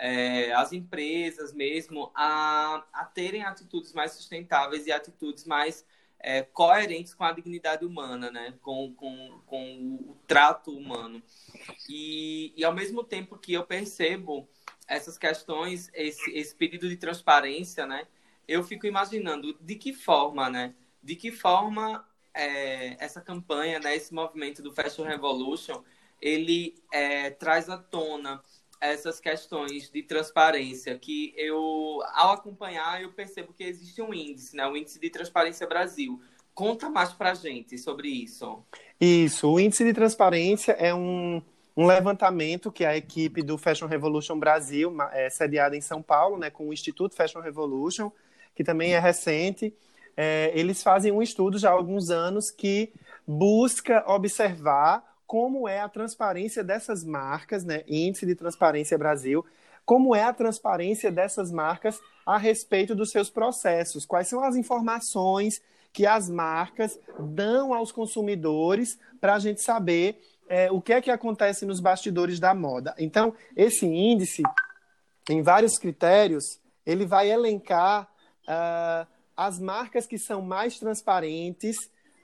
é, 0.00 0.50
as 0.52 0.72
empresas 0.72 1.52
mesmo 1.52 2.10
a, 2.14 2.82
a 2.90 3.04
terem 3.04 3.44
atitudes 3.44 3.92
mais 3.92 4.12
sustentáveis 4.12 4.86
e 4.86 4.92
atitudes 4.92 5.44
mais 5.44 5.84
é, 6.18 6.42
coerentes 6.42 7.12
com 7.12 7.22
a 7.22 7.32
dignidade 7.32 7.84
humana, 7.84 8.30
né? 8.30 8.54
com, 8.62 8.94
com, 8.94 9.40
com 9.44 9.98
o 10.08 10.16
trato 10.26 10.70
humano. 10.70 11.22
E, 11.88 12.54
e 12.56 12.64
ao 12.64 12.72
mesmo 12.72 13.04
tempo 13.04 13.36
que 13.36 13.52
eu 13.52 13.64
percebo 13.64 14.48
essas 14.88 15.18
questões, 15.18 15.90
esse, 15.92 16.30
esse 16.30 16.54
pedido 16.54 16.88
de 16.88 16.96
transparência, 16.96 17.86
né? 17.86 18.06
eu 18.48 18.64
fico 18.64 18.86
imaginando 18.86 19.54
de 19.60 19.74
que 19.74 19.92
forma, 19.92 20.48
né? 20.48 20.74
de 21.02 21.14
que 21.14 21.30
forma 21.30 22.06
é, 22.32 22.96
essa 23.04 23.20
campanha, 23.20 23.78
né, 23.78 23.94
esse 23.94 24.14
movimento 24.14 24.62
do 24.62 24.72
Fashion 24.72 25.04
Revolution, 25.04 25.82
ele 26.20 26.74
é, 26.92 27.30
traz 27.30 27.68
à 27.68 27.76
tona 27.76 28.42
essas 28.80 29.20
questões 29.20 29.90
de 29.90 30.02
transparência 30.02 30.98
que 30.98 31.34
eu, 31.36 32.00
ao 32.14 32.32
acompanhar, 32.32 33.02
eu 33.02 33.12
percebo 33.12 33.52
que 33.52 33.62
existe 33.62 34.00
um 34.00 34.14
índice, 34.14 34.56
né? 34.56 34.66
O 34.66 34.76
índice 34.76 34.98
de 34.98 35.10
transparência 35.10 35.66
Brasil. 35.66 36.20
Conta 36.54 36.88
mais 36.88 37.12
para 37.12 37.34
gente 37.34 37.76
sobre 37.76 38.08
isso. 38.08 38.64
Isso, 39.00 39.50
o 39.50 39.60
índice 39.60 39.84
de 39.84 39.92
transparência 39.92 40.72
é 40.72 40.94
um, 40.94 41.42
um 41.76 41.86
levantamento 41.86 42.72
que 42.72 42.84
a 42.84 42.96
equipe 42.96 43.42
do 43.42 43.58
Fashion 43.58 43.86
Revolution 43.86 44.38
Brasil, 44.38 44.94
é, 45.12 45.28
sediada 45.28 45.76
em 45.76 45.80
São 45.80 46.02
Paulo, 46.02 46.38
né, 46.38 46.50
com 46.50 46.68
o 46.68 46.72
Instituto 46.72 47.14
Fashion 47.14 47.40
Revolution, 47.40 48.10
que 48.54 48.64
também 48.64 48.94
é 48.94 48.98
recente, 48.98 49.74
é, 50.16 50.50
eles 50.54 50.82
fazem 50.82 51.12
um 51.12 51.22
estudo 51.22 51.58
já 51.58 51.70
há 51.70 51.72
alguns 51.72 52.10
anos 52.10 52.50
que 52.50 52.92
busca 53.26 54.04
observar 54.06 55.09
como 55.30 55.68
é 55.68 55.78
a 55.78 55.88
transparência 55.88 56.64
dessas 56.64 57.04
marcas, 57.04 57.62
né? 57.62 57.84
Índice 57.86 58.26
de 58.26 58.34
Transparência 58.34 58.98
Brasil, 58.98 59.46
como 59.86 60.12
é 60.12 60.24
a 60.24 60.32
transparência 60.32 61.08
dessas 61.08 61.52
marcas 61.52 62.00
a 62.26 62.36
respeito 62.36 62.96
dos 62.96 63.12
seus 63.12 63.30
processos, 63.30 64.04
quais 64.04 64.26
são 64.26 64.42
as 64.42 64.56
informações 64.56 65.62
que 65.92 66.04
as 66.04 66.28
marcas 66.28 66.98
dão 67.16 67.72
aos 67.72 67.92
consumidores 67.92 68.98
para 69.20 69.36
a 69.36 69.38
gente 69.38 69.62
saber 69.62 70.20
é, 70.48 70.68
o 70.68 70.80
que 70.80 70.94
é 70.94 71.00
que 71.00 71.12
acontece 71.12 71.64
nos 71.64 71.78
bastidores 71.78 72.40
da 72.40 72.52
moda. 72.52 72.92
Então, 72.98 73.32
esse 73.56 73.86
índice, 73.86 74.42
em 75.28 75.42
vários 75.42 75.78
critérios, 75.78 76.58
ele 76.84 77.06
vai 77.06 77.30
elencar 77.30 78.10
uh, 78.48 79.06
as 79.36 79.60
marcas 79.60 80.08
que 80.08 80.18
são 80.18 80.42
mais 80.42 80.76
transparentes 80.76 81.76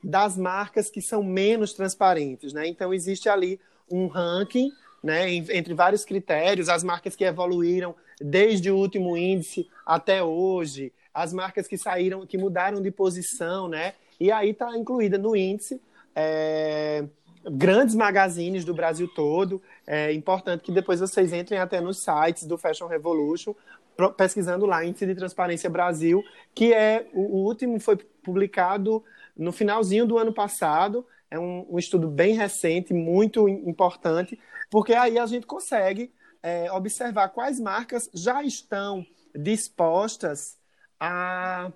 das 0.06 0.38
marcas 0.38 0.88
que 0.88 1.02
são 1.02 1.20
menos 1.20 1.72
transparentes, 1.72 2.52
né? 2.52 2.68
Então 2.68 2.94
existe 2.94 3.28
ali 3.28 3.58
um 3.90 4.06
ranking, 4.06 4.70
né, 5.02 5.32
entre 5.32 5.74
vários 5.74 6.04
critérios, 6.04 6.68
as 6.68 6.84
marcas 6.84 7.16
que 7.16 7.24
evoluíram 7.24 7.94
desde 8.20 8.70
o 8.70 8.76
último 8.76 9.16
índice 9.16 9.68
até 9.84 10.22
hoje, 10.22 10.92
as 11.12 11.32
marcas 11.32 11.66
que 11.66 11.76
saíram, 11.76 12.24
que 12.24 12.38
mudaram 12.38 12.80
de 12.80 12.90
posição, 12.90 13.68
né? 13.68 13.94
E 14.18 14.30
aí 14.30 14.50
está 14.50 14.76
incluída 14.76 15.18
no 15.18 15.34
índice 15.34 15.80
é, 16.14 17.04
grandes 17.50 17.94
magazines 17.94 18.64
do 18.64 18.72
Brasil 18.72 19.08
todo. 19.08 19.60
É 19.86 20.12
importante 20.12 20.62
que 20.62 20.72
depois 20.72 21.00
vocês 21.00 21.32
entrem 21.32 21.58
até 21.58 21.80
nos 21.80 21.98
sites 21.98 22.44
do 22.44 22.56
Fashion 22.56 22.86
Revolution, 22.86 23.54
pesquisando 24.16 24.66
lá 24.66 24.84
Índice 24.84 25.06
de 25.06 25.14
Transparência 25.14 25.68
Brasil, 25.68 26.22
que 26.54 26.72
é 26.72 27.06
o, 27.12 27.44
último 27.44 27.80
foi 27.80 27.96
publicado 28.22 29.02
no 29.36 29.52
finalzinho 29.52 30.06
do 30.06 30.18
ano 30.18 30.32
passado. 30.32 31.06
É 31.30 31.38
um, 31.38 31.66
um 31.70 31.78
estudo 31.78 32.08
bem 32.08 32.34
recente, 32.34 32.94
muito 32.94 33.48
importante, 33.48 34.38
porque 34.70 34.94
aí 34.94 35.18
a 35.18 35.26
gente 35.26 35.46
consegue 35.46 36.12
é, 36.42 36.70
observar 36.70 37.30
quais 37.30 37.58
marcas 37.58 38.08
já 38.14 38.42
estão 38.42 39.04
dispostas 39.34 40.56
a, 40.98 41.72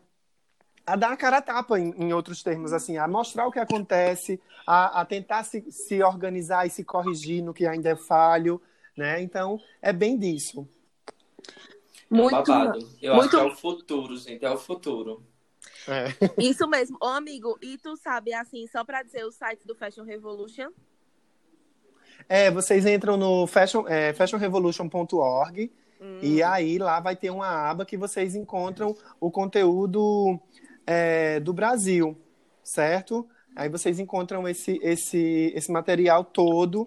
a 0.87 0.97
dar 0.97 1.13
a 1.13 1.17
cara 1.17 1.39
a 1.39 1.43
tapa, 1.43 1.79
em, 1.79 1.91
em, 1.99 2.13
outros 2.13 2.43
termos, 2.43 2.73
assim, 2.73 2.97
a 2.97 3.09
mostrar 3.09 3.47
o 3.47 3.51
que 3.51 3.59
acontece, 3.59 4.41
a, 4.67 5.01
a 5.01 5.05
tentar 5.05 5.43
se, 5.45 5.71
se 5.71 6.03
organizar 6.03 6.67
e 6.67 6.71
se 6.71 6.85
corrigir 6.85 7.43
no 7.43 7.53
que 7.53 7.67
ainda 7.67 7.91
é 7.91 7.97
falho, 7.97 8.63
né? 8.97 9.21
Então, 9.21 9.61
é 9.83 9.93
bem 9.93 10.17
disso. 10.17 10.69
Muito, 12.09 12.35
é 12.35 12.43
babado. 12.43 12.79
Eu 13.01 13.15
muito... 13.15 13.37
acho 13.37 13.45
que 13.45 13.51
é 13.51 13.53
o 13.53 13.57
futuro, 13.57 14.17
gente, 14.17 14.45
é 14.45 14.51
o 14.51 14.59
futuro. 14.59 15.23
É. 15.89 16.07
Isso 16.39 16.69
mesmo. 16.69 16.97
Ô, 17.01 17.07
amigo, 17.07 17.59
e 17.63 17.79
tu 17.79 17.97
sabe, 17.97 18.33
assim, 18.35 18.67
só 18.67 18.85
para 18.85 19.03
dizer 19.03 19.25
o 19.25 19.33
site 19.33 19.67
do 19.67 19.75
Fashion 19.75 20.05
Revolution? 20.05 20.71
É, 22.29 22.51
vocês 22.51 22.87
entram 22.87 23.17
no 23.17 23.47
fashion, 23.47 23.85
é, 23.89 24.13
fashionrevolution.org 24.13 25.73
hum. 26.01 26.19
e 26.23 26.43
aí 26.43 26.79
lá 26.79 27.01
vai 27.01 27.17
ter 27.17 27.31
uma 27.31 27.49
aba 27.69 27.85
que 27.85 27.97
vocês 27.97 28.35
encontram 28.35 28.97
o 29.19 29.31
conteúdo 29.31 30.39
é, 30.87 31.41
do 31.41 31.53
Brasil, 31.53 32.17
certo? 32.63 33.29
Aí 33.57 33.69
vocês 33.69 33.99
encontram 33.99 34.49
esse, 34.49 34.79
esse, 34.83 35.53
esse 35.57 35.73
material 35.73 36.25
todo 36.25 36.87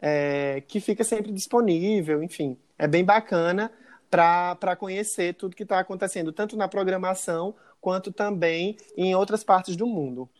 é, 0.00 0.62
que 0.66 0.80
fica 0.80 1.04
sempre 1.04 1.32
disponível, 1.32 2.22
enfim. 2.22 2.58
É 2.78 2.86
bem 2.86 3.04
bacana 3.04 3.72
para 4.10 4.76
conhecer 4.76 5.34
tudo 5.34 5.56
que 5.56 5.62
está 5.62 5.78
acontecendo, 5.78 6.32
tanto 6.32 6.54
na 6.54 6.68
programação 6.68 7.54
quanto 7.82 8.12
também 8.12 8.76
em 8.96 9.14
outras 9.14 9.42
partes 9.42 9.74
do 9.74 9.86
mundo. 9.86 10.30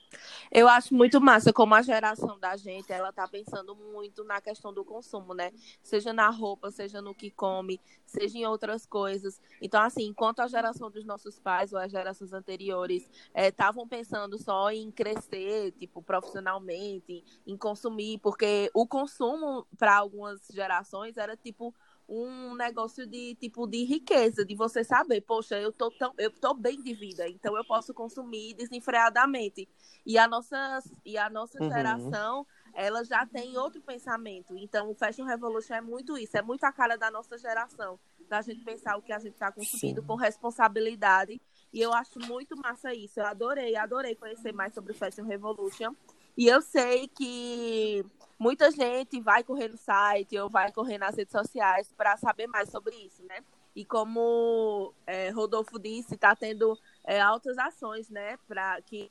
Eu 0.50 0.68
acho 0.68 0.94
muito 0.94 1.20
massa 1.20 1.52
como 1.52 1.74
a 1.74 1.82
geração 1.82 2.38
da 2.38 2.56
gente, 2.56 2.92
ela 2.92 3.12
tá 3.12 3.26
pensando 3.26 3.74
muito 3.74 4.22
na 4.22 4.40
questão 4.40 4.72
do 4.72 4.84
consumo, 4.84 5.34
né? 5.34 5.50
Seja 5.82 6.12
na 6.12 6.28
roupa, 6.28 6.70
seja 6.70 7.00
no 7.00 7.14
que 7.14 7.30
come, 7.30 7.80
seja 8.04 8.38
em 8.38 8.46
outras 8.46 8.86
coisas. 8.86 9.40
Então, 9.60 9.82
assim, 9.82 10.04
enquanto 10.04 10.40
a 10.40 10.46
geração 10.46 10.90
dos 10.90 11.04
nossos 11.04 11.40
pais 11.40 11.72
ou 11.72 11.78
as 11.78 11.90
gerações 11.90 12.32
anteriores 12.32 13.08
estavam 13.34 13.84
é, 13.84 13.88
pensando 13.88 14.38
só 14.38 14.70
em 14.70 14.90
crescer, 14.90 15.72
tipo, 15.72 16.02
profissionalmente, 16.02 17.24
em 17.46 17.56
consumir, 17.56 18.18
porque 18.18 18.70
o 18.74 18.86
consumo 18.86 19.66
para 19.78 19.96
algumas 19.96 20.46
gerações 20.52 21.16
era 21.16 21.36
tipo 21.36 21.74
um 22.08 22.54
negócio 22.54 23.06
de 23.06 23.34
tipo 23.36 23.66
de 23.66 23.84
riqueza, 23.84 24.44
de 24.44 24.54
você 24.54 24.84
saber, 24.84 25.20
poxa, 25.22 25.58
eu 25.58 25.72
tô 25.72 25.90
tão, 25.90 26.12
eu 26.18 26.30
tô 26.30 26.54
bem 26.54 26.82
de 26.82 26.94
vida, 26.94 27.28
então 27.28 27.56
eu 27.56 27.64
posso 27.64 27.94
consumir 27.94 28.54
desenfreadamente. 28.54 29.68
E 30.04 30.18
a 30.18 30.26
nossa 30.26 30.82
e 31.04 31.16
a 31.16 31.30
nossa 31.30 31.62
uhum. 31.62 31.70
geração, 31.70 32.46
ela 32.74 33.04
já 33.04 33.24
tem 33.24 33.56
outro 33.56 33.80
pensamento. 33.80 34.56
Então 34.56 34.90
o 34.90 34.94
Fashion 34.94 35.24
Revolution 35.24 35.74
é 35.74 35.80
muito 35.80 36.18
isso, 36.18 36.36
é 36.36 36.42
muito 36.42 36.64
a 36.64 36.72
cara 36.72 36.96
da 36.96 37.10
nossa 37.10 37.38
geração, 37.38 37.98
da 38.28 38.42
gente 38.42 38.64
pensar 38.64 38.96
o 38.96 39.02
que 39.02 39.12
a 39.12 39.18
gente 39.18 39.34
está 39.34 39.52
consumindo 39.52 40.00
Sim. 40.00 40.06
com 40.06 40.14
responsabilidade. 40.14 41.40
E 41.72 41.80
eu 41.80 41.92
acho 41.92 42.18
muito 42.20 42.54
massa 42.56 42.92
isso. 42.92 43.18
Eu 43.18 43.26
adorei, 43.26 43.74
adorei 43.76 44.14
conhecer 44.14 44.52
mais 44.52 44.74
sobre 44.74 44.92
o 44.92 44.94
Fashion 44.94 45.24
Revolution. 45.24 45.94
E 46.36 46.46
eu 46.46 46.62
sei 46.62 47.08
que 47.08 48.04
muita 48.38 48.70
gente 48.70 49.20
vai 49.20 49.44
correr 49.44 49.68
no 49.68 49.76
site 49.76 50.38
ou 50.38 50.48
vai 50.48 50.72
correr 50.72 50.98
nas 50.98 51.16
redes 51.16 51.32
sociais 51.32 51.92
para 51.96 52.16
saber 52.16 52.46
mais 52.46 52.70
sobre 52.70 52.94
isso, 52.96 53.22
né? 53.24 53.40
E 53.74 53.84
como 53.84 54.92
é, 55.06 55.30
Rodolfo 55.30 55.78
disse, 55.78 56.14
está 56.14 56.34
tendo 56.36 56.78
é, 57.04 57.20
altas 57.20 57.56
ações, 57.56 58.10
né, 58.10 58.36
para 58.46 58.80
que 58.82 59.10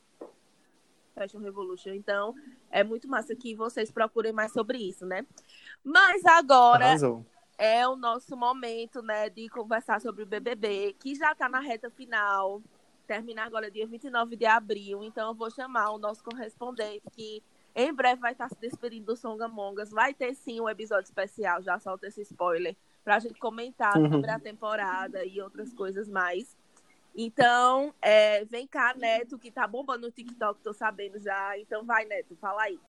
Fashion 1.15 1.39
Revolution. 1.39 1.91
Então, 1.93 2.35
é 2.69 2.83
muito 2.83 3.07
massa 3.07 3.35
que 3.35 3.55
vocês 3.55 3.91
procurem 3.91 4.31
mais 4.31 4.51
sobre 4.51 4.77
isso, 4.77 5.05
né? 5.05 5.25
Mas 5.83 6.23
agora 6.25 6.85
Arrasou. 6.85 7.25
é 7.57 7.87
o 7.87 7.95
nosso 7.95 8.35
momento, 8.37 9.01
né, 9.01 9.29
de 9.29 9.49
conversar 9.49 9.99
sobre 9.99 10.23
o 10.23 10.27
BBB, 10.27 10.95
que 10.99 11.15
já 11.15 11.31
está 11.31 11.49
na 11.49 11.59
reta 11.59 11.89
final 11.89 12.61
termina 13.11 13.43
agora 13.43 13.69
dia 13.69 13.85
29 13.85 14.37
de 14.37 14.45
abril, 14.45 15.03
então 15.03 15.27
eu 15.27 15.35
vou 15.35 15.51
chamar 15.51 15.89
o 15.89 15.97
nosso 15.97 16.23
correspondente 16.23 17.01
que 17.11 17.43
em 17.75 17.93
breve 17.93 18.21
vai 18.21 18.31
estar 18.31 18.47
se 18.47 18.57
despedindo 18.57 19.07
do 19.07 19.17
Songamongas. 19.17 19.91
Vai 19.91 20.13
ter 20.13 20.33
sim 20.33 20.61
um 20.61 20.69
episódio 20.69 21.03
especial, 21.03 21.61
já 21.61 21.77
solta 21.77 22.07
esse 22.07 22.21
spoiler, 22.21 22.73
pra 23.03 23.19
gente 23.19 23.37
comentar 23.37 23.97
uhum. 23.97 24.09
sobre 24.09 24.31
a 24.31 24.39
temporada 24.39 25.25
e 25.25 25.41
outras 25.41 25.73
coisas 25.73 26.07
mais. 26.07 26.57
Então, 27.13 27.93
é, 28.01 28.45
vem 28.45 28.65
cá, 28.65 28.93
Neto, 28.95 29.37
que 29.37 29.51
tá 29.51 29.67
bombando 29.67 30.07
no 30.07 30.11
TikTok, 30.11 30.61
tô 30.61 30.71
sabendo 30.71 31.19
já. 31.19 31.59
Então 31.59 31.83
vai, 31.83 32.05
Neto, 32.05 32.37
fala 32.37 32.61
aí. 32.61 32.79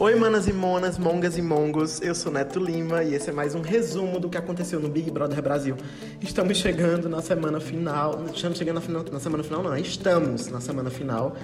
Oi, 0.00 0.14
manas 0.14 0.46
e 0.46 0.52
monas, 0.52 0.96
mongas 0.96 1.36
e 1.36 1.42
mongos, 1.42 2.00
eu 2.00 2.14
sou 2.14 2.30
Neto 2.30 2.60
Lima 2.60 3.02
e 3.02 3.14
esse 3.14 3.30
é 3.30 3.32
mais 3.32 3.56
um 3.56 3.60
resumo 3.60 4.20
do 4.20 4.28
que 4.28 4.38
aconteceu 4.38 4.78
no 4.78 4.88
Big 4.88 5.10
Brother 5.10 5.42
Brasil. 5.42 5.76
Estamos 6.20 6.56
chegando 6.56 7.08
na 7.08 7.20
semana 7.20 7.58
final, 7.58 8.24
estamos 8.32 8.56
chegando 8.56 8.76
na, 8.76 8.80
final, 8.80 9.04
na 9.10 9.18
semana 9.18 9.42
final 9.42 9.60
não, 9.60 9.76
estamos 9.76 10.46
na 10.52 10.60
semana 10.60 10.88
final. 10.88 11.34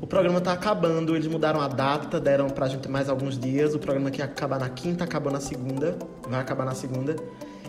O 0.00 0.08
programa 0.08 0.40
tá 0.40 0.52
acabando, 0.52 1.14
eles 1.14 1.28
mudaram 1.28 1.60
a 1.60 1.68
data, 1.68 2.18
deram 2.18 2.50
pra 2.50 2.66
gente 2.66 2.88
mais 2.88 3.08
alguns 3.08 3.38
dias, 3.38 3.76
o 3.76 3.78
programa 3.78 4.10
que 4.10 4.18
ia 4.18 4.24
acabar 4.24 4.58
na 4.58 4.68
quinta, 4.68 5.04
acabou 5.04 5.30
na 5.30 5.38
segunda, 5.38 5.96
vai 6.28 6.40
acabar 6.40 6.64
na 6.64 6.74
segunda. 6.74 7.14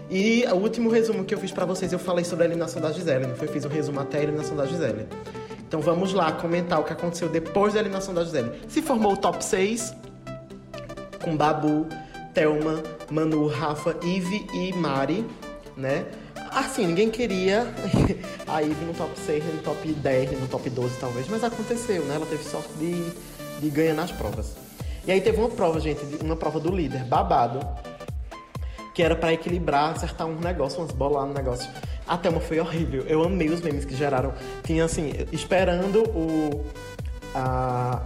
E 0.10 0.44
o 0.46 0.56
último 0.56 0.90
resumo 0.90 1.24
que 1.24 1.36
eu 1.36 1.38
fiz 1.38 1.52
para 1.52 1.66
vocês, 1.66 1.94
eu 1.94 2.00
falei 2.00 2.26
sobre 2.26 2.46
a 2.46 2.48
eliminação 2.48 2.82
da 2.82 2.92
Gisele, 2.92 3.28
foi? 3.36 3.48
Eu 3.48 3.54
fiz 3.54 3.64
o 3.64 3.70
resumo 3.70 4.00
até 4.00 4.18
a 4.18 4.24
eliminação 4.24 4.58
da 4.58 4.66
Gisele. 4.66 5.06
Então 5.70 5.82
vamos 5.82 6.14
lá 6.14 6.32
comentar 6.32 6.80
o 6.80 6.84
que 6.84 6.92
aconteceu 6.92 7.30
depois 7.30 7.76
da 7.76 7.80
eliminação 7.80 8.12
da 8.12 8.24
Gisele. 8.24 8.60
Se 8.68 8.82
formou 8.82 9.14
o 9.14 9.18
top 9.18 9.46
6 9.46 9.94
com 11.24 11.38
Babu, 11.38 11.86
Thelma, 12.34 12.82
Manu, 13.12 13.46
Rafa, 13.46 13.96
Ive 14.02 14.48
e 14.52 14.74
Mari, 14.74 15.24
né? 15.78 16.06
Assim, 16.50 16.88
ninguém 16.88 17.12
queria 17.12 17.72
a 18.48 18.64
Ive 18.64 18.84
no 18.84 18.96
top 18.96 19.12
6, 19.20 19.46
no 19.46 19.62
top 19.62 19.94
10, 19.94 20.42
no 20.42 20.48
top 20.48 20.68
12 20.72 20.96
talvez, 21.00 21.28
mas 21.30 21.44
aconteceu, 21.44 22.04
né? 22.06 22.16
Ela 22.16 22.26
teve 22.26 22.44
sorte 22.44 22.74
de, 22.80 23.04
de 23.60 23.70
ganhar 23.70 23.94
nas 23.94 24.12
provas. 24.12 24.56
E 25.06 25.12
aí 25.12 25.22
teve 25.22 25.38
uma 25.40 25.50
prova, 25.50 25.80
gente, 25.80 26.02
uma 26.20 26.36
prova 26.36 26.60
do 26.60 26.76
líder, 26.76 27.04
babado, 27.04 27.60
que 28.96 29.04
era 29.04 29.16
para 29.16 29.34
equilibrar, 29.34 29.92
acertar 29.92 30.26
um 30.26 30.40
negócio, 30.40 30.80
umas 30.80 30.92
bolas 30.92 31.18
lá 31.18 31.26
no 31.28 31.34
negócio. 31.36 31.70
A 32.10 32.18
Thelma 32.18 32.40
foi 32.40 32.60
horrível. 32.60 33.04
Eu 33.08 33.24
amei 33.24 33.50
os 33.50 33.62
memes 33.62 33.86
que 33.86 33.96
geraram. 33.96 34.34
Tinha 34.64 34.84
assim, 34.84 35.14
esperando 35.32 36.02
o. 36.10 36.66
A, 37.36 38.02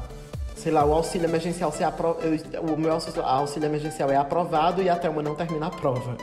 sei 0.57 0.73
lá, 0.73 0.83
o 0.83 0.93
auxílio 0.93 1.25
emergencial 1.25 1.71
ser 1.71 1.85
aprovado. 1.85 2.27
O 2.61 2.77
meu 2.77 2.91
auxílio, 2.91 3.21
auxílio 3.23 3.67
emergencial 3.67 4.11
é 4.11 4.17
aprovado 4.17 4.81
e 4.81 4.89
a 4.89 4.97
Thelma 4.97 5.23
não 5.23 5.35
termina 5.35 5.67
a 5.67 5.69
prova. 5.69 6.17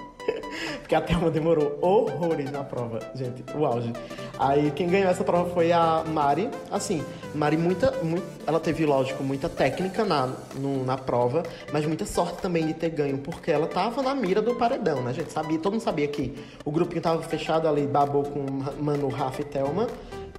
Porque 0.91 0.97
a 0.97 1.07
Thelma 1.07 1.30
demorou 1.30 1.78
horrores 1.80 2.51
na 2.51 2.64
prova, 2.64 2.99
gente, 3.14 3.45
o 3.57 3.64
auge. 3.64 3.93
Aí 4.36 4.72
quem 4.72 4.88
ganhou 4.88 5.09
essa 5.09 5.22
prova 5.22 5.49
foi 5.55 5.70
a 5.70 6.03
Mari. 6.05 6.51
Assim, 6.68 7.05
Mari, 7.32 7.57
muita, 7.57 7.93
muito, 8.03 8.24
ela 8.45 8.59
teve, 8.59 8.84
lógico, 8.84 9.22
muita 9.22 9.49
técnica 9.49 10.05
na, 10.05 10.28
no, 10.57 10.84
na 10.84 10.99
prova, 10.99 11.45
mas 11.72 11.86
muita 11.86 12.05
sorte 12.05 12.43
também 12.43 12.66
de 12.66 12.74
ter 12.74 12.91
ganho, 12.91 13.18
porque 13.18 13.53
ela 13.53 13.68
tava 13.68 14.03
na 14.03 14.16
mira 14.16 14.43
do 14.43 14.57
paredão, 14.57 15.01
né, 15.01 15.14
gente? 15.14 15.30
Sabia, 15.30 15.61
todo 15.61 15.74
mundo 15.74 15.82
sabia 15.82 16.09
que 16.09 16.36
o 16.64 16.72
grupo 16.72 16.93
que 16.93 17.01
tava 17.01 17.22
fechado 17.22 17.68
ali 17.68 17.86
babou 17.86 18.24
com 18.24 18.45
Manu, 18.82 19.07
Rafa 19.11 19.43
e 19.43 19.45
Thelma 19.45 19.86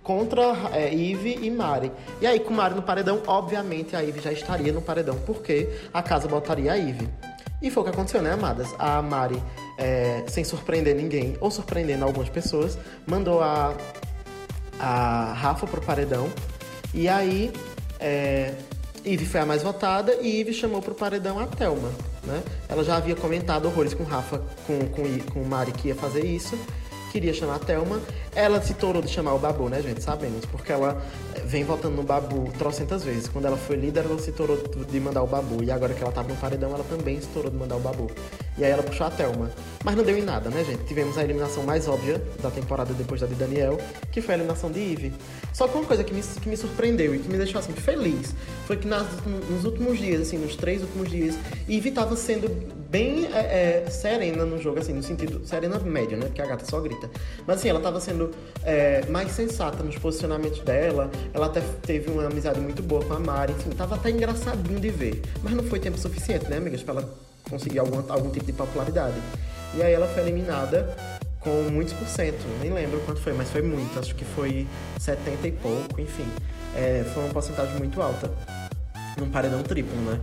contra 0.03 0.53
é, 0.73 0.93
Ive 0.93 1.39
e 1.41 1.49
Mari. 1.49 1.93
E 2.19 2.27
aí, 2.27 2.41
com 2.41 2.53
Mari 2.53 2.75
no 2.75 2.81
paredão, 2.81 3.21
obviamente 3.25 3.95
a 3.95 4.03
Ive 4.03 4.19
já 4.19 4.33
estaria 4.33 4.73
no 4.73 4.81
paredão, 4.81 5.17
porque 5.25 5.69
a 5.93 6.03
casa 6.03 6.27
botaria 6.27 6.73
a 6.73 6.77
Ive. 6.77 7.07
E 7.61 7.69
foi 7.69 7.81
o 7.81 7.83
que 7.85 7.91
aconteceu, 7.91 8.23
né, 8.23 8.31
amadas? 8.31 8.73
A 8.79 9.01
Mari, 9.03 9.41
é, 9.77 10.23
sem 10.27 10.43
surpreender 10.43 10.95
ninguém, 10.95 11.35
ou 11.39 11.51
surpreendendo 11.51 12.05
algumas 12.05 12.29
pessoas, 12.29 12.77
mandou 13.05 13.41
a, 13.41 13.75
a 14.79 15.33
Rafa 15.33 15.67
pro 15.67 15.81
paredão. 15.81 16.29
E 16.93 17.07
aí, 17.07 17.51
é, 17.99 18.53
Ive 19.03 19.25
foi 19.25 19.39
a 19.39 19.45
mais 19.45 19.63
votada 19.63 20.13
e 20.21 20.39
Ive 20.39 20.53
chamou 20.53 20.81
pro 20.81 20.93
paredão 20.93 21.39
a 21.39 21.47
Thelma, 21.47 21.91
né? 22.23 22.43
Ela 22.69 22.83
já 22.83 22.97
havia 22.97 23.15
comentado 23.15 23.65
horrores 23.65 23.93
com 23.93 24.03
Rafa, 24.03 24.41
com, 24.67 24.79
com, 24.89 25.19
com 25.33 25.43
Mari 25.43 25.71
que 25.71 25.87
ia 25.87 25.95
fazer 25.95 26.25
isso 26.25 26.57
queria 27.11 27.33
chamar 27.33 27.55
a 27.55 27.59
Thelma. 27.59 28.01
Ela 28.33 28.61
se 28.61 28.73
torou 28.73 29.01
de 29.01 29.09
chamar 29.09 29.33
o 29.33 29.39
Babu, 29.39 29.67
né, 29.69 29.81
gente? 29.81 30.01
Sabemos, 30.01 30.45
porque 30.45 30.71
ela 30.71 31.01
eh, 31.35 31.41
vem 31.45 31.63
votando 31.63 31.97
no 31.97 32.03
Babu 32.03 32.49
trocentas 32.57 33.03
vezes. 33.03 33.27
Quando 33.27 33.45
ela 33.45 33.57
foi 33.57 33.75
líder, 33.75 34.05
ela 34.05 34.17
se 34.17 34.31
torou 34.31 34.57
de 34.57 34.99
mandar 34.99 35.21
o 35.21 35.27
Babu. 35.27 35.61
E 35.61 35.69
agora 35.69 35.93
que 35.93 36.01
ela 36.01 36.11
tava 36.11 36.29
no 36.29 36.35
paredão, 36.37 36.73
ela 36.73 36.85
também 36.85 37.19
se 37.19 37.27
torou 37.27 37.51
de 37.51 37.57
mandar 37.57 37.75
o 37.75 37.79
Babu. 37.79 38.09
E 38.57 38.65
aí 38.65 38.71
ela 38.71 38.83
puxou 38.83 39.07
a 39.07 39.09
Thelma. 39.09 39.49
Mas 39.83 39.95
não 39.95 40.03
deu 40.03 40.17
em 40.17 40.21
nada, 40.21 40.49
né, 40.49 40.63
gente? 40.63 40.83
Tivemos 40.83 41.17
a 41.17 41.23
eliminação 41.23 41.63
mais 41.63 41.87
óbvia 41.87 42.21
da 42.41 42.51
temporada 42.51 42.93
depois 42.93 43.21
da 43.21 43.27
de 43.27 43.35
Daniel, 43.35 43.79
que 44.11 44.21
foi 44.21 44.35
a 44.35 44.37
eliminação 44.37 44.69
de 44.69 44.79
Eve. 44.79 45.13
Só 45.53 45.67
que 45.67 45.77
uma 45.77 45.85
coisa 45.85 46.03
que 46.03 46.13
me, 46.13 46.21
que 46.21 46.49
me 46.49 46.57
surpreendeu 46.57 47.15
e 47.15 47.19
que 47.19 47.29
me 47.29 47.37
deixou 47.37 47.59
assim 47.59 47.73
feliz 47.73 48.35
foi 48.67 48.77
que 48.77 48.87
nas, 48.87 49.07
nos 49.49 49.65
últimos 49.65 49.97
dias, 49.97 50.21
assim, 50.21 50.37
nos 50.37 50.55
três 50.55 50.81
últimos 50.81 51.09
dias, 51.09 51.35
Eve 51.67 51.91
tava 51.91 52.15
sendo 52.15 52.49
bem 52.91 53.25
é, 53.33 53.83
é, 53.85 53.89
serena 53.89 54.45
no 54.45 54.61
jogo, 54.61 54.79
assim, 54.79 54.93
no 54.93 55.01
sentido. 55.01 55.41
Serena 55.45 55.79
média, 55.79 56.17
né? 56.17 56.25
Porque 56.25 56.41
a 56.41 56.45
gata 56.45 56.65
só 56.65 56.79
grita. 56.81 57.09
Mas 57.47 57.57
assim, 57.57 57.69
ela 57.69 57.79
tava 57.79 57.99
sendo 58.01 58.31
é, 58.63 59.05
mais 59.07 59.31
sensata 59.31 59.81
nos 59.81 59.97
posicionamentos 59.97 60.59
dela. 60.59 61.09
Ela 61.33 61.45
até 61.45 61.61
teve 61.81 62.11
uma 62.11 62.25
amizade 62.25 62.59
muito 62.59 62.83
boa 62.83 63.03
com 63.03 63.13
a 63.13 63.19
Mari. 63.19 63.53
Enfim, 63.53 63.69
tava 63.69 63.95
até 63.95 64.09
engraçadinho 64.09 64.79
de 64.79 64.89
ver. 64.89 65.21
Mas 65.41 65.53
não 65.53 65.63
foi 65.63 65.79
tempo 65.79 65.97
suficiente, 65.97 66.49
né, 66.49 66.57
amigas? 66.57 66.83
Pra 66.83 66.95
ela 66.95 67.30
conseguir 67.51 67.79
algum, 67.79 68.01
algum 68.11 68.31
tipo 68.31 68.45
de 68.45 68.53
popularidade. 68.53 69.17
E 69.75 69.83
aí 69.83 69.93
ela 69.93 70.07
foi 70.07 70.23
eliminada 70.23 70.95
com 71.41 71.69
muitos 71.69 71.93
por 71.93 72.07
cento. 72.07 72.43
Nem 72.61 72.71
lembro 72.71 72.99
quanto 73.01 73.21
foi, 73.21 73.33
mas 73.33 73.49
foi 73.49 73.61
muito. 73.61 73.99
Acho 73.99 74.15
que 74.15 74.25
foi 74.25 74.65
70 74.99 75.47
e 75.47 75.51
pouco, 75.51 75.99
enfim. 76.01 76.25
É, 76.75 77.03
foi 77.13 77.23
uma 77.23 77.33
porcentagem 77.33 77.77
muito 77.77 78.01
alta. 78.01 78.31
Num 79.17 79.29
paredão 79.29 79.61
triplo, 79.61 79.95
né? 80.01 80.19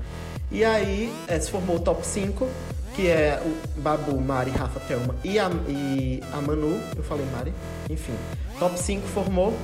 E 0.50 0.64
aí 0.64 1.12
é, 1.28 1.38
se 1.38 1.50
formou 1.50 1.76
o 1.76 1.80
top 1.80 2.04
5, 2.06 2.48
que 2.96 3.06
é 3.06 3.40
o 3.44 3.80
Babu, 3.80 4.18
Mari, 4.18 4.50
Rafa, 4.50 4.80
Thelma 4.80 5.14
e 5.22 5.38
a, 5.38 5.50
e 5.68 6.22
a 6.32 6.40
Manu. 6.40 6.80
Eu 6.96 7.04
falei 7.04 7.26
Mari, 7.26 7.52
enfim. 7.90 8.14
Top 8.58 8.78
5 8.78 9.06
formou. 9.08 9.54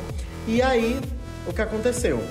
E 0.47 0.61
aí, 0.61 1.01
o 1.47 1.53
que 1.53 1.63
aconteceu? 1.63 2.23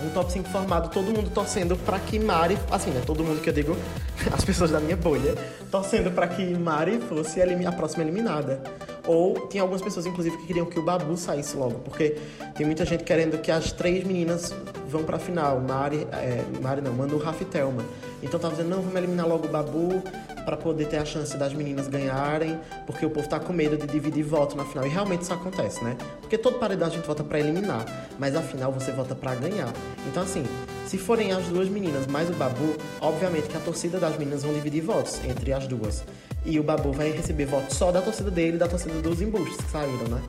Um 0.00 0.10
top 0.10 0.30
5 0.30 0.48
formado, 0.48 0.90
todo 0.90 1.06
mundo 1.12 1.28
torcendo 1.30 1.76
para 1.76 1.98
que 1.98 2.18
Mari, 2.18 2.56
assim, 2.70 2.90
né? 2.90 3.02
Todo 3.04 3.24
mundo 3.24 3.40
que 3.40 3.50
eu 3.50 3.52
digo, 3.52 3.76
as 4.32 4.44
pessoas 4.44 4.70
da 4.70 4.78
minha 4.78 4.96
bolha, 4.96 5.34
torcendo 5.70 6.10
para 6.10 6.28
que 6.28 6.44
Mari 6.54 7.00
fosse 7.00 7.40
a 7.42 7.72
próxima 7.72 8.04
eliminada. 8.04 8.62
Ou 9.06 9.48
tem 9.48 9.60
algumas 9.60 9.82
pessoas, 9.82 10.06
inclusive, 10.06 10.36
que 10.36 10.46
queriam 10.46 10.66
que 10.66 10.78
o 10.78 10.82
Babu 10.82 11.16
saísse 11.16 11.56
logo, 11.56 11.80
porque 11.80 12.16
tem 12.54 12.66
muita 12.66 12.84
gente 12.84 13.04
querendo 13.04 13.38
que 13.38 13.50
as 13.50 13.72
três 13.72 14.04
meninas 14.04 14.54
vão 14.88 15.04
pra 15.04 15.18
final. 15.18 15.60
Mari, 15.60 16.06
é, 16.12 16.44
Mari 16.60 16.80
não, 16.80 16.92
Manu, 16.92 17.18
Rafa 17.18 17.42
e 17.42 17.46
Thelma. 17.46 17.84
Então 18.22 18.40
tava 18.40 18.54
dizendo, 18.54 18.70
não, 18.70 18.82
vamos 18.82 18.96
eliminar 18.96 19.28
logo 19.28 19.46
o 19.46 19.50
Babu 19.50 20.02
para 20.44 20.56
poder 20.56 20.86
ter 20.86 20.96
a 20.96 21.04
chance 21.04 21.36
das 21.36 21.52
meninas 21.52 21.88
ganharem, 21.88 22.58
porque 22.86 23.04
o 23.04 23.10
povo 23.10 23.28
tá 23.28 23.38
com 23.38 23.52
medo 23.52 23.76
de 23.76 23.86
dividir 23.86 24.24
voto 24.24 24.56
na 24.56 24.64
final. 24.64 24.86
E 24.86 24.88
realmente 24.88 25.22
isso 25.22 25.32
acontece, 25.32 25.84
né? 25.84 25.96
Porque 26.20 26.38
todo 26.38 26.58
paredão 26.58 26.88
a 26.88 26.90
gente 26.90 27.06
vota 27.06 27.22
para 27.22 27.38
eliminar, 27.38 27.84
mas 28.18 28.34
a 28.34 28.40
final 28.40 28.72
você 28.72 28.90
vota 28.90 29.14
para 29.14 29.34
ganhar. 29.34 29.70
Então 30.06 30.22
assim, 30.22 30.44
se 30.86 30.96
forem 30.96 31.32
as 31.32 31.44
duas 31.48 31.68
meninas 31.68 32.06
mais 32.06 32.30
o 32.30 32.32
Babu, 32.32 32.74
obviamente 32.98 33.48
que 33.48 33.56
a 33.58 33.60
torcida 33.60 33.98
das 33.98 34.16
meninas 34.16 34.42
vão 34.42 34.54
dividir 34.54 34.82
votos 34.82 35.20
entre 35.24 35.52
as 35.52 35.66
duas. 35.66 36.02
E 36.46 36.58
o 36.58 36.62
Babu 36.62 36.92
vai 36.92 37.10
receber 37.10 37.44
votos 37.44 37.76
só 37.76 37.92
da 37.92 38.00
torcida 38.00 38.30
dele 38.30 38.56
e 38.56 38.58
da 38.58 38.66
torcida 38.66 38.94
dos 39.02 39.20
embustes 39.20 39.58
que 39.58 39.70
saíram, 39.70 40.08
né? 40.08 40.22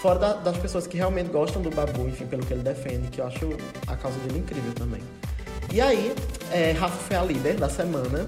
Fora 0.00 0.18
da, 0.18 0.32
das 0.34 0.56
pessoas 0.58 0.86
que 0.86 0.96
realmente 0.96 1.30
gostam 1.30 1.62
do 1.62 1.70
Babu, 1.70 2.08
enfim, 2.08 2.26
pelo 2.26 2.44
que 2.44 2.52
ele 2.52 2.62
defende, 2.62 3.08
que 3.08 3.20
eu 3.20 3.26
acho 3.26 3.56
a 3.86 3.96
causa 3.96 4.18
dele 4.20 4.38
incrível 4.38 4.72
também. 4.74 5.00
E 5.72 5.80
aí, 5.80 6.14
é, 6.52 6.72
Rafa 6.72 6.96
foi 6.96 7.16
a 7.16 7.22
líder 7.22 7.56
da 7.56 7.68
semana 7.68 8.26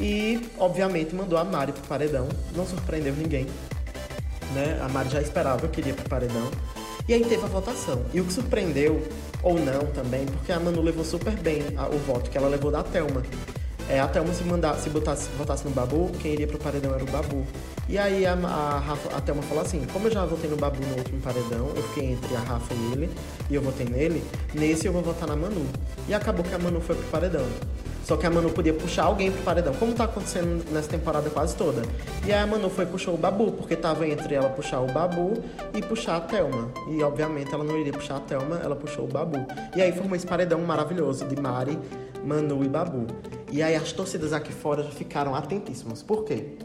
e, 0.00 0.50
obviamente, 0.58 1.14
mandou 1.14 1.38
a 1.38 1.44
Mari 1.44 1.72
pro 1.72 1.82
paredão. 1.82 2.28
Não 2.54 2.66
surpreendeu 2.66 3.14
ninguém. 3.14 3.46
Né? 4.54 4.80
A 4.82 4.88
Mari 4.88 5.10
já 5.10 5.20
esperava 5.20 5.68
que 5.68 5.80
iria 5.80 5.94
pro 5.94 6.08
paredão. 6.08 6.50
E 7.06 7.12
aí 7.12 7.22
teve 7.24 7.44
a 7.44 7.48
votação. 7.48 8.02
E 8.14 8.20
o 8.20 8.24
que 8.24 8.32
surpreendeu, 8.32 9.02
ou 9.42 9.58
não 9.58 9.86
também, 9.92 10.24
porque 10.24 10.52
a 10.52 10.58
Manu 10.58 10.80
levou 10.80 11.04
super 11.04 11.34
bem 11.34 11.62
a, 11.76 11.86
o 11.86 11.98
voto 11.98 12.30
que 12.30 12.38
ela 12.38 12.48
levou 12.48 12.70
da 12.70 12.82
Thelma. 12.82 13.22
É, 13.88 14.00
a 14.00 14.08
Thelma, 14.08 14.32
se, 14.32 14.42
mandar, 14.44 14.74
se 14.76 14.88
botasse, 14.88 15.28
votasse 15.36 15.64
no 15.64 15.70
Babu, 15.70 16.10
quem 16.20 16.32
iria 16.32 16.46
pro 16.46 16.58
paredão 16.58 16.94
era 16.94 17.04
o 17.04 17.06
Babu. 17.06 17.44
E 17.88 17.98
aí 17.98 18.24
a, 18.24 18.32
a, 18.32 18.78
Rafa, 18.78 19.16
a 19.16 19.20
Thelma 19.20 19.42
falou 19.42 19.62
assim, 19.62 19.86
como 19.92 20.06
eu 20.06 20.10
já 20.10 20.24
votei 20.24 20.48
no 20.48 20.56
Babu 20.56 20.80
no 20.80 20.96
último 20.96 21.20
paredão, 21.20 21.70
eu 21.76 21.82
fiquei 21.82 22.12
entre 22.12 22.34
a 22.34 22.40
Rafa 22.40 22.72
e 22.72 22.92
ele, 22.92 23.10
e 23.50 23.54
eu 23.54 23.60
votei 23.60 23.86
nele, 23.86 24.24
nesse 24.54 24.86
eu 24.86 24.92
vou 24.92 25.02
votar 25.02 25.28
na 25.28 25.36
Manu. 25.36 25.66
E 26.08 26.14
acabou 26.14 26.42
que 26.42 26.54
a 26.54 26.58
Manu 26.58 26.80
foi 26.80 26.96
pro 26.96 27.04
paredão. 27.08 27.44
Só 28.04 28.18
que 28.18 28.26
a 28.26 28.30
Manu 28.30 28.50
podia 28.50 28.74
puxar 28.74 29.04
alguém 29.04 29.32
pro 29.32 29.42
paredão, 29.42 29.72
como 29.74 29.94
tá 29.94 30.04
acontecendo 30.04 30.62
nessa 30.70 30.88
temporada 30.90 31.30
quase 31.30 31.56
toda. 31.56 31.82
E 32.26 32.32
aí 32.32 32.38
a 32.38 32.46
Manu 32.46 32.68
foi 32.68 32.84
puxou 32.84 33.14
o 33.14 33.16
Babu, 33.16 33.52
porque 33.52 33.74
tava 33.74 34.06
entre 34.06 34.34
ela 34.34 34.50
puxar 34.50 34.80
o 34.80 34.86
Babu 34.86 35.42
e 35.74 35.80
puxar 35.80 36.16
a 36.16 36.20
Thelma. 36.20 36.70
E 36.90 37.02
obviamente 37.02 37.52
ela 37.52 37.64
não 37.64 37.78
iria 37.78 37.92
puxar 37.92 38.16
a 38.16 38.20
Thelma, 38.20 38.60
ela 38.62 38.76
puxou 38.76 39.04
o 39.04 39.08
Babu. 39.08 39.46
E 39.74 39.80
aí 39.80 39.90
formou 39.92 40.16
esse 40.16 40.26
paredão 40.26 40.60
maravilhoso 40.60 41.24
de 41.24 41.40
Mari, 41.40 41.78
Manu 42.24 42.64
e 42.64 42.68
Babu. 42.68 43.06
E 43.52 43.62
aí 43.62 43.76
as 43.76 43.92
torcidas 43.92 44.32
aqui 44.32 44.52
fora 44.52 44.82
já 44.82 44.90
ficaram 44.90 45.34
atentíssimas. 45.34 46.02
Por 46.02 46.24
quê? 46.24 46.56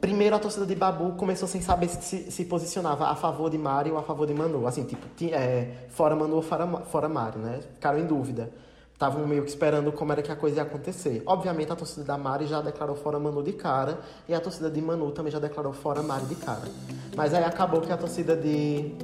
Primeiro 0.00 0.36
a 0.36 0.38
torcida 0.38 0.66
de 0.66 0.74
Babu 0.74 1.12
começou 1.12 1.48
sem 1.48 1.62
saber 1.62 1.88
se, 1.88 2.30
se 2.30 2.44
posicionava 2.44 3.06
a 3.06 3.14
favor 3.14 3.48
de 3.48 3.56
Mari 3.56 3.90
ou 3.90 3.96
a 3.96 4.02
favor 4.02 4.26
de 4.26 4.34
Manu. 4.34 4.66
Assim, 4.66 4.84
tipo, 4.84 5.06
é, 5.32 5.86
fora 5.88 6.14
Manu 6.14 6.36
ou 6.36 6.42
fora, 6.42 6.66
fora 6.84 7.08
Mari, 7.08 7.38
né? 7.38 7.60
Ficaram 7.74 7.98
em 7.98 8.06
dúvida. 8.06 8.52
Estavam 8.92 9.26
meio 9.26 9.42
que 9.42 9.48
esperando 9.48 9.90
como 9.92 10.12
era 10.12 10.22
que 10.22 10.30
a 10.30 10.36
coisa 10.36 10.56
ia 10.56 10.62
acontecer. 10.62 11.22
Obviamente 11.24 11.72
a 11.72 11.76
torcida 11.76 12.04
da 12.04 12.18
Mari 12.18 12.46
já 12.46 12.60
declarou 12.60 12.94
fora 12.96 13.18
Manu 13.18 13.42
de 13.42 13.52
cara. 13.52 13.98
E 14.28 14.34
a 14.34 14.40
torcida 14.40 14.70
de 14.70 14.80
Manu 14.80 15.10
também 15.10 15.32
já 15.32 15.38
declarou 15.38 15.72
fora 15.72 16.02
Mari 16.02 16.26
de 16.26 16.34
cara. 16.34 16.68
Mas 17.16 17.32
aí 17.32 17.42
acabou 17.42 17.80
que 17.80 17.90
a 17.90 17.96
torcida 17.96 18.36
de, 18.36 18.94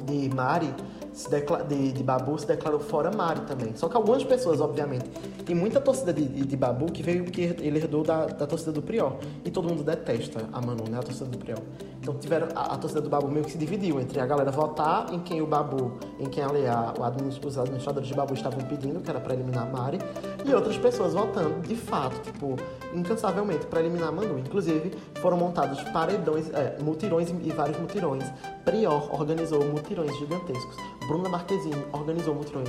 de 0.00 0.28
Mari 0.34 0.74
se 1.18 1.28
decla- 1.28 1.64
de, 1.64 1.90
de 1.92 2.02
Babu 2.04 2.38
se 2.38 2.46
declarou 2.46 2.78
fora 2.78 3.10
Mari 3.10 3.40
também. 3.40 3.74
Só 3.74 3.88
que 3.88 3.96
algumas 3.96 4.22
pessoas, 4.22 4.60
obviamente, 4.60 5.04
e 5.48 5.54
muita 5.54 5.80
torcida 5.80 6.12
de, 6.12 6.24
de, 6.24 6.46
de 6.46 6.56
Babu 6.56 6.86
que 6.92 7.02
veio 7.02 7.24
que 7.24 7.42
ele 7.60 7.78
herdou 7.78 8.04
da, 8.04 8.26
da 8.26 8.46
torcida 8.46 8.70
do 8.70 8.80
Prior. 8.80 9.14
E 9.44 9.50
todo 9.50 9.68
mundo 9.68 9.82
detesta 9.82 10.44
a 10.52 10.60
Manu, 10.60 10.84
né? 10.88 10.98
A 10.98 11.02
torcida 11.02 11.26
do 11.28 11.36
Prior. 11.36 11.58
Então 12.00 12.14
tiveram 12.14 12.46
a, 12.54 12.74
a 12.74 12.78
torcida 12.78 13.00
do 13.00 13.08
Babu 13.10 13.28
meio 13.28 13.44
que 13.44 13.50
se 13.50 13.58
dividiu 13.58 14.00
entre 14.00 14.20
a 14.20 14.26
galera 14.26 14.52
votar 14.52 15.12
em 15.12 15.18
quem 15.18 15.42
o 15.42 15.46
Babu, 15.46 15.94
em 16.20 16.26
quem 16.26 16.44
ali 16.44 16.64
a, 16.68 16.94
o 16.96 17.02
administ- 17.02 17.44
os 17.44 17.58
administradores 17.58 18.08
de 18.08 18.14
Babu 18.14 18.34
estavam 18.34 18.60
pedindo, 18.60 19.00
que 19.00 19.10
era 19.10 19.18
pra 19.18 19.34
eliminar 19.34 19.64
a 19.66 19.70
Mari, 19.70 19.98
e 20.44 20.54
outras 20.54 20.78
pessoas 20.78 21.14
votando, 21.14 21.60
de 21.66 21.74
fato, 21.74 22.20
tipo, 22.20 22.54
incansavelmente 22.94 23.66
pra 23.66 23.80
eliminar 23.80 24.08
a 24.08 24.12
Manu. 24.12 24.38
Inclusive, 24.38 24.92
foram 25.20 25.36
montados 25.36 25.82
paredões, 25.90 26.48
é, 26.54 26.76
mutirões 26.80 27.28
e 27.30 27.50
vários 27.50 27.78
mutirões. 27.78 28.24
Prior 28.64 29.12
organizou 29.12 29.64
mutirões 29.64 30.16
gigantescos. 30.18 30.76
Bruna 31.08 31.28
Marquezine 31.28 31.84
organizou 31.90 32.34
mutirões 32.34 32.68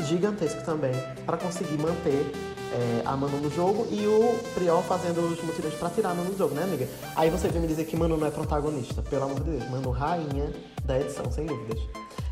gigantescos 0.00 0.62
também 0.62 0.92
para 1.26 1.38
conseguir 1.38 1.78
manter 1.78 2.30
é, 2.72 3.02
a 3.04 3.16
Manu 3.16 3.38
no 3.38 3.50
jogo 3.50 3.86
e 3.90 4.06
o 4.06 4.38
Prior 4.54 4.82
fazendo 4.82 5.20
os 5.20 5.42
mutirões 5.42 5.74
pra 5.74 5.88
tirar 5.88 6.10
a 6.10 6.14
Manu 6.14 6.30
do 6.30 6.38
jogo, 6.38 6.54
né, 6.54 6.62
amiga? 6.62 6.86
Aí 7.16 7.30
você 7.30 7.48
vem 7.48 7.62
me 7.62 7.66
dizer 7.66 7.86
que 7.86 7.96
Manu 7.96 8.16
não 8.16 8.26
é 8.26 8.30
protagonista, 8.30 9.02
pelo 9.02 9.24
amor 9.24 9.40
de 9.40 9.50
Deus. 9.50 9.70
Manu, 9.70 9.90
rainha 9.90 10.52
da 10.84 11.00
edição, 11.00 11.32
sem 11.32 11.46
dúvidas. 11.46 11.80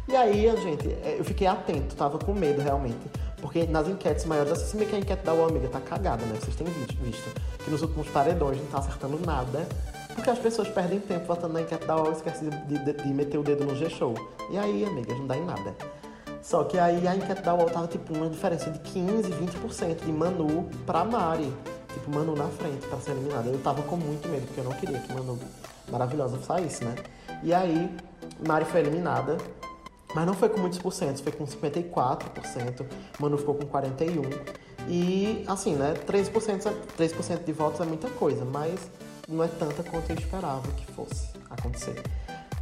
E 0.07 0.15
aí, 0.15 0.55
gente, 0.63 0.87
é, 0.87 1.17
eu 1.19 1.25
fiquei 1.25 1.47
atento, 1.47 1.97
tava 1.97 2.19
com 2.19 2.33
medo 2.33 2.61
realmente. 2.61 3.11
Porque 3.41 3.67
nas 3.67 3.89
enquetes 3.89 4.25
maiores, 4.25 4.53
assim, 4.53 4.79
bem 4.79 4.87
que 4.87 4.95
a 4.95 4.99
enquete 4.99 5.25
da 5.25 5.33
UOL, 5.33 5.49
amiga, 5.49 5.69
tá 5.69 5.81
cagada, 5.81 6.25
né? 6.27 6.39
Vocês 6.41 6.55
têm 6.55 6.67
visto, 6.67 6.97
visto 7.03 7.41
que 7.65 7.71
nos 7.71 7.83
últimos 7.83 8.09
paredões 8.09 8.59
não 8.59 8.67
tá 8.67 8.79
acertando 8.79 9.19
nada. 9.25 9.67
Porque 10.17 10.31
as 10.31 10.39
pessoas 10.39 10.67
perdem 10.69 10.99
tempo 10.99 11.27
votando 11.27 11.53
na 11.55 11.61
enquete 11.61 11.87
da 11.87 11.95
UOL 11.97 12.09
e 12.11 12.13
esquecem 12.15 12.49
de, 12.49 12.79
de- 12.79 12.93
de 12.95 13.09
meter 13.15 13.39
o 13.39 13.43
dedo 13.45 13.65
no 13.65 13.77
G-Show. 13.77 14.15
E 14.51 14.59
aí, 14.59 14.85
amigas, 14.85 15.17
não 15.19 15.27
dá 15.29 15.37
em 15.37 15.45
nada. 15.45 15.77
Só 16.43 16.65
que 16.65 16.79
aí 16.79 17.07
a 17.07 17.15
enquete 17.15 17.43
da 17.43 17.55
UOL 17.55 17.71
tava 17.71 17.87
tipo 17.87 18.13
uma 18.15 18.29
diferença 18.29 18.71
de 18.71 18.79
15, 18.81 19.31
20% 19.31 20.05
de 20.05 20.13
Manu 20.13 20.69
pra 20.85 21.05
Mari. 21.05 21.53
Tipo, 21.93 22.11
Manu 22.11 22.35
na 22.35 22.49
frente 22.49 22.87
pra 22.89 22.99
ser 22.99 23.13
eliminada. 23.13 23.49
Eu 23.49 23.59
tava 23.63 23.83
com 23.83 23.97
muito 23.97 24.27
medo, 24.29 24.47
porque 24.47 24.61
eu 24.61 24.65
não 24.65 24.73
queria 24.73 24.99
que 24.99 25.13
Manu 25.13 25.39
maravilhosa 25.91 26.39
saísse, 26.43 26.85
né? 26.85 26.95
E 27.43 27.53
aí, 27.55 27.89
Mari 28.47 28.65
foi 28.65 28.81
eliminada. 28.81 29.37
Mas 30.15 30.25
não 30.27 30.35
foi 30.35 30.49
com 30.49 30.59
muitos 30.61 30.79
porcentos, 30.79 31.21
foi 31.21 31.33
com 31.33 31.45
54%. 31.47 32.87
Manu 33.21 33.37
ficou 33.37 33.55
com 33.55 33.67
41%. 33.67 34.33
E, 34.89 35.45
assim, 35.49 35.75
né? 35.75 35.95
13%, 36.07 36.67
é- 36.69 36.73
3% 36.97 37.45
de 37.45 37.53
votos 37.53 37.81
é 37.81 37.85
muita 37.85 38.09
coisa, 38.11 38.45
mas 38.45 38.79
não 39.29 39.43
é 39.45 39.49
tanta 39.49 39.83
quanto 39.83 40.11
eu 40.11 40.17
esperava 40.17 40.69
que 40.73 40.87
fosse 40.93 41.29
acontecer. 41.51 42.03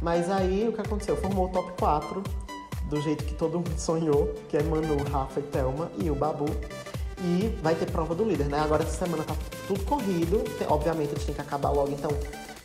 Mas 0.01 0.29
aí, 0.29 0.67
o 0.67 0.73
que 0.73 0.81
aconteceu? 0.81 1.15
Formou 1.17 1.45
o 1.45 1.49
top 1.49 1.71
4 1.79 2.23
do 2.89 3.01
jeito 3.01 3.23
que 3.23 3.33
todo 3.33 3.53
mundo 3.57 3.77
sonhou, 3.79 4.33
que 4.49 4.57
é 4.57 4.63
Manu, 4.63 4.97
Rafa 5.11 5.39
e 5.39 5.43
Thelma 5.43 5.89
e 5.97 6.09
o 6.09 6.15
Babu. 6.15 6.45
E 7.21 7.57
vai 7.63 7.73
ter 7.75 7.89
prova 7.89 8.13
do 8.13 8.23
líder, 8.25 8.47
né? 8.47 8.59
Agora 8.59 8.83
essa 8.83 9.05
semana 9.05 9.23
tá 9.23 9.33
tudo 9.67 9.83
corrido. 9.85 10.43
Tem- 10.57 10.67
Obviamente 10.67 11.11
eles 11.11 11.23
têm 11.23 11.33
que 11.33 11.41
acabar 11.41 11.69
logo, 11.71 11.91
então 11.91 12.11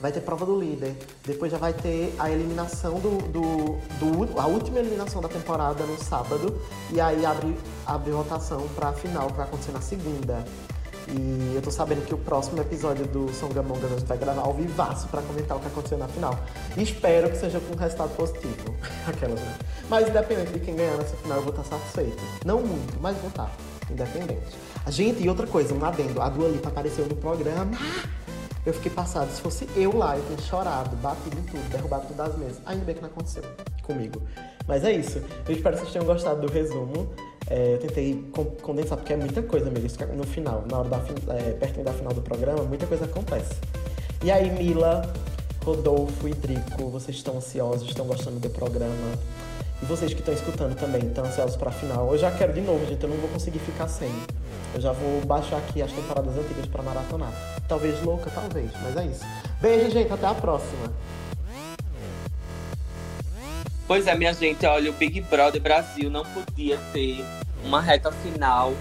vai 0.01 0.11
ter 0.11 0.20
prova 0.20 0.44
do 0.44 0.59
líder. 0.59 0.96
Depois 1.24 1.53
já 1.53 1.57
vai 1.57 1.72
ter 1.72 2.12
a 2.18 2.28
eliminação 2.30 2.94
do. 2.98 3.18
do, 3.28 3.46
do- 4.26 4.40
a 4.40 4.46
última 4.46 4.80
eliminação 4.80 5.22
da 5.22 5.28
temporada 5.28 5.84
no 5.86 5.96
sábado. 6.03 6.61
E 6.92 7.01
aí 7.01 7.24
abre, 7.24 7.57
abre 7.86 8.11
votação 8.11 8.66
pra 8.74 8.92
final, 8.92 9.28
que 9.28 9.34
vai 9.34 9.46
acontecer 9.46 9.72
na 9.72 9.80
segunda. 9.80 10.44
E 11.09 11.53
eu 11.55 11.62
tô 11.62 11.70
sabendo 11.70 12.05
que 12.07 12.14
o 12.14 12.18
próximo 12.18 12.61
episódio 12.61 13.07
do 13.07 13.32
Songamonga 13.32 13.86
a 13.86 13.90
gente 13.90 14.05
vai 14.05 14.18
gravar 14.18 14.42
ao 14.42 14.55
vivaço 14.55 15.09
pra 15.09 15.22
comentar 15.22 15.57
o 15.57 15.61
que 15.61 15.66
aconteceu 15.66 15.98
na 15.98 16.09
final. 16.09 16.38
E 16.76 16.82
espero 16.82 17.30
que 17.30 17.36
seja 17.36 17.61
com 17.61 17.74
um 17.74 17.76
resultado 17.76 18.14
positivo. 18.16 18.74
Aquelas, 19.07 19.40
né? 19.40 19.59
Mas 19.88 20.09
independente 20.09 20.53
de 20.53 20.61
quem 20.61 20.76
ganhar 20.76 20.96
nessa 20.96 21.16
final, 21.16 21.38
eu 21.38 21.42
vou 21.42 21.53
estar 21.53 21.64
satisfeito. 21.64 22.22
Não 22.44 22.61
muito, 22.61 22.98
mas 23.01 23.16
vou 23.18 23.28
estar. 23.28 23.51
Independente. 23.90 24.57
A 24.86 24.90
gente, 24.90 25.22
e 25.22 25.28
outra 25.28 25.46
coisa, 25.46 25.74
um 25.74 25.84
adendo. 25.84 26.20
A 26.20 26.28
Dua 26.28 26.48
Lipa 26.48 26.68
apareceu 26.68 27.07
no 27.07 27.16
programa. 27.16 27.76
Eu 28.66 28.74
fiquei 28.74 28.90
passado. 28.90 29.30
Se 29.30 29.40
fosse 29.40 29.68
eu 29.74 29.96
lá, 29.96 30.16
eu 30.16 30.24
tinha 30.26 30.38
chorado, 30.38 30.94
batido 30.96 31.38
em 31.38 31.42
tudo, 31.42 31.68
derrubado 31.70 32.06
tudo 32.06 32.16
das 32.16 32.36
mesas. 32.36 32.58
Ainda 32.66 32.84
bem 32.84 32.94
que 32.94 33.00
não 33.00 33.08
aconteceu 33.08 33.42
comigo. 33.82 34.20
Mas 34.66 34.84
é 34.84 34.92
isso. 34.92 35.18
Eu 35.48 35.54
espero 35.54 35.76
que 35.76 35.82
vocês 35.82 35.92
tenham 35.92 36.06
gostado 36.06 36.46
do 36.46 36.52
resumo. 36.52 37.08
É, 37.48 37.74
eu 37.74 37.78
tentei 37.78 38.22
con- 38.32 38.44
condensar, 38.62 38.98
porque 38.98 39.12
é 39.12 39.16
muita 39.16 39.42
coisa, 39.42 39.68
amiga. 39.68 39.86
Isso 39.86 39.98
No 40.14 40.24
final, 40.24 40.64
na 40.70 40.78
hora 40.80 40.88
da 40.88 40.98
é, 41.34 41.52
pertinho 41.52 41.84
da 41.84 41.92
final 41.92 42.12
do 42.12 42.20
programa, 42.22 42.62
muita 42.64 42.86
coisa 42.86 43.06
acontece. 43.06 43.54
E 44.22 44.30
aí, 44.30 44.50
Mila, 44.50 45.02
Rodolfo 45.64 46.28
e 46.28 46.32
Drico, 46.34 46.88
vocês 46.90 47.16
estão 47.16 47.38
ansiosos, 47.38 47.88
estão 47.88 48.06
gostando 48.06 48.38
do 48.38 48.50
programa? 48.50 48.94
E 49.82 49.86
vocês 49.86 50.12
que 50.12 50.20
estão 50.20 50.34
escutando 50.34 50.76
também, 50.78 51.06
estão 51.06 51.24
ansiosos 51.24 51.56
pra 51.56 51.70
final? 51.70 52.12
Eu 52.12 52.18
já 52.18 52.30
quero 52.30 52.52
de 52.52 52.60
novo, 52.60 52.84
gente, 52.86 53.02
eu 53.02 53.08
não 53.08 53.16
vou 53.16 53.30
conseguir 53.30 53.58
ficar 53.60 53.88
sem. 53.88 54.12
Eu 54.74 54.80
já 54.80 54.92
vou 54.92 55.20
baixar 55.22 55.56
aqui 55.56 55.82
as 55.82 55.90
temporadas 55.90 56.36
antigas 56.36 56.66
pra 56.66 56.82
maratonar. 56.82 57.32
Talvez 57.66 58.02
louca, 58.02 58.30
talvez, 58.30 58.70
mas 58.82 58.96
é 58.96 59.06
isso. 59.06 59.24
Beijo, 59.60 59.90
gente, 59.90 60.12
até 60.12 60.26
a 60.26 60.34
próxima. 60.34 60.92
Pois 63.86 64.06
é, 64.06 64.14
minha 64.14 64.32
gente, 64.32 64.64
olha, 64.66 64.90
o 64.90 64.94
Big 64.94 65.20
Brother 65.22 65.60
Brasil 65.60 66.10
não 66.10 66.24
podia 66.24 66.78
ter 66.92 67.24
uma 67.64 67.80
reta 67.80 68.12
final 68.12 68.72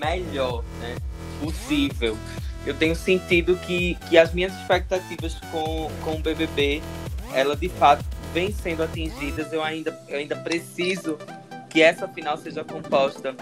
melhor, 0.00 0.62
né? 0.80 0.96
Possível. 1.40 2.16
Eu 2.64 2.74
tenho 2.74 2.96
sentido 2.96 3.56
que, 3.56 3.96
que 4.08 4.16
as 4.16 4.32
minhas 4.32 4.54
expectativas 4.54 5.34
com, 5.50 5.90
com 6.02 6.12
o 6.14 6.18
BBB, 6.20 6.80
ela 7.34 7.54
de 7.54 7.68
fato 7.68 8.02
vem 8.34 8.52
sendo 8.52 8.82
atingidas. 8.82 9.52
Eu 9.52 9.62
ainda, 9.62 9.96
eu 10.08 10.18
ainda 10.18 10.34
preciso 10.34 11.16
que 11.70 11.80
essa 11.80 12.08
final 12.08 12.36
seja 12.36 12.64
composta 12.64 13.34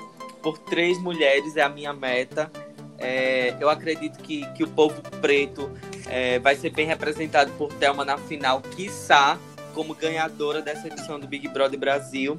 por 0.43 0.59
três 0.59 0.99
mulheres, 0.99 1.57
é 1.57 1.62
a 1.62 1.68
minha 1.68 1.95
meta. 1.95 2.53
É, 2.99 3.57
eu 3.59 3.68
acredito 3.70 4.18
que, 4.18 4.47
que 4.53 4.62
o 4.62 4.68
povo 4.68 5.01
preto 5.20 5.70
é, 6.09 6.38
vai 6.38 6.55
ser 6.55 6.70
bem 6.70 6.86
representado 6.86 7.51
por 7.53 7.72
Thelma 7.74 8.05
na 8.05 8.18
final, 8.18 8.61
quiçá 8.61 9.38
como 9.74 9.95
ganhadora 9.95 10.61
dessa 10.61 10.86
edição 10.86 11.18
do 11.18 11.26
Big 11.26 11.49
Brother 11.49 11.80
Brasil. 11.80 12.36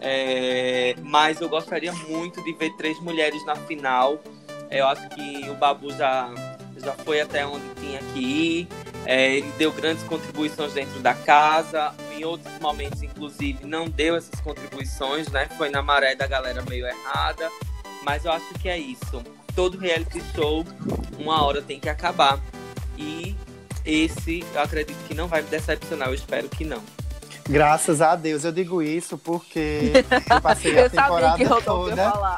É, 0.00 0.94
mas 1.02 1.40
eu 1.40 1.48
gostaria 1.48 1.92
muito 1.92 2.42
de 2.42 2.52
ver 2.52 2.76
três 2.76 3.00
mulheres 3.00 3.44
na 3.46 3.54
final. 3.54 4.20
Eu 4.70 4.86
acho 4.88 5.08
que 5.10 5.48
o 5.48 5.54
Babu 5.54 5.90
já, 5.92 6.28
já 6.76 6.92
foi 6.92 7.20
até 7.20 7.46
onde 7.46 7.64
tinha 7.80 8.00
que 8.12 8.18
ir. 8.18 8.68
É, 9.06 9.36
ele 9.36 9.50
deu 9.56 9.72
grandes 9.72 10.02
contribuições 10.04 10.72
dentro 10.72 10.98
da 11.00 11.14
casa. 11.14 11.94
Em 12.12 12.24
outros 12.24 12.52
momentos, 12.60 13.02
inclusive, 13.02 13.64
não 13.64 13.88
deu 13.88 14.16
essas 14.16 14.40
contribuições, 14.40 15.28
né? 15.28 15.48
Foi 15.56 15.70
na 15.70 15.80
maré 15.80 16.14
da 16.14 16.26
galera 16.26 16.62
meio 16.68 16.86
errada. 16.86 17.50
Mas 18.02 18.24
eu 18.24 18.32
acho 18.32 18.52
que 18.54 18.68
é 18.68 18.76
isso. 18.76 19.22
Todo 19.54 19.78
reality 19.78 20.20
show, 20.34 20.64
uma 21.18 21.42
hora 21.44 21.62
tem 21.62 21.78
que 21.78 21.88
acabar. 21.88 22.40
E 22.98 23.34
esse, 23.84 24.44
eu 24.52 24.60
acredito 24.60 24.98
que 25.06 25.14
não 25.14 25.28
vai 25.28 25.42
me 25.42 25.48
decepcionar. 25.48 26.08
Eu 26.08 26.14
espero 26.14 26.48
que 26.48 26.64
não. 26.64 26.82
Graças 27.48 28.02
a 28.02 28.16
Deus 28.16 28.44
eu 28.44 28.50
digo 28.50 28.82
isso 28.82 29.16
porque 29.16 29.92
eu 30.28 30.40
passei 30.40 30.76
a 30.76 30.82
Eu 30.82 30.90
sabia 30.90 31.02
temporada 31.02 31.36
que 31.36 31.44
Rodolfo 31.44 31.90
ia 31.90 32.10
toda. 32.10 32.36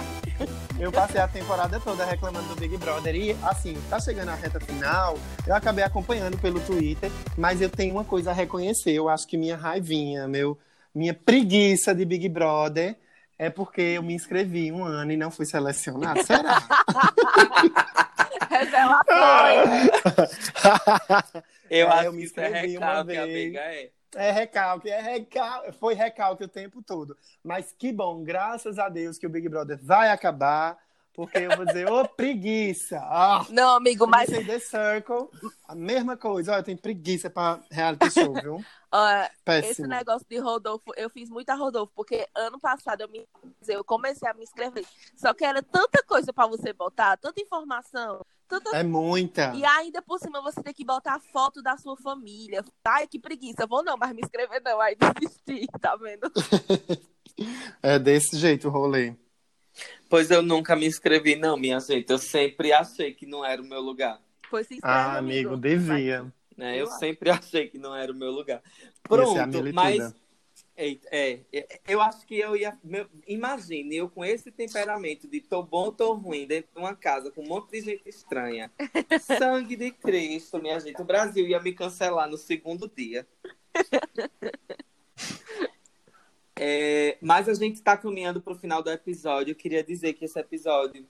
Eu 0.78 0.92
passei 0.92 1.20
a 1.20 1.26
temporada 1.28 1.80
toda 1.80 2.04
reclamando 2.04 2.48
do 2.48 2.56
Big 2.56 2.76
Brother. 2.76 3.14
E, 3.14 3.32
assim, 3.42 3.76
tá 3.90 3.98
chegando 4.00 4.28
a 4.30 4.34
reta 4.34 4.60
final. 4.60 5.18
Eu 5.46 5.54
acabei 5.54 5.82
acompanhando 5.84 6.38
pelo 6.38 6.60
Twitter. 6.60 7.10
Mas 7.36 7.60
eu 7.60 7.68
tenho 7.68 7.94
uma 7.94 8.04
coisa 8.04 8.30
a 8.30 8.34
reconhecer. 8.34 8.92
Eu 8.92 9.08
acho 9.08 9.26
que 9.26 9.36
minha 9.36 9.56
raivinha, 9.56 10.28
meu, 10.28 10.56
minha 10.94 11.12
preguiça 11.14 11.94
de 11.94 12.04
Big 12.04 12.28
Brother 12.28 12.96
é 13.38 13.50
porque 13.50 13.80
eu 13.80 14.02
me 14.02 14.14
inscrevi 14.14 14.70
um 14.72 14.84
ano 14.84 15.12
e 15.12 15.16
não 15.16 15.30
fui 15.30 15.46
selecionado. 15.46 16.22
Será? 16.24 16.62
Revelações. 18.48 19.90
Eu 21.70 21.86
É, 21.86 21.90
acho 21.90 22.04
eu 22.06 22.12
me 22.12 22.18
que 22.20 22.24
isso 22.24 22.40
é 22.40 22.48
inscrevi 22.48 22.78
uma 22.78 23.02
vez. 23.04 23.18
amiga. 23.18 23.60
É. 23.60 23.90
É 24.14 24.30
recalque, 24.30 24.88
é 24.88 25.00
recalque. 25.00 25.72
Foi 25.72 25.94
recalque 25.94 26.44
o 26.44 26.48
tempo 26.48 26.82
todo. 26.82 27.16
Mas 27.42 27.74
que 27.76 27.92
bom, 27.92 28.22
graças 28.22 28.78
a 28.78 28.88
Deus 28.88 29.18
que 29.18 29.26
o 29.26 29.30
Big 29.30 29.48
Brother 29.48 29.78
vai 29.82 30.10
acabar. 30.10 30.78
Porque 31.18 31.38
eu 31.38 31.56
vou 31.56 31.66
dizer, 31.66 31.90
ô 31.90 32.06
preguiça! 32.14 33.00
Ah, 33.02 33.44
Não, 33.50 33.74
amigo, 33.74 34.06
mas 34.06 34.30
The 34.30 34.60
Circle, 34.60 35.28
a 35.66 35.74
mesma 35.74 36.16
coisa. 36.16 36.52
Olha, 36.52 36.62
tenho 36.62 36.78
preguiça 36.78 37.28
pra 37.28 37.58
reality 37.72 38.08
show, 38.08 38.32
viu? 38.34 38.64
ó, 38.92 39.08
esse 39.64 39.82
negócio 39.82 40.24
de 40.30 40.38
Rodolfo, 40.38 40.92
eu 40.96 41.10
fiz 41.10 41.28
muita 41.28 41.56
Rodolfo, 41.56 41.92
porque 41.92 42.24
ano 42.36 42.60
passado 42.60 43.00
eu, 43.00 43.08
me, 43.08 43.26
eu 43.66 43.82
comecei 43.82 44.28
a 44.28 44.32
me 44.32 44.44
inscrever. 44.44 44.86
Só 45.16 45.34
que 45.34 45.44
era 45.44 45.60
tanta 45.60 46.04
coisa 46.04 46.32
pra 46.32 46.46
você 46.46 46.72
botar, 46.72 47.16
tanta 47.16 47.42
informação, 47.42 48.24
tanta 48.48 48.76
É 48.76 48.82
muita. 48.82 49.52
E 49.54 49.64
ainda 49.64 50.00
por 50.02 50.18
cima 50.18 50.40
você 50.40 50.62
tem 50.62 50.72
que 50.72 50.84
botar 50.84 51.14
a 51.14 51.20
foto 51.20 51.62
da 51.62 51.76
sua 51.76 51.96
família. 51.96 52.64
Ai, 52.84 53.06
que 53.06 53.18
preguiça. 53.18 53.66
Vou 53.66 53.84
não, 53.84 53.96
mas 53.96 54.12
me 54.14 54.22
inscrever 54.22 54.62
não. 54.62 54.80
Aí 54.80 54.96
desisti, 54.96 55.66
tá 55.80 55.94
vendo? 55.96 56.30
É 57.80 58.00
desse 58.00 58.36
jeito 58.36 58.66
o 58.66 58.70
rolê. 58.70 59.14
Pois 60.08 60.28
eu 60.28 60.42
nunca 60.42 60.74
me 60.74 60.86
inscrevi, 60.86 61.36
não, 61.36 61.56
minha 61.56 61.78
gente. 61.78 62.10
Eu 62.10 62.18
sempre 62.18 62.72
achei 62.72 63.14
que 63.14 63.26
não 63.26 63.44
era 63.44 63.62
o 63.62 63.64
meu 63.64 63.80
lugar. 63.80 64.20
Pois 64.50 64.66
se 64.66 64.74
inscreve, 64.74 64.98
Ah, 64.98 65.18
amigo, 65.18 65.56
devia. 65.56 66.32
Né? 66.56 66.80
Eu 66.80 66.88
sempre 66.88 67.30
achei 67.30 67.68
que 67.68 67.78
não 67.78 67.94
era 67.94 68.10
o 68.10 68.14
meu 68.14 68.32
lugar. 68.32 68.60
Pronto, 69.04 69.72
mas 69.72 70.12
É, 70.80 70.96
é, 71.10 71.80
eu 71.88 72.00
acho 72.00 72.24
que 72.24 72.38
eu 72.38 72.56
ia. 72.56 72.78
Meu, 72.84 73.08
imagine, 73.26 73.96
eu 73.96 74.08
com 74.08 74.24
esse 74.24 74.52
temperamento 74.52 75.26
de 75.26 75.40
tô 75.40 75.60
bom, 75.60 75.90
tô 75.90 76.14
ruim, 76.14 76.46
dentro 76.46 76.70
de 76.72 76.78
uma 76.78 76.94
casa 76.94 77.32
com 77.32 77.42
um 77.42 77.48
monte 77.48 77.72
de 77.72 77.80
gente 77.80 78.08
estranha. 78.08 78.70
Sangue 79.20 79.74
de 79.74 79.90
Cristo, 79.90 80.62
minha 80.62 80.78
gente. 80.78 81.02
O 81.02 81.04
Brasil 81.04 81.48
ia 81.48 81.58
me 81.58 81.72
cancelar 81.72 82.30
no 82.30 82.38
segundo 82.38 82.88
dia. 82.88 83.26
É, 86.60 87.16
mas 87.20 87.48
a 87.48 87.54
gente 87.54 87.76
está 87.76 87.96
caminhando 87.96 88.42
para 88.42 88.52
o 88.52 88.58
final 88.58 88.82
do 88.82 88.90
episódio. 88.90 89.52
Eu 89.52 89.54
queria 89.54 89.80
dizer 89.80 90.14
que 90.14 90.24
esse 90.24 90.40
episódio 90.40 91.06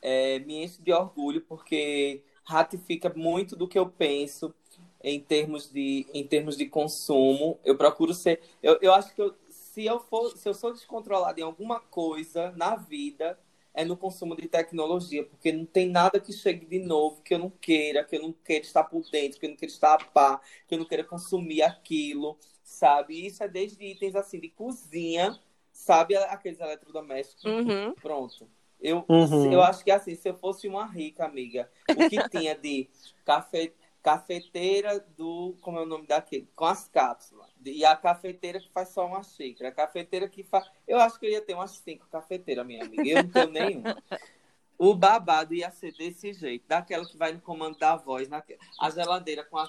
é, 0.00 0.38
me 0.38 0.64
enche 0.64 0.80
de 0.80 0.90
orgulho, 0.90 1.42
porque 1.42 2.22
ratifica 2.42 3.12
muito 3.14 3.54
do 3.54 3.68
que 3.68 3.78
eu 3.78 3.86
penso 3.86 4.54
em 5.02 5.20
termos 5.20 5.70
de, 5.70 6.06
em 6.12 6.26
termos 6.26 6.56
de 6.56 6.66
consumo. 6.66 7.58
Eu 7.64 7.76
procuro 7.76 8.12
ser. 8.14 8.40
Eu, 8.62 8.78
eu 8.80 8.92
acho 8.92 9.14
que 9.14 9.22
eu, 9.22 9.34
se, 9.50 9.84
eu 9.84 10.00
for, 10.00 10.36
se 10.36 10.48
eu 10.48 10.54
sou 10.54 10.72
descontrolado 10.72 11.38
em 11.40 11.42
alguma 11.42 11.80
coisa 11.80 12.52
na 12.52 12.76
vida, 12.76 13.38
é 13.74 13.84
no 13.84 13.96
consumo 13.96 14.34
de 14.34 14.48
tecnologia, 14.48 15.24
porque 15.24 15.52
não 15.52 15.64
tem 15.64 15.88
nada 15.88 16.18
que 16.18 16.32
chegue 16.32 16.66
de 16.66 16.80
novo 16.80 17.22
que 17.22 17.34
eu 17.34 17.38
não 17.38 17.50
queira, 17.50 18.04
que 18.04 18.16
eu 18.16 18.22
não 18.22 18.32
queira 18.32 18.64
estar 18.64 18.84
por 18.84 19.02
dentro, 19.10 19.38
que 19.38 19.46
eu 19.46 19.50
não 19.50 19.56
queira 19.56 19.72
estar 19.72 19.94
a 19.94 19.98
par, 20.04 20.42
que 20.66 20.74
eu 20.74 20.78
não 20.78 20.84
queira 20.86 21.04
consumir 21.04 21.62
aquilo, 21.62 22.36
sabe? 22.62 23.24
Isso 23.26 23.42
é 23.42 23.48
desde 23.48 23.84
itens 23.84 24.16
assim 24.16 24.40
de 24.40 24.48
cozinha, 24.48 25.38
sabe? 25.72 26.16
Aqueles 26.16 26.58
eletrodomésticos. 26.60 27.44
Uhum. 27.44 27.94
Pronto. 28.02 28.48
Eu, 28.80 29.08
Uhum. 29.08 29.52
eu 29.52 29.62
acho 29.62 29.84
que 29.84 29.90
assim, 29.90 30.14
se 30.14 30.28
eu 30.28 30.34
fosse 30.34 30.66
uma 30.68 30.86
rica 30.86 31.24
amiga, 31.24 31.70
o 31.94 32.04
que 32.04 32.20
tinha 32.20 32.54
de 32.56 32.88
café, 33.24 33.72
cafeteira 34.08 34.98
do. 35.16 35.56
Como 35.60 35.78
é 35.78 35.82
o 35.82 35.86
nome 35.86 36.06
daquele? 36.06 36.48
Com 36.54 36.64
as 36.64 36.88
cápsulas. 36.88 37.48
E 37.64 37.84
a 37.84 37.94
cafeteira 37.96 38.58
que 38.60 38.70
faz 38.70 38.88
só 38.88 39.06
uma 39.06 39.22
xícara. 39.22 39.68
A 39.68 39.72
cafeteira 39.72 40.28
que 40.28 40.42
faz. 40.42 40.68
Eu 40.86 40.98
acho 40.98 41.18
que 41.18 41.26
eu 41.26 41.30
ia 41.30 41.40
ter 41.40 41.54
umas 41.54 41.72
cinco 41.72 42.06
cafeteiras, 42.08 42.66
minha 42.66 42.84
amiga. 42.84 43.02
Eu 43.06 43.22
não 43.24 43.30
tenho 43.30 43.50
nenhuma. 43.50 44.02
O 44.80 44.94
babado 44.94 45.52
ia 45.52 45.72
ser 45.72 45.90
desse 45.96 46.32
jeito, 46.32 46.64
daquela 46.68 47.04
que 47.04 47.16
vai 47.16 47.32
no 47.32 47.40
comando 47.40 47.76
da 47.76 47.96
voz. 47.96 48.28
naque- 48.28 48.56
A 48.80 48.88
geladeira 48.88 49.42
com 49.42 49.58
a... 49.58 49.68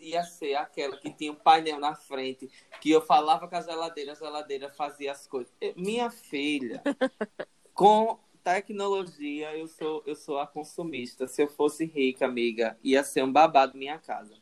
ia 0.00 0.24
ser 0.24 0.56
aquela 0.56 0.96
que 0.96 1.12
tinha 1.12 1.30
um 1.30 1.36
painel 1.36 1.78
na 1.78 1.94
frente, 1.94 2.50
que 2.80 2.90
eu 2.90 3.00
falava 3.00 3.46
com 3.46 3.54
a 3.54 3.60
geladeira, 3.60 4.10
a 4.10 4.14
geladeira 4.16 4.68
fazia 4.68 5.12
as 5.12 5.28
coisas. 5.28 5.52
Minha 5.76 6.10
filha, 6.10 6.82
com 7.72 8.18
tecnologia, 8.54 9.54
eu 9.54 9.68
sou, 9.68 10.02
eu 10.06 10.16
sou 10.16 10.38
a 10.38 10.46
consumista. 10.46 11.28
Se 11.28 11.42
eu 11.42 11.48
fosse 11.48 11.84
rica, 11.84 12.24
amiga, 12.24 12.78
ia 12.82 13.04
ser 13.04 13.22
um 13.22 13.30
babado 13.30 13.76
minha 13.76 13.98
casa. 13.98 14.34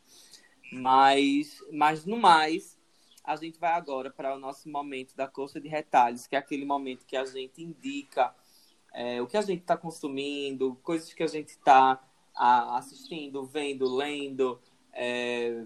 Mas, 0.71 1.61
mas 1.73 2.05
no 2.05 2.15
mais, 2.15 2.77
a 3.21 3.35
gente 3.35 3.59
vai 3.59 3.73
agora 3.73 4.09
para 4.09 4.33
o 4.33 4.39
nosso 4.39 4.69
momento 4.69 5.13
da 5.13 5.27
coxa 5.27 5.59
de 5.59 5.67
retalhos, 5.67 6.25
que 6.25 6.37
é 6.37 6.39
aquele 6.39 6.63
momento 6.63 7.05
que 7.05 7.17
a 7.17 7.25
gente 7.25 7.61
indica 7.61 8.33
é, 8.93 9.21
o 9.21 9.27
que 9.27 9.35
a 9.35 9.41
gente 9.41 9.61
está 9.61 9.75
consumindo, 9.75 10.79
coisas 10.81 11.13
que 11.13 11.23
a 11.23 11.27
gente 11.27 11.49
está 11.49 12.01
assistindo, 12.77 13.43
vendo, 13.43 13.93
lendo, 13.93 14.57
é, 14.93 15.65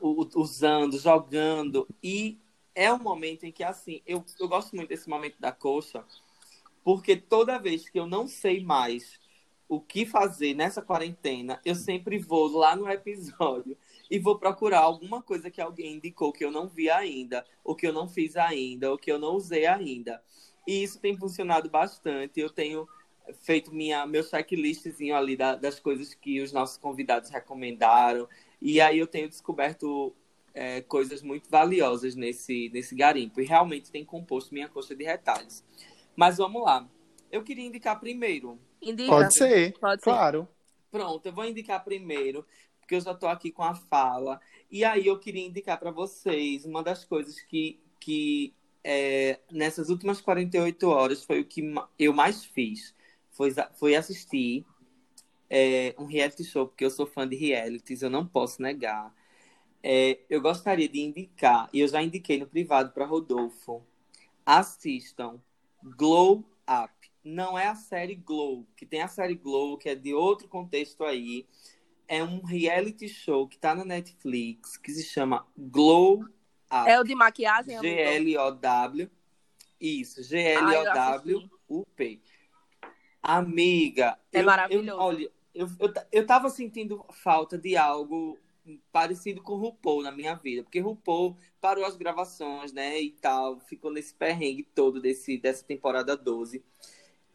usando, 0.00 0.96
jogando. 0.96 1.88
E 2.00 2.38
é 2.72 2.92
um 2.92 2.98
momento 2.98 3.44
em 3.44 3.50
que, 3.50 3.64
assim, 3.64 4.00
eu, 4.06 4.24
eu 4.38 4.46
gosto 4.46 4.76
muito 4.76 4.90
desse 4.90 5.08
momento 5.08 5.40
da 5.40 5.50
coxa, 5.50 6.04
porque 6.84 7.16
toda 7.16 7.58
vez 7.58 7.88
que 7.88 7.98
eu 7.98 8.06
não 8.06 8.26
sei 8.26 8.62
mais 8.62 9.20
o 9.68 9.80
que 9.80 10.04
fazer 10.04 10.54
nessa 10.54 10.82
quarentena, 10.82 11.60
eu 11.64 11.74
sempre 11.76 12.18
vou 12.18 12.48
lá 12.48 12.74
no 12.74 12.88
episódio 12.90 13.76
e 14.10 14.18
vou 14.18 14.36
procurar 14.36 14.80
alguma 14.80 15.22
coisa 15.22 15.50
que 15.50 15.60
alguém 15.60 15.94
indicou 15.94 16.32
que 16.32 16.44
eu 16.44 16.50
não 16.50 16.66
vi 16.68 16.90
ainda, 16.90 17.46
ou 17.62 17.76
que 17.76 17.86
eu 17.86 17.92
não 17.92 18.08
fiz 18.08 18.36
ainda, 18.36 18.90
ou 18.90 18.98
que 18.98 19.12
eu 19.12 19.18
não 19.18 19.36
usei 19.36 19.66
ainda. 19.66 20.20
E 20.66 20.82
isso 20.82 20.98
tem 20.98 21.16
funcionado 21.16 21.70
bastante. 21.70 22.40
Eu 22.40 22.50
tenho 22.50 22.88
feito 23.42 23.72
minha, 23.72 24.04
meu 24.06 24.22
checklistzinho 24.24 25.14
ali 25.14 25.36
da- 25.36 25.54
das 25.54 25.78
coisas 25.78 26.14
que 26.14 26.40
os 26.40 26.52
nossos 26.52 26.76
convidados 26.76 27.30
recomendaram. 27.30 28.28
E 28.60 28.80
aí 28.80 28.98
eu 28.98 29.06
tenho 29.06 29.28
descoberto 29.28 30.12
é, 30.52 30.80
coisas 30.80 31.22
muito 31.22 31.48
valiosas 31.48 32.16
nesse, 32.16 32.68
nesse 32.72 32.94
garimpo. 32.96 33.40
E 33.40 33.44
realmente 33.44 33.90
tem 33.90 34.04
composto 34.04 34.52
minha 34.52 34.68
coxa 34.68 34.96
de 34.96 35.04
retalhos. 35.04 35.62
Mas 36.16 36.36
vamos 36.38 36.62
lá. 36.62 36.88
Eu 37.30 37.42
queria 37.42 37.64
indicar 37.64 37.98
primeiro. 38.00 38.58
Indica. 38.82 39.10
Pode 39.10 39.34
ser, 39.34 39.78
Pode 39.78 40.02
ser. 40.02 40.10
claro. 40.10 40.48
Pronto, 40.90 41.24
eu 41.24 41.32
vou 41.32 41.44
indicar 41.44 41.84
primeiro, 41.84 42.44
porque 42.80 42.96
eu 42.96 43.00
já 43.00 43.12
estou 43.12 43.28
aqui 43.28 43.52
com 43.52 43.62
a 43.62 43.74
fala. 43.74 44.40
E 44.70 44.84
aí 44.84 45.06
eu 45.06 45.18
queria 45.18 45.46
indicar 45.46 45.78
para 45.78 45.90
vocês 45.90 46.64
uma 46.64 46.82
das 46.82 47.04
coisas 47.04 47.40
que, 47.40 47.78
que 48.00 48.52
é, 48.82 49.38
nessas 49.50 49.88
últimas 49.88 50.20
48 50.20 50.88
horas 50.88 51.24
foi 51.24 51.40
o 51.40 51.44
que 51.44 51.62
eu 51.98 52.12
mais 52.12 52.44
fiz. 52.44 52.94
Foi, 53.30 53.54
foi 53.74 53.94
assistir 53.94 54.66
é, 55.48 55.94
um 55.98 56.04
reality 56.04 56.44
show, 56.44 56.66
porque 56.66 56.84
eu 56.84 56.90
sou 56.90 57.06
fã 57.06 57.28
de 57.28 57.36
realities, 57.36 58.02
eu 58.02 58.10
não 58.10 58.26
posso 58.26 58.60
negar. 58.60 59.14
É, 59.82 60.18
eu 60.28 60.40
gostaria 60.40 60.88
de 60.88 61.00
indicar, 61.00 61.68
e 61.72 61.80
eu 61.80 61.88
já 61.88 62.02
indiquei 62.02 62.38
no 62.38 62.46
privado 62.46 62.92
para 62.92 63.06
Rodolfo, 63.06 63.82
assistam 64.44 65.40
Glow 65.82 66.44
Up. 66.68 66.92
Não 67.22 67.58
é 67.58 67.66
a 67.68 67.74
série 67.74 68.14
Glow, 68.14 68.66
que 68.76 68.86
tem 68.86 69.02
a 69.02 69.08
série 69.08 69.34
Glow, 69.34 69.76
que 69.76 69.88
é 69.88 69.94
de 69.94 70.14
outro 70.14 70.48
contexto 70.48 71.04
aí. 71.04 71.46
É 72.08 72.24
um 72.24 72.42
reality 72.42 73.08
show 73.08 73.46
que 73.46 73.58
tá 73.58 73.74
na 73.74 73.84
Netflix, 73.84 74.76
que 74.76 74.90
se 74.92 75.04
chama 75.04 75.46
Glow 75.56 76.22
Up. 76.22 76.88
É 76.88 76.98
o 76.98 77.04
de 77.04 77.14
maquiagem? 77.14 77.78
G-L-O-W. 77.78 79.10
Isso, 79.80 80.22
G-L-O-W-U-P. 80.22 82.20
Amiga, 83.22 84.18
É 84.32 84.40
eu- 84.40 84.44
maravilhoso. 84.44 84.88
Eu, 84.88 84.96
olha, 84.98 85.30
eu, 85.54 85.68
eu, 85.78 85.92
eu 86.10 86.26
tava 86.26 86.48
sentindo 86.48 87.04
falta 87.12 87.58
de 87.58 87.76
algo 87.76 88.38
parecido 88.92 89.42
com 89.42 89.56
RuPaul 89.56 90.02
na 90.02 90.12
minha 90.12 90.34
vida, 90.34 90.62
porque 90.62 90.80
RuPaul 90.80 91.36
parou 91.60 91.84
as 91.84 91.96
gravações, 91.96 92.72
né, 92.72 93.00
e 93.00 93.10
tal, 93.10 93.60
ficou 93.60 93.92
nesse 93.92 94.14
perrengue 94.14 94.62
todo 94.62 95.00
desse, 95.00 95.38
dessa 95.38 95.64
temporada 95.64 96.16
12. 96.16 96.62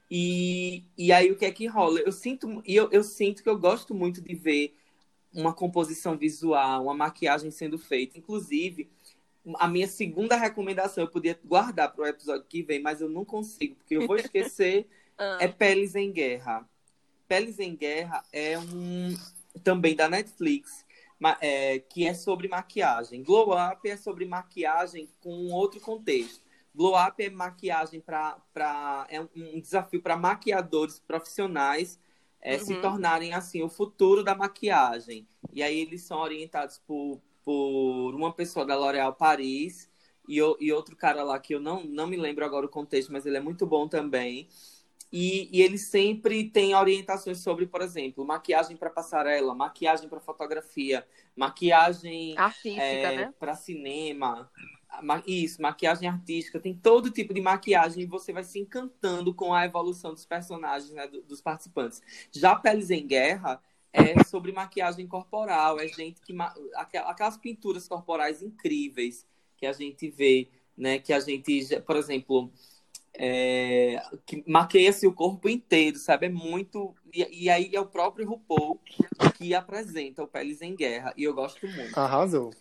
E, 0.09 0.83
e 0.97 1.11
aí 1.11 1.31
o 1.31 1.36
que 1.36 1.45
é 1.45 1.51
que 1.51 1.65
rola? 1.65 1.99
Eu 1.99 2.11
sinto, 2.11 2.61
eu, 2.65 2.89
eu 2.91 3.03
sinto 3.03 3.41
que 3.41 3.49
eu 3.49 3.57
gosto 3.57 3.93
muito 3.93 4.21
de 4.21 4.36
ver 4.36 4.75
uma 5.33 5.53
composição 5.53 6.17
visual, 6.17 6.83
uma 6.83 6.93
maquiagem 6.93 7.51
sendo 7.51 7.77
feita. 7.77 8.17
Inclusive, 8.17 8.89
a 9.55 9.67
minha 9.67 9.88
segunda 9.88 10.36
recomendação 10.36 11.03
eu 11.03 11.09
podia 11.09 11.38
guardar 11.43 11.91
para 11.91 12.03
o 12.03 12.07
episódio 12.07 12.45
que 12.47 12.63
vem, 12.63 12.79
mas 12.79 13.01
eu 13.01 13.09
não 13.09 13.25
consigo, 13.25 13.75
porque 13.75 13.97
eu 13.97 14.07
vou 14.07 14.15
esquecer. 14.15 14.88
Ah, 15.17 15.38
é 15.39 15.47
Peles 15.47 15.95
em 15.95 16.11
Guerra. 16.11 16.67
Peles 17.25 17.57
em 17.57 17.73
Guerra 17.73 18.21
é 18.33 18.59
um 18.59 19.15
também 19.63 19.95
da 19.95 20.09
Netflix, 20.09 20.84
é, 21.41 21.80
que 21.80 22.05
é 22.07 22.13
sobre 22.13 22.47
maquiagem. 22.47 23.24
Glow 23.24 23.51
Up 23.53 23.88
é 23.89 23.97
sobre 23.97 24.26
maquiagem 24.26 25.09
com 25.22 25.51
outro 25.51 25.80
contexto. 25.80 26.43
Glow 26.74 26.95
Up 26.97 27.24
é 27.24 27.30
maquiagem 27.30 28.01
para 28.01 29.07
é 29.09 29.22
um- 29.22 29.59
desafio 29.61 30.01
para 30.01 30.18
maquiadores 30.18 30.99
profissionais 30.99 31.99
é, 32.41 32.57
se 32.57 32.76
Uhum. 32.76 32.82
tornarem 32.82 33.34
assim 33.34 33.63
o 33.63 33.70
futuro 33.70 34.24
da 34.24 34.36
maquiagem. 34.36 35.28
E 35.53 35.63
aí 35.63 35.80
eles 35.80 36.03
são 36.03 36.20
orientados 36.20 36.78
por, 36.80 37.22
por 37.43 38.13
uma 38.13 38.34
pessoa 38.34 38.66
da 38.66 38.76
L'Oréal 38.78 39.13
Paris 39.13 39.89
e, 40.28 40.36
e 40.38 40.72
outro 40.74 40.95
cara 40.95 41.24
lá 41.24 41.39
que 41.39 41.55
eu 41.55 41.59
não, 41.59 41.84
não 41.86 42.07
me 42.07 42.18
lembro 42.18 42.45
agora 42.45 42.66
o 42.66 42.70
contexto, 42.70 43.11
mas 43.11 43.26
ele 43.26 43.38
é 43.38 43.39
muito 43.39 43.66
bom 43.66 43.88
também. 43.88 44.47
E, 45.12 45.49
e 45.58 45.62
ele 45.62 45.78
sempre 45.78 46.49
tem 46.49 46.76
orientações 46.76 47.39
sobre, 47.39 47.66
por 47.68 47.82
exemplo, 47.82 48.26
maquiagem 48.26 48.76
para 48.76 48.89
passarela, 48.89 49.56
maquiagem 49.56 50.10
para 50.10 50.20
fotografia, 50.20 51.06
maquiagem 51.36 52.36
artística, 52.38 52.82
é, 52.82 53.16
né? 53.16 53.34
para 53.39 53.56
cinema. 53.56 54.51
Ma- 55.01 55.24
Isso, 55.28 55.62
maquiagem 55.62 56.08
artística, 56.08 56.60
tem 56.60 56.74
todo 56.74 57.12
tipo 57.12 57.34
de 57.34 57.41
maquiagem 57.41 58.03
e 58.03 58.06
você 58.06 58.32
vai 58.32 58.43
se 58.43 58.60
encantando 58.60 59.34
com 59.34 59.53
a 59.53 59.66
evolução 59.66 60.14
dos 60.14 60.26
personagens, 60.26 60.91
né, 60.91 61.08
do- 61.08 61.22
dos 61.24 61.41
participantes. 61.41 62.01
Já 62.32 62.56
Peles 62.56 62.89
em 62.89 63.06
Guerra 63.06 63.62
é 63.91 64.24
sobre 64.24 64.51
maquiagem 64.51 65.08
corporal, 65.08 65.80
é 65.80 65.88
gente 65.88 66.22
que. 66.22 66.34
Aquelas 67.06 67.38
pinturas 67.38 67.88
corporais 67.88 68.41
incríveis 68.41 69.26
que 69.58 69.66
a 69.66 69.74
gente 69.74 70.10
vê, 70.10 70.49
né? 70.78 70.99
Que 70.99 71.14
a 71.14 71.20
gente, 71.20 71.80
por 71.82 71.95
exemplo, 71.95 72.51
é, 73.18 74.01
que 74.26 74.43
maqueia-se 74.47 75.07
o 75.07 75.13
corpo 75.13 75.49
inteiro, 75.49 75.97
sabe? 75.97 76.28
É 76.28 76.30
muito. 76.30 76.95
E, 77.13 77.45
e 77.45 77.49
aí 77.49 77.72
é 77.74 77.80
o 77.80 77.86
próprio 77.86 78.28
RuPaul 78.28 78.80
que 79.38 79.53
apresenta 79.53 80.24
o 80.24 80.28
Peles 80.28 80.61
em 80.61 80.76
Guerra, 80.76 81.13
e 81.18 81.24
eu 81.24 81.34
gosto 81.34 81.68
muito. 81.68 81.97
Arrasou. 81.97 82.51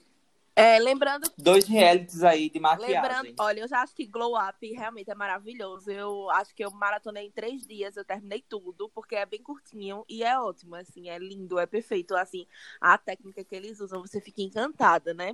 É, 0.57 0.79
lembrando 0.79 1.29
Dois 1.37 1.67
realities 1.67 2.23
aí 2.23 2.49
de 2.49 2.61
maquiagem. 2.61 2.95
Lembrando, 2.95 3.35
olha, 3.41 3.61
eu 3.61 3.69
já 3.69 3.83
acho 3.83 3.95
que 3.95 4.07
Glow 4.07 4.35
Up 4.39 4.73
realmente 4.73 5.11
é 5.11 5.15
maravilhoso. 5.15 5.91
Eu 5.91 6.31
acho 6.31 6.55
que 6.55 6.65
eu 6.65 6.71
maratonei 6.71 7.27
em 7.27 7.31
três 7.31 7.67
dias, 7.67 7.97
eu 7.97 8.05
terminei 8.05 8.45
tudo, 8.49 8.89
porque 8.95 9.17
é 9.17 9.27
bem 9.27 9.43
curtinho 9.43 10.05
e 10.09 10.23
é 10.23 10.39
ótimo, 10.39 10.77
assim, 10.77 11.09
é 11.09 11.19
lindo, 11.19 11.59
é 11.59 11.67
perfeito, 11.67 12.15
assim, 12.15 12.47
a 12.81 12.97
técnica 12.97 13.43
que 13.43 13.55
eles 13.55 13.81
usam, 13.81 14.01
você 14.01 14.21
fica 14.21 14.43
encantada, 14.43 15.13
né? 15.13 15.33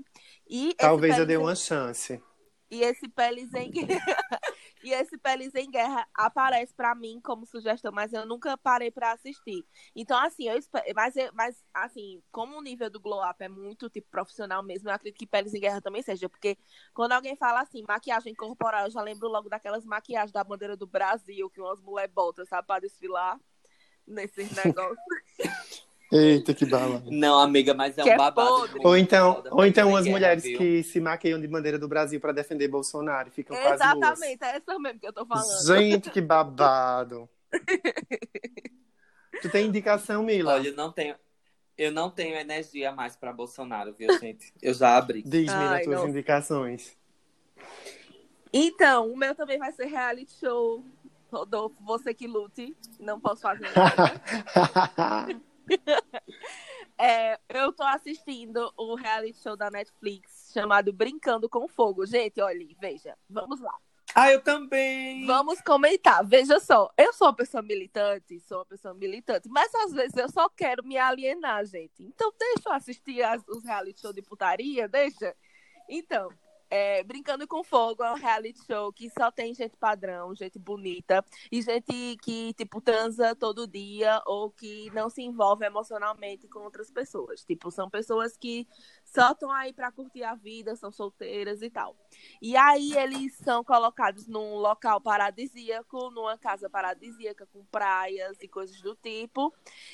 E 0.49 0.75
Talvez 0.75 1.19
eu 1.19 1.27
dê 1.27 1.37
uma 1.37 1.55
chance. 1.55 2.21
E 2.71 2.83
esse 2.83 3.09
Peles 3.09 3.53
em 3.53 3.73
e 4.83 4.93
esse 4.93 5.19
Peles 5.19 5.55
em 5.55 5.69
Guerra 5.69 6.07
aparece 6.15 6.73
pra 6.73 6.95
mim 6.95 7.21
como 7.21 7.45
sugestão, 7.45 7.91
mas 7.93 8.13
eu 8.13 8.25
nunca 8.25 8.57
parei 8.57 8.91
pra 8.91 9.13
assistir. 9.13 9.67
Então, 9.95 10.17
assim, 10.17 10.49
eu. 10.49 10.59
Mas, 10.95 11.15
mas, 11.35 11.65
assim, 11.75 12.23
como 12.31 12.57
o 12.57 12.63
nível 12.63 12.89
do 12.89 13.01
Glow 13.01 13.29
Up 13.29 13.43
é 13.43 13.49
muito, 13.49 13.91
tipo, 13.91 14.09
profissional 14.09 14.63
mesmo, 14.63 14.89
eu 14.89 14.95
acredito 14.95 15.19
que 15.19 15.27
Peles 15.27 15.53
em 15.53 15.61
Guerra 15.61 15.81
também 15.81 16.03
seja. 16.03 16.29
Porque 16.29 16.57
quando 16.95 17.13
alguém 17.13 17.35
fala 17.37 17.61
assim, 17.61 17.83
maquiagem 17.87 18.35
corporal, 18.35 18.85
eu 18.87 18.91
já 18.91 19.03
lembro 19.03 19.29
logo 19.29 19.49
daquelas 19.49 19.85
maquiagens 19.85 20.33
da 20.33 20.45
bandeira 20.45 20.77
do 20.77 20.87
Brasil, 20.87 21.51
que 21.51 21.61
umas 21.61 21.81
mulheres 21.81 22.15
botam, 22.15 22.45
sabe, 22.47 22.67
pra 22.67 22.79
desfilar 22.79 23.39
nesses 24.07 24.51
negócios. 24.53 24.97
Eita, 26.13 26.53
que 26.53 26.67
bala. 26.67 27.03
Não, 27.07 27.39
amiga, 27.39 27.73
mas 27.73 27.97
é 27.97 28.03
Que 28.03 28.11
um 28.11 28.13
é 28.13 28.17
babado. 28.17 28.69
muito 28.71 28.87
Ou 28.87 28.97
então, 28.97 29.45
ou 29.53 29.65
então 29.65 29.95
as 29.95 30.05
Guerra, 30.05 30.17
mulheres 30.17 30.43
viu? 30.43 30.59
que 30.59 30.83
se 30.83 30.99
maqueiam 31.01 31.41
de 31.41 31.47
bandeira 31.47 31.79
do 31.79 31.87
Brasil 31.87 32.21
pra 32.21 32.33
defender 32.33 32.67
Bolsonaro 32.67 33.29
e 33.29 33.31
ficam 33.31 33.57
quase 33.57 33.83
nuas. 33.95 34.19
Exatamente, 34.19 34.45
é 34.45 34.57
essa 34.57 34.79
mesmo 34.79 34.99
que 34.99 35.07
eu 35.07 35.13
tô 35.13 35.25
falando. 35.25 35.67
Gente, 35.67 36.11
que 36.11 36.21
babado. 36.21 37.29
tu 39.41 39.49
tem 39.51 39.67
indicação, 39.67 40.25
Mila? 40.25 40.55
Olha, 40.55 40.69
eu 40.69 40.75
não 40.77 40.91
tenho. 40.91 41.15
Eu 41.79 41.93
não 41.93 42.11
tenho 42.11 42.35
energia 42.37 42.93
mais 42.93 43.17
pra 43.17 43.33
Bolsonaro, 43.33 43.95
viu, 43.95 44.19
gente? 44.19 44.53
Eu 44.61 44.75
já 44.75 44.97
abri. 44.99 45.23
Diz, 45.23 45.47
Mila, 45.55 45.77
Ai, 45.77 45.83
tuas 45.85 46.01
não. 46.01 46.09
indicações. 46.09 46.95
Então, 48.53 49.11
o 49.11 49.17
meu 49.17 49.35
também 49.35 49.59
vai 49.59 49.73
ser 49.73 49.87
reality 49.87 50.33
show. 50.39 50.85
Rodolfo, 51.33 51.77
você 51.83 52.13
que 52.13 52.27
lute. 52.27 52.77
Não 52.99 53.19
posso 53.21 53.43
fazer 53.43 53.71
nada. 53.75 55.41
É, 56.99 57.39
eu 57.49 57.73
tô 57.73 57.83
assistindo 57.83 58.71
o 58.77 58.95
reality 58.95 59.39
show 59.43 59.57
da 59.57 59.71
Netflix 59.71 60.51
chamado 60.53 60.93
Brincando 60.93 61.49
com 61.49 61.67
Fogo. 61.67 62.05
Gente, 62.05 62.43
olha, 62.43 62.67
veja, 62.79 63.17
vamos 63.29 63.59
lá. 63.59 63.75
Ah, 64.15 64.31
eu 64.31 64.43
também! 64.43 65.25
Vamos 65.25 65.63
comentar. 65.63 66.23
Veja 66.27 66.61
só, 66.61 66.93
eu 66.99 67.11
sou 67.15 67.29
uma 67.29 67.35
pessoa 67.35 67.63
militante, 67.63 68.39
sou 68.41 68.59
uma 68.59 68.67
pessoa 68.67 68.93
militante, 68.93 69.49
mas 69.49 69.75
às 69.77 69.93
vezes 69.93 70.15
eu 70.17 70.29
só 70.29 70.47
quero 70.51 70.85
me 70.85 70.99
alienar, 70.99 71.65
gente. 71.65 72.03
Então 72.03 72.31
deixa 72.39 72.69
eu 72.69 72.73
assistir 72.73 73.23
as- 73.23 73.47
os 73.49 73.65
reality 73.65 73.99
show 74.01 74.13
de 74.13 74.21
putaria, 74.21 74.87
deixa. 74.87 75.35
Então, 75.89 76.29
é, 76.71 77.03
Brincando 77.03 77.47
com 77.49 77.65
Fogo 77.65 78.05
é 78.05 78.13
um 78.13 78.17
reality 78.17 78.65
show 78.65 78.93
que 78.93 79.11
só 79.11 79.31
tem 79.31 79.53
gente 79.53 79.77
padrão, 79.77 80.35
gente 80.35 80.59
bonita 80.59 81.25
e 81.51 81.61
gente 81.61 82.17
que, 82.23 82.55
tipo, 82.55 82.81
transa 82.81 83.35
todo 83.35 83.67
dia 83.67 84.23
ou 84.25 84.51
que 84.51 84.89
não 84.93 85.11
se 85.11 85.21
envolve 85.23 85.65
emocionalmente 85.67 86.47
com 86.49 86.61
outras 86.61 86.91
pessoas. 86.91 87.45
Tipo, 87.45 87.71
são 87.71 87.91
pessoas 87.91 88.37
que 88.37 88.69
só 89.05 89.33
estão 89.33 89.51
aí 89.51 89.73
pra 89.73 89.91
curtir 89.91 90.23
a 90.23 90.35
vida, 90.35 90.77
são 90.77 90.93
solteiras 90.93 91.61
e 91.61 91.71
tal. 91.71 91.97
E 92.41 92.57
aí 92.57 92.97
eles 92.97 93.35
são 93.37 93.65
colocados 93.65 94.29
num 94.29 94.55
local 94.55 95.01
paradisíaco, 95.01 96.11
numa 96.11 96.39
casa 96.39 96.71
paradisíaca 96.71 97.47
com 97.47 97.65
praias 97.65 98.41
e 98.41 98.49
coisas 98.49 98.81
do 98.81 98.95
tipo. 98.95 99.53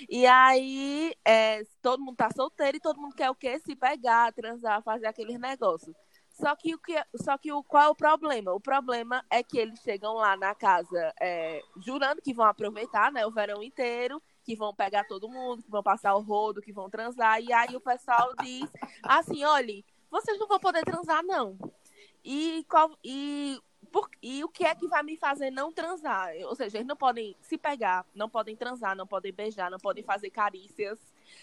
E 0.09 0.27
aí 0.27 1.15
é, 1.25 1.65
todo 1.81 2.05
mundo 2.05 2.17
tá 2.17 2.29
solteiro 2.31 2.77
e 2.77 2.81
todo 2.81 3.01
mundo 3.01 3.15
quer 3.15 3.31
o 3.31 3.35
quê? 3.35 3.59
Se 3.61 3.75
pegar, 3.75 4.33
transar, 4.33 4.83
fazer 4.83 5.07
aqueles 5.07 5.39
negócios. 5.39 5.97
Só 6.39 6.55
que 6.55 6.75
o 6.75 6.79
que, 6.79 7.03
só 7.15 7.39
que 7.39 7.51
o 7.51 7.63
qual 7.63 7.85
é 7.85 7.89
o 7.89 7.95
problema? 7.95 8.53
O 8.53 8.61
problema 8.61 9.25
é 9.31 9.43
que 9.43 9.59
eles 9.59 9.81
chegam 9.81 10.15
lá 10.15 10.37
na 10.37 10.55
casa 10.55 11.15
é, 11.19 11.63
jurando 11.79 12.21
que 12.21 12.35
vão 12.35 12.45
aproveitar, 12.45 13.11
né, 13.11 13.27
o 13.27 13.31
verão 13.31 13.63
inteiro, 13.63 14.23
que 14.45 14.55
vão 14.55 14.75
pegar 14.75 15.05
todo 15.05 15.31
mundo, 15.31 15.63
que 15.63 15.71
vão 15.71 15.83
passar 15.83 16.15
o 16.15 16.21
rodo, 16.21 16.61
que 16.61 16.73
vão 16.73 16.91
transar. 16.91 17.41
E 17.41 17.53
aí 17.53 17.75
o 17.75 17.81
pessoal 17.81 18.35
diz 18.43 18.71
assim, 19.03 19.45
olha, 19.45 19.83
vocês 20.11 20.39
não 20.39 20.47
vão 20.47 20.61
poder 20.61 20.85
transar 20.85 21.23
não. 21.25 21.57
E, 22.23 22.67
qual, 22.69 22.91
e, 23.03 23.59
por, 23.91 24.11
e 24.23 24.45
o 24.45 24.49
que 24.49 24.65
é 24.65 24.75
que 24.75 24.87
vai 24.87 25.03
me 25.03 25.17
fazer 25.17 25.51
não 25.51 25.73
transar? 25.73 26.35
Ou 26.45 26.55
seja, 26.55 26.77
eles 26.77 26.87
não 26.87 26.97
podem 26.97 27.35
se 27.41 27.57
pegar, 27.57 28.05
não 28.15 28.29
podem 28.29 28.55
transar, 28.55 28.95
não 28.95 29.07
podem 29.07 29.33
beijar, 29.33 29.71
não 29.71 29.79
podem 29.79 30.05
fazer 30.05 30.29
carícias, 30.29 30.99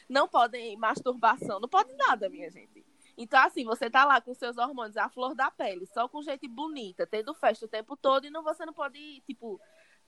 não 0.08 0.28
podem 0.28 0.78
masturbação, 0.78 1.60
não 1.60 1.68
podem 1.68 1.96
nada, 1.98 2.30
minha 2.30 2.50
gente. 2.52 2.83
Então, 3.18 3.40
assim, 3.44 3.64
você 3.64 3.90
tá 3.90 4.06
lá 4.06 4.20
com 4.20 4.34
seus 4.34 4.58
hormônios 4.58 4.98
à 4.98 5.08
flor 5.10 5.36
da 5.36 5.52
pele, 5.52 5.86
só 5.86 6.08
com 6.08 6.22
gente 6.22 6.48
bonita, 6.48 7.06
tendo 7.06 7.34
festa 7.34 7.66
o 7.66 7.70
tempo 7.70 7.96
todo, 7.96 8.26
e 8.26 8.30
não, 8.30 8.44
você 8.44 8.66
não 8.66 8.74
pode, 8.74 9.22
tipo, 9.22 9.60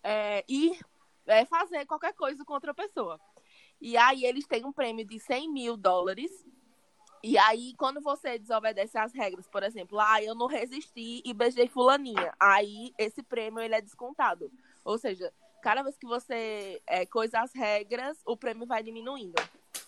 é, 0.04 0.44
ir 0.48 0.80
é, 1.28 1.46
fazer 1.46 1.86
qualquer 1.86 2.14
coisa 2.14 2.44
com 2.44 2.54
outra 2.54 2.74
pessoa. 2.74 3.20
E 3.80 3.98
aí 3.98 4.26
eles 4.26 4.48
têm 4.48 4.66
um 4.66 4.72
prêmio 4.72 5.06
de 5.06 5.20
100 5.20 5.52
mil 5.52 5.78
dólares. 5.78 6.32
E 7.24 7.38
aí, 7.38 7.74
quando 7.78 8.02
você 8.02 8.38
desobedece 8.38 8.98
às 8.98 9.14
regras, 9.14 9.48
por 9.48 9.64
exemplo, 9.64 10.00
ah, 10.00 10.22
eu 10.22 10.36
não 10.36 10.48
resisti 10.48 11.22
e 11.26 11.34
beijei 11.34 11.68
fulaninha, 11.68 12.34
aí 12.40 12.94
esse 12.98 13.24
prêmio 13.24 13.62
ele 13.62 13.74
é 13.74 13.82
descontado. 13.82 14.52
Ou 14.84 14.98
seja, 14.98 15.34
cada 15.62 15.82
vez 15.82 15.98
que 15.98 16.06
você 16.06 16.82
é, 16.86 17.06
coisa 17.06 17.40
as 17.40 17.52
regras, 17.54 18.22
o 18.26 18.38
prêmio 18.38 18.68
vai 18.68 18.84
diminuindo. 18.84 19.42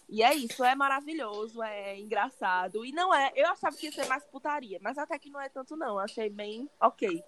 E 0.10 0.24
é 0.24 0.34
isso, 0.34 0.64
é 0.64 0.74
maravilhoso, 0.74 1.62
é 1.62 2.00
engraçado. 2.00 2.86
E 2.86 2.92
não 2.92 3.14
é, 3.14 3.32
eu 3.36 3.48
achava 3.48 3.76
que 3.76 3.88
ia 3.88 3.92
ser 3.92 4.06
mais 4.08 4.24
putaria, 4.26 4.80
mas 4.82 4.98
até 4.98 5.20
que 5.20 5.30
não 5.30 5.40
é 5.40 5.50
tanto 5.50 5.76
não, 5.76 6.00
achei 6.00 6.30
bem 6.30 6.70
ok. 6.80 7.22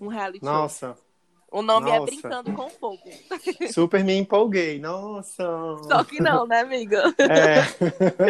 Um 0.00 0.08
reality 0.08 0.44
show. 0.44 0.52
Nossa, 0.52 0.98
O 1.50 1.62
nome 1.62 1.90
é 1.90 1.98
nossa. 1.98 2.10
Brincando 2.10 2.52
com 2.52 2.68
Fogo. 2.68 3.02
super 3.72 4.04
me 4.04 4.14
empolguei. 4.14 4.78
Nossa. 4.78 5.44
Só 5.88 6.04
que 6.04 6.20
não, 6.20 6.46
né, 6.46 6.60
amiga? 6.60 7.02
É. 7.18 7.64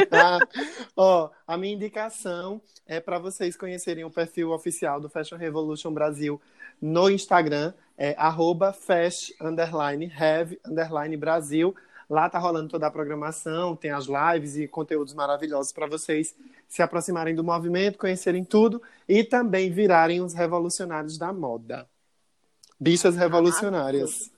Ó, 0.97 1.31
a 1.47 1.57
minha 1.57 1.75
indicação 1.75 2.61
é 2.87 3.01
para 3.01 3.19
vocês 3.19 3.57
conhecerem 3.57 4.05
o 4.05 4.11
perfil 4.11 4.53
oficial 4.53 5.01
do 5.01 5.09
Fashion 5.09 5.37
Revolution 5.37 5.93
Brasil 5.93 6.41
no 6.81 7.11
Instagram, 7.11 7.73
é 7.97 8.15
arroba 8.19 8.73
fast, 8.73 9.35
underline, 9.41 10.13
have, 10.19 10.61
underline, 10.65 11.17
Brasil. 11.17 11.75
Lá 12.09 12.31
tá 12.31 12.39
rolando 12.39 12.69
toda 12.69 12.87
a 12.87 12.91
programação, 12.91 13.75
tem 13.75 13.91
as 13.91 14.07
lives 14.07 14.57
e 14.57 14.69
conteúdos 14.69 15.13
maravilhosos 15.13 15.73
para 15.73 15.87
vocês 15.87 16.37
se 16.69 16.81
aproximarem 16.81 17.35
do 17.35 17.43
movimento, 17.43 17.99
conhecerem 17.99 18.45
tudo 18.45 18.81
e 19.09 19.25
também 19.25 19.71
virarem 19.71 20.21
os 20.21 20.33
revolucionários 20.33 21.19
da 21.19 21.33
moda. 21.33 21.89
Bichas 22.79 23.17
revolucionárias. 23.17 24.31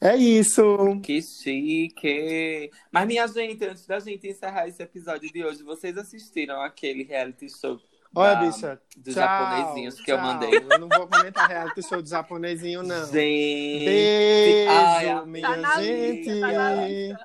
É 0.00 0.16
isso. 0.16 1.00
Que 1.00 1.22
chique! 1.22 2.70
Mas, 2.90 3.06
minha 3.06 3.26
gente, 3.28 3.64
antes 3.64 3.86
da 3.86 4.00
gente 4.00 4.26
encerrar 4.26 4.66
esse 4.66 4.82
episódio 4.82 5.32
de 5.32 5.44
hoje, 5.44 5.62
vocês 5.62 5.96
assistiram 5.96 6.60
aquele 6.60 7.04
reality 7.04 7.48
show 7.48 7.78
Olha, 8.14 8.34
da- 8.34 8.40
bicha. 8.40 8.80
dos 8.96 9.14
tchau, 9.14 9.22
japonesinhos 9.22 10.00
que 10.00 10.12
eu 10.12 10.16
tchau. 10.18 10.26
mandei? 10.26 10.50
Eu 10.56 10.78
não 10.78 10.88
vou 10.88 11.06
comentar 11.08 11.48
reality 11.48 11.82
show 11.82 12.02
de 12.02 12.10
japonesinho, 12.10 12.82
não. 12.82 13.06
Gente! 13.06 13.84
Beijo, 13.84 14.70
Ai, 14.70 15.24
minha 15.26 15.48
Tá 15.62 15.80
gente. 15.80 16.40
tá 16.40 16.52
na 16.52 16.74
lista. 16.86 17.24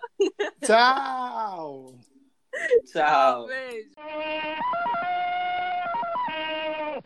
Tchau. 0.65 1.93
Tchau! 2.91 3.47
Beijo. 3.47 3.89